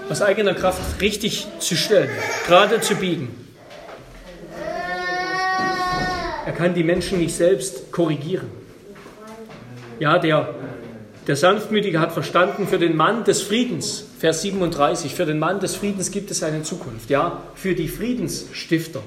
aus 0.09 0.23
eigener 0.23 0.55
Kraft 0.55 1.01
richtig 1.01 1.47
zu 1.59 1.77
stellen, 1.77 2.11
gerade 2.47 2.81
zu 2.81 2.95
biegen. 2.97 3.29
Er 6.47 6.53
kann 6.53 6.75
die 6.75 6.85
Menschen 6.85 7.19
nicht 7.19 7.35
selbst 7.35 7.91
korrigieren. 7.91 8.51
Ja, 9.99 10.19
der 10.19 10.55
der 11.27 11.37
Sanftmütige 11.37 12.01
hat 12.01 12.13
verstanden, 12.13 12.67
für 12.69 12.79
den 12.79 12.97
Mann 12.97 13.25
des 13.25 13.41
Friedens, 13.41 14.05
Vers 14.19 14.43
37, 14.43 15.15
für 15.15 15.25
den 15.25 15.39
Mann 15.39 15.59
des 15.59 15.75
Friedens 15.75 16.11
gibt 16.11 16.31
es 16.31 16.43
eine 16.43 16.63
Zukunft, 16.63 17.09
ja, 17.09 17.43
für 17.55 17.75
die 17.75 17.89
Friedensstifter. 17.89 19.03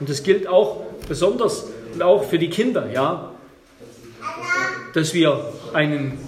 Und 0.00 0.08
das 0.08 0.24
gilt 0.24 0.48
auch 0.48 0.82
besonders 1.08 1.66
und 1.94 2.02
auch 2.02 2.24
für 2.24 2.40
die 2.40 2.50
Kinder, 2.50 2.90
ja. 2.92 3.30
dass 4.94 5.14
wir 5.14 5.52
einen 5.72 6.18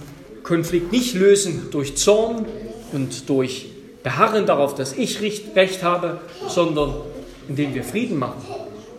Konflikt 0.45 0.93
nicht 0.93 1.15
lösen 1.15 1.69
durch 1.73 1.97
Zorn 1.97 2.45
und 2.93 3.29
durch 3.29 3.67
Beharren 4.03 4.47
darauf, 4.47 4.75
dass 4.75 4.93
ich 4.93 5.21
Recht 5.21 5.83
habe, 5.83 6.21
sondern 6.47 6.95
indem 7.49 7.75
wir 7.75 7.83
Frieden 7.83 8.19
machen, 8.19 8.43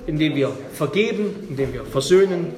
indem 0.07 0.35
wir 0.35 0.51
vergeben, 0.73 1.47
indem 1.47 1.71
wir 1.71 1.85
versöhnen, 1.85 2.53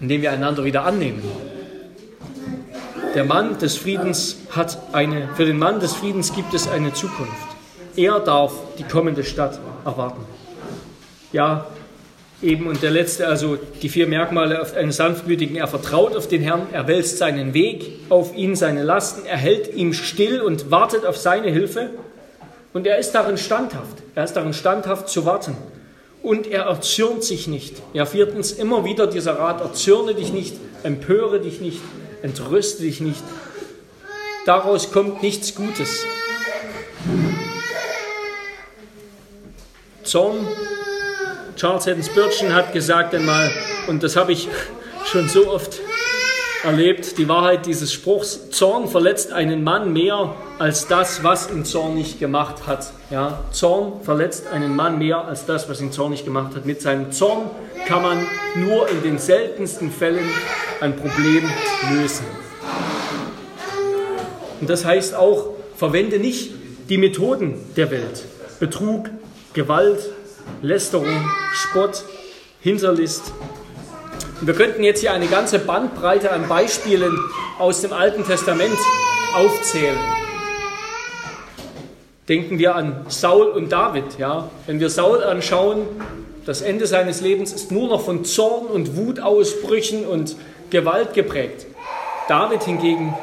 indem 0.00 0.22
wir 0.22 0.32
einander 0.32 0.64
wieder 0.64 0.84
annehmen. 0.84 1.22
Der 3.14 3.24
Mann 3.24 3.58
des 3.58 3.76
Friedens 3.76 4.38
hat 4.50 4.78
eine, 4.92 5.28
für 5.36 5.44
den 5.44 5.58
Mann 5.58 5.78
des 5.78 5.92
Friedens 5.94 6.34
gibt 6.34 6.52
es 6.52 6.68
eine 6.68 6.92
Zukunft. 6.92 7.32
Er 7.96 8.18
darf 8.18 8.52
die 8.78 8.84
kommende 8.84 9.22
Stadt 9.22 9.60
erwarten. 9.84 10.24
Ja, 11.32 11.66
eben 12.42 12.66
und 12.66 12.82
der 12.82 12.90
letzte, 12.90 13.26
also 13.26 13.58
die 13.82 13.88
vier 13.88 14.06
Merkmale 14.06 14.60
auf 14.60 14.74
einen 14.74 14.92
sanftmütigen, 14.92 15.56
er 15.56 15.66
vertraut 15.66 16.16
auf 16.16 16.28
den 16.28 16.42
Herrn, 16.42 16.66
er 16.72 16.86
wälzt 16.86 17.18
seinen 17.18 17.54
Weg 17.54 17.92
auf 18.08 18.34
ihn, 18.34 18.56
seine 18.56 18.82
Lasten, 18.82 19.26
er 19.26 19.36
hält 19.36 19.74
ihm 19.74 19.92
still 19.92 20.40
und 20.40 20.70
wartet 20.70 21.04
auf 21.04 21.16
seine 21.16 21.50
Hilfe 21.50 21.90
und 22.72 22.86
er 22.86 22.98
ist 22.98 23.12
darin 23.12 23.36
standhaft, 23.36 23.98
er 24.14 24.24
ist 24.24 24.34
darin 24.34 24.54
standhaft 24.54 25.08
zu 25.08 25.26
warten 25.26 25.56
und 26.22 26.46
er 26.46 26.62
erzürnt 26.62 27.24
sich 27.24 27.46
nicht. 27.46 27.76
Ja, 27.92 28.06
viertens 28.06 28.52
immer 28.52 28.84
wieder 28.84 29.06
dieser 29.06 29.38
Rat, 29.38 29.60
erzürne 29.60 30.14
dich 30.14 30.32
nicht, 30.32 30.56
empöre 30.82 31.40
dich 31.40 31.60
nicht, 31.60 31.80
entrüste 32.22 32.82
dich 32.82 33.00
nicht. 33.00 33.22
Daraus 34.46 34.90
kommt 34.90 35.22
nichts 35.22 35.54
Gutes. 35.54 36.04
Zorn, 40.02 40.46
Charles 41.60 41.86
Haddon 41.86 42.02
Spurgeon 42.02 42.54
hat 42.54 42.72
gesagt 42.72 43.14
einmal, 43.14 43.50
und 43.86 44.02
das 44.02 44.16
habe 44.16 44.32
ich 44.32 44.48
schon 45.04 45.28
so 45.28 45.52
oft 45.52 45.78
erlebt, 46.64 47.18
die 47.18 47.28
Wahrheit 47.28 47.66
dieses 47.66 47.92
Spruchs, 47.92 48.48
Zorn 48.48 48.88
verletzt 48.88 49.30
einen 49.30 49.62
Mann 49.62 49.92
mehr 49.92 50.34
als 50.58 50.86
das, 50.86 51.22
was 51.22 51.50
ihn 51.50 51.66
zornig 51.66 52.18
gemacht 52.18 52.66
hat. 52.66 52.94
Ja, 53.10 53.44
Zorn 53.52 54.00
verletzt 54.02 54.46
einen 54.46 54.74
Mann 54.74 54.98
mehr 54.98 55.26
als 55.26 55.44
das, 55.44 55.68
was 55.68 55.82
ihn 55.82 55.92
zornig 55.92 56.24
gemacht 56.24 56.56
hat. 56.56 56.64
Mit 56.64 56.80
seinem 56.80 57.12
Zorn 57.12 57.50
kann 57.86 58.00
man 58.00 58.26
nur 58.56 58.88
in 58.88 59.02
den 59.02 59.18
seltensten 59.18 59.90
Fällen 59.90 60.30
ein 60.80 60.96
Problem 60.96 61.46
lösen. 61.92 62.24
Und 64.62 64.70
das 64.70 64.86
heißt 64.86 65.14
auch, 65.14 65.50
verwende 65.76 66.18
nicht 66.18 66.52
die 66.88 66.96
Methoden 66.96 67.58
der 67.76 67.90
Welt. 67.90 68.24
Betrug, 68.60 69.10
Gewalt, 69.52 70.08
Lästerung, 70.62 71.30
Spott, 71.52 72.04
Hinterlist. 72.60 73.32
Wir 74.42 74.54
könnten 74.54 74.82
jetzt 74.82 75.00
hier 75.00 75.12
eine 75.12 75.26
ganze 75.26 75.58
Bandbreite 75.58 76.30
an 76.32 76.48
Beispielen 76.48 77.16
aus 77.58 77.82
dem 77.82 77.92
Alten 77.92 78.24
Testament 78.24 78.78
aufzählen. 79.34 79.98
Denken 82.28 82.58
wir 82.58 82.74
an 82.74 83.04
Saul 83.08 83.48
und 83.48 83.70
David. 83.70 84.18
Ja? 84.18 84.50
Wenn 84.66 84.80
wir 84.80 84.88
Saul 84.88 85.22
anschauen, 85.22 85.86
das 86.46 86.62
Ende 86.62 86.86
seines 86.86 87.20
Lebens 87.20 87.52
ist 87.52 87.70
nur 87.70 87.88
noch 87.88 88.02
von 88.02 88.24
Zorn 88.24 88.66
und 88.66 88.96
Wutausbrüchen 88.96 90.06
und 90.06 90.36
Gewalt 90.70 91.14
geprägt. 91.14 91.66
David 92.28 92.62
hingegen 92.62 93.14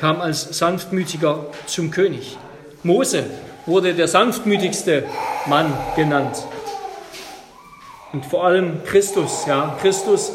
kam 0.00 0.20
als 0.20 0.58
sanftmütiger 0.58 1.46
zum 1.66 1.90
König. 1.90 2.36
Mose 2.82 3.24
wurde 3.66 3.94
der 3.94 4.08
sanftmütigste 4.08 5.04
Mann 5.46 5.72
genannt. 5.96 6.36
Und 8.12 8.24
vor 8.24 8.44
allem 8.44 8.84
Christus, 8.84 9.44
ja, 9.46 9.76
Christus, 9.80 10.32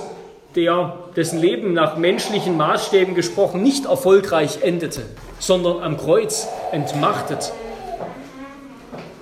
der, 0.55 0.97
dessen 1.15 1.39
Leben 1.39 1.73
nach 1.73 1.95
menschlichen 1.95 2.57
Maßstäben 2.57 3.15
gesprochen 3.15 3.63
nicht 3.63 3.85
erfolgreich 3.85 4.59
endete, 4.61 5.03
sondern 5.39 5.81
am 5.81 5.97
Kreuz 5.97 6.47
entmachtet, 6.71 7.53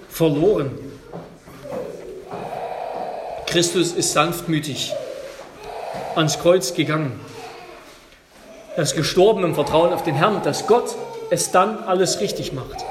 verloren. 0.10 0.72
Christus 3.46 3.94
ist 3.94 4.14
sanftmütig 4.14 4.94
ans 6.16 6.40
Kreuz 6.40 6.74
gegangen. 6.74 7.20
Er 8.76 8.84
ist 8.84 8.96
gestorben 8.96 9.44
im 9.44 9.56
Vertrauen 9.56 9.94
auf 9.94 10.04
den 10.04 10.16
Herrn, 10.16 10.42
dass 10.44 10.68
Gott 10.68 10.96
es 11.30 11.52
dann 11.52 11.84
alles 11.84 12.20
richtig 12.20 12.54
macht. 12.54 12.84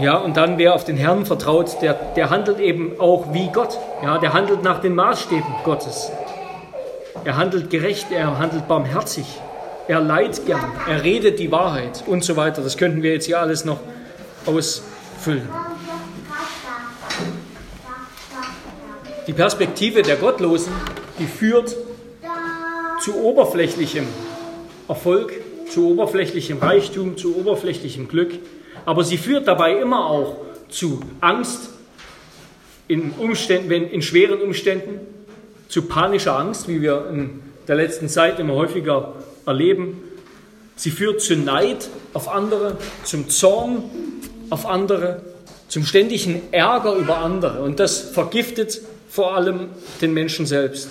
Ja, 0.00 0.16
und 0.16 0.36
dann, 0.36 0.56
wer 0.56 0.74
auf 0.74 0.84
den 0.84 0.96
Herrn 0.96 1.26
vertraut, 1.26 1.82
der, 1.82 1.92
der 1.92 2.30
handelt 2.30 2.58
eben 2.58 2.98
auch 2.98 3.34
wie 3.34 3.48
Gott. 3.52 3.78
Ja, 4.02 4.16
der 4.16 4.32
handelt 4.32 4.62
nach 4.62 4.80
den 4.80 4.94
Maßstäben 4.94 5.54
Gottes. 5.62 6.10
Er 7.24 7.36
handelt 7.36 7.68
gerecht, 7.68 8.06
er 8.10 8.38
handelt 8.38 8.66
barmherzig, 8.66 9.26
er 9.88 10.00
leiht 10.00 10.46
gern, 10.46 10.72
er 10.88 11.04
redet 11.04 11.38
die 11.38 11.52
Wahrheit 11.52 12.02
und 12.06 12.24
so 12.24 12.36
weiter. 12.36 12.62
Das 12.62 12.78
könnten 12.78 13.02
wir 13.02 13.12
jetzt 13.12 13.26
hier 13.26 13.40
alles 13.40 13.66
noch 13.66 13.78
ausfüllen. 14.46 15.46
Die 19.26 19.34
Perspektive 19.34 20.00
der 20.00 20.16
Gottlosen, 20.16 20.72
die 21.18 21.26
führt 21.26 21.76
zu 23.02 23.22
oberflächlichem 23.22 24.06
Erfolg, 24.88 25.34
zu 25.70 25.90
oberflächlichem 25.90 26.58
Reichtum, 26.58 27.18
zu 27.18 27.36
oberflächlichem 27.36 28.08
Glück 28.08 28.32
aber 28.84 29.04
sie 29.04 29.18
führt 29.18 29.46
dabei 29.46 29.78
immer 29.78 30.06
auch 30.06 30.36
zu 30.68 31.00
Angst 31.20 31.70
in, 32.88 33.12
Umständen, 33.12 33.70
wenn, 33.70 33.88
in 33.88 34.02
schweren 34.02 34.40
Umständen, 34.40 35.00
zu 35.68 35.82
panischer 35.82 36.36
Angst, 36.36 36.68
wie 36.68 36.82
wir 36.82 37.08
in 37.10 37.40
der 37.68 37.76
letzten 37.76 38.08
Zeit 38.08 38.38
immer 38.40 38.54
häufiger 38.54 39.14
erleben. 39.46 40.02
Sie 40.74 40.90
führt 40.90 41.20
zu 41.20 41.36
Neid 41.36 41.88
auf 42.14 42.28
andere, 42.28 42.78
zum 43.04 43.28
Zorn 43.28 43.84
auf 44.50 44.66
andere, 44.66 45.22
zum 45.68 45.84
ständigen 45.84 46.42
Ärger 46.50 46.94
über 46.94 47.18
andere. 47.18 47.62
Und 47.62 47.78
das 47.78 48.00
vergiftet 48.00 48.80
vor 49.08 49.36
allem 49.36 49.68
den 50.00 50.12
Menschen 50.12 50.46
selbst. 50.46 50.90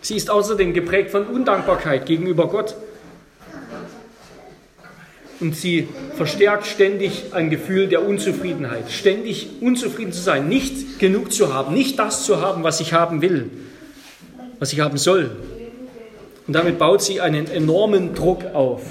Sie 0.00 0.16
ist 0.16 0.30
außerdem 0.30 0.72
geprägt 0.72 1.10
von 1.10 1.26
Undankbarkeit 1.26 2.06
gegenüber 2.06 2.48
Gott 2.48 2.76
und 5.42 5.54
sie 5.56 5.88
verstärkt 6.16 6.66
ständig 6.66 7.24
ein 7.32 7.50
Gefühl 7.50 7.88
der 7.88 8.06
Unzufriedenheit, 8.06 8.90
ständig 8.90 9.48
unzufrieden 9.60 10.12
zu 10.12 10.22
sein, 10.22 10.48
nicht 10.48 10.98
genug 10.98 11.32
zu 11.32 11.52
haben, 11.52 11.74
nicht 11.74 11.98
das 11.98 12.24
zu 12.24 12.40
haben, 12.40 12.62
was 12.62 12.80
ich 12.80 12.94
haben 12.94 13.20
will, 13.20 13.50
was 14.58 14.72
ich 14.72 14.80
haben 14.80 14.96
soll. 14.96 15.30
Und 16.46 16.54
damit 16.54 16.78
baut 16.78 17.02
sie 17.02 17.20
einen 17.20 17.46
enormen 17.46 18.14
Druck 18.14 18.44
auf. 18.54 18.82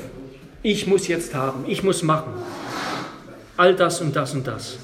Ich 0.61 0.85
muss 0.85 1.07
jetzt 1.07 1.33
haben, 1.33 1.65
ich 1.67 1.83
muss 1.83 2.03
machen. 2.03 2.33
All 3.57 3.75
das 3.75 4.01
und 4.01 4.15
das 4.15 4.33
und 4.33 4.45
das. 4.45 4.77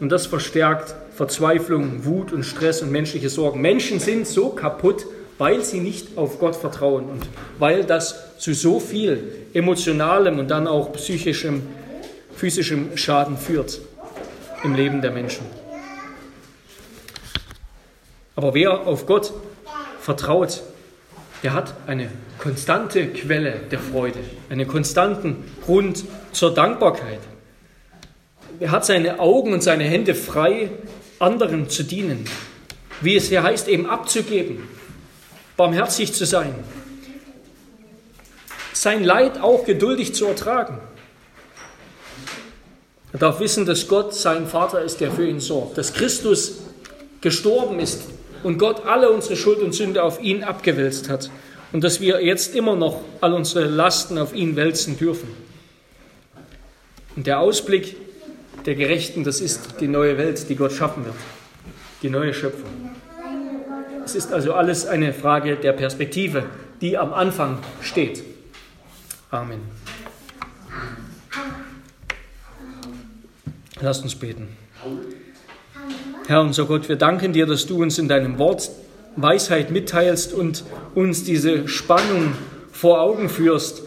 Und 0.00 0.10
das 0.10 0.26
verstärkt 0.26 0.94
Verzweiflung, 1.14 2.04
Wut 2.04 2.32
und 2.32 2.42
Stress 2.42 2.82
und 2.82 2.90
menschliche 2.90 3.28
Sorgen. 3.28 3.60
Menschen 3.60 4.00
sind 4.00 4.26
so 4.26 4.48
kaputt, 4.48 5.06
weil 5.38 5.64
sie 5.64 5.80
nicht 5.80 6.16
auf 6.16 6.38
Gott 6.38 6.56
vertrauen 6.56 7.06
und 7.06 7.26
weil 7.58 7.84
das 7.84 8.38
zu 8.38 8.54
so 8.54 8.80
viel 8.80 9.46
emotionalem 9.52 10.38
und 10.38 10.50
dann 10.50 10.66
auch 10.66 10.92
psychischem, 10.92 11.62
physischem 12.36 12.96
Schaden 12.96 13.36
führt 13.36 13.80
im 14.62 14.74
Leben 14.74 15.02
der 15.02 15.10
Menschen. 15.10 15.46
Aber 18.36 18.54
wer 18.54 18.86
auf 18.86 19.06
Gott 19.06 19.32
vertraut, 20.00 20.62
der 21.42 21.52
hat 21.52 21.74
eine 21.86 22.10
konstante 22.38 23.06
Quelle 23.08 23.60
der 23.70 23.78
Freude, 23.78 24.18
einen 24.50 24.66
konstanten 24.66 25.44
Grund 25.64 26.04
zur 26.32 26.54
Dankbarkeit. 26.54 27.20
Er 28.60 28.70
hat 28.70 28.86
seine 28.86 29.20
Augen 29.20 29.52
und 29.52 29.62
seine 29.62 29.84
Hände 29.84 30.14
frei, 30.14 30.70
anderen 31.18 31.68
zu 31.68 31.84
dienen, 31.84 32.24
wie 33.00 33.16
es 33.16 33.28
hier 33.28 33.42
heißt, 33.42 33.68
eben 33.68 33.88
abzugeben, 33.88 34.62
barmherzig 35.56 36.12
zu 36.12 36.26
sein, 36.26 36.54
sein 38.72 39.04
Leid 39.04 39.40
auch 39.40 39.64
geduldig 39.64 40.14
zu 40.14 40.26
ertragen. 40.26 40.78
Er 43.12 43.20
darf 43.20 43.38
wissen, 43.38 43.64
dass 43.64 43.86
Gott 43.86 44.12
sein 44.14 44.46
Vater 44.46 44.82
ist, 44.82 45.00
der 45.00 45.12
für 45.12 45.26
ihn 45.26 45.38
sorgt, 45.38 45.78
dass 45.78 45.94
Christus 45.94 46.54
gestorben 47.20 47.78
ist 47.78 48.02
und 48.42 48.58
Gott 48.58 48.84
alle 48.86 49.10
unsere 49.10 49.36
Schuld 49.36 49.60
und 49.60 49.72
Sünde 49.72 50.02
auf 50.02 50.20
ihn 50.20 50.42
abgewälzt 50.42 51.08
hat 51.08 51.30
und 51.72 51.82
dass 51.82 52.00
wir 52.00 52.24
jetzt 52.24 52.54
immer 52.54 52.76
noch 52.76 53.00
all 53.20 53.32
unsere 53.32 53.66
Lasten 53.66 54.18
auf 54.18 54.34
ihn 54.34 54.56
wälzen 54.56 54.98
dürfen. 54.98 55.28
Und 57.16 57.26
der 57.26 57.38
Ausblick 57.38 57.96
der 58.66 58.74
Gerechten, 58.74 59.24
das 59.24 59.40
ist 59.40 59.80
die 59.80 59.88
neue 59.88 60.18
Welt, 60.18 60.48
die 60.48 60.56
Gott 60.56 60.72
schaffen 60.72 61.04
wird, 61.04 61.14
die 62.02 62.10
neue 62.10 62.34
Schöpfung. 62.34 62.83
Es 64.04 64.14
ist 64.14 64.32
also 64.32 64.52
alles 64.52 64.86
eine 64.86 65.14
Frage 65.14 65.56
der 65.56 65.72
Perspektive, 65.72 66.44
die 66.82 66.98
am 66.98 67.14
Anfang 67.14 67.58
steht. 67.80 68.22
Amen. 69.30 69.60
Lasst 73.80 74.02
uns 74.02 74.14
beten. 74.14 74.48
Herr 76.26 76.42
unser 76.42 76.66
Gott, 76.66 76.88
wir 76.88 76.96
danken 76.96 77.32
dir, 77.32 77.46
dass 77.46 77.66
du 77.66 77.82
uns 77.82 77.98
in 77.98 78.08
deinem 78.08 78.38
Wort 78.38 78.70
Weisheit 79.16 79.70
mitteilst 79.70 80.34
und 80.34 80.64
uns 80.94 81.24
diese 81.24 81.66
Spannung 81.66 82.34
vor 82.72 83.00
Augen 83.00 83.30
führst, 83.30 83.82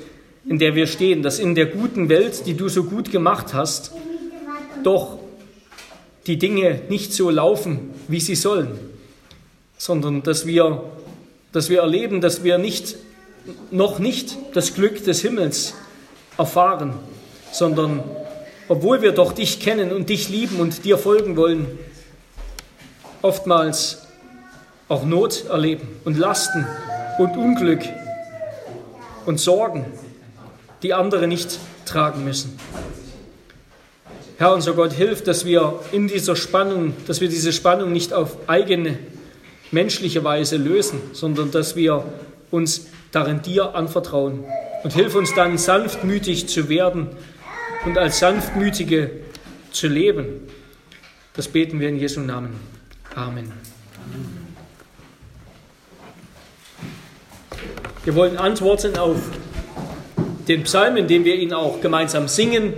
in 0.45 0.57
der 0.57 0.73
wir 0.73 0.87
stehen, 0.87 1.21
dass 1.21 1.37
in 1.37 1.53
der 1.53 1.67
guten 1.67 2.09
Welt, 2.09 2.47
die 2.47 2.55
du 2.55 2.69
so 2.69 2.85
gut 2.85 3.11
gemacht 3.11 3.53
hast, 3.53 3.91
doch 4.83 5.19
die 6.25 6.37
Dinge 6.37 6.81
nicht 6.89 7.13
so 7.13 7.29
laufen, 7.29 7.91
wie 8.07 8.19
sie 8.19 8.35
sollen, 8.35 8.79
sondern 9.77 10.23
dass 10.23 10.45
wir, 10.45 10.83
dass 11.51 11.69
wir 11.69 11.81
erleben, 11.81 12.21
dass 12.21 12.43
wir 12.43 12.57
nicht, 12.57 12.95
noch 13.71 13.99
nicht 13.99 14.37
das 14.53 14.73
Glück 14.73 15.03
des 15.03 15.21
Himmels 15.21 15.73
erfahren, 16.37 16.93
sondern 17.51 18.03
obwohl 18.67 19.01
wir 19.01 19.13
doch 19.13 19.31
dich 19.31 19.59
kennen 19.59 19.91
und 19.91 20.09
dich 20.09 20.29
lieben 20.29 20.59
und 20.59 20.83
dir 20.83 20.97
folgen 20.97 21.37
wollen, 21.37 21.67
oftmals 23.21 24.03
auch 24.89 25.05
Not 25.05 25.45
erleben 25.45 25.87
und 26.05 26.17
Lasten 26.17 26.65
und 27.17 27.37
Unglück 27.37 27.81
und 29.25 29.39
Sorgen, 29.39 29.85
die 30.83 30.93
andere 30.93 31.27
nicht 31.27 31.59
tragen 31.85 32.23
müssen. 32.23 32.59
Herr 34.37 34.53
unser 34.53 34.73
Gott, 34.73 34.93
hilf, 34.93 35.23
dass 35.23 35.45
wir 35.45 35.79
in 35.91 36.07
dieser 36.07 36.35
Spannung, 36.35 36.93
dass 37.07 37.21
wir 37.21 37.27
diese 37.27 37.51
Spannung 37.51 37.91
nicht 37.91 38.13
auf 38.13 38.37
eigene 38.47 38.99
menschliche 39.71 40.23
Weise 40.23 40.57
lösen, 40.57 40.99
sondern 41.13 41.51
dass 41.51 41.75
wir 41.75 42.05
uns 42.51 42.87
darin 43.11 43.41
dir 43.41 43.75
anvertrauen. 43.75 44.43
Und 44.83 44.93
hilf 44.93 45.15
uns 45.15 45.33
dann 45.33 45.57
sanftmütig 45.57 46.47
zu 46.47 46.69
werden 46.69 47.09
und 47.85 47.97
als 47.97 48.19
Sanftmütige 48.19 49.11
zu 49.71 49.87
leben. 49.87 50.47
Das 51.33 51.47
beten 51.47 51.79
wir 51.79 51.89
in 51.89 51.97
Jesu 51.97 52.21
Namen. 52.21 52.55
Amen. 53.15 53.51
Wir 58.03 58.15
wollen 58.15 58.37
antworten 58.37 58.97
auf 58.97 59.17
den 60.47 60.63
Psalm, 60.63 60.95
in 60.95 61.07
dem 61.07 61.25
wir 61.25 61.35
ihn 61.35 61.53
auch 61.53 61.81
gemeinsam 61.81 62.27
singen. 62.27 62.73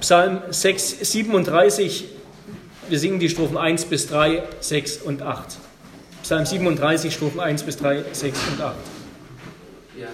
Psalm 0.00 0.40
6, 0.48 1.12
37. 1.12 2.06
Wir 2.88 2.98
singen 2.98 3.18
die 3.18 3.28
Strophen 3.28 3.58
1 3.58 3.84
bis 3.84 4.06
3, 4.08 4.42
6 4.60 4.98
und 4.98 5.22
8. 5.22 5.58
Psalm 6.30 6.46
37, 6.46 7.12
Strophen 7.12 7.40
1 7.40 7.64
bis 7.64 7.76
3, 7.78 8.04
6 8.12 8.38
und 8.52 8.62
8. 8.62 8.76
Ja. 9.98 10.06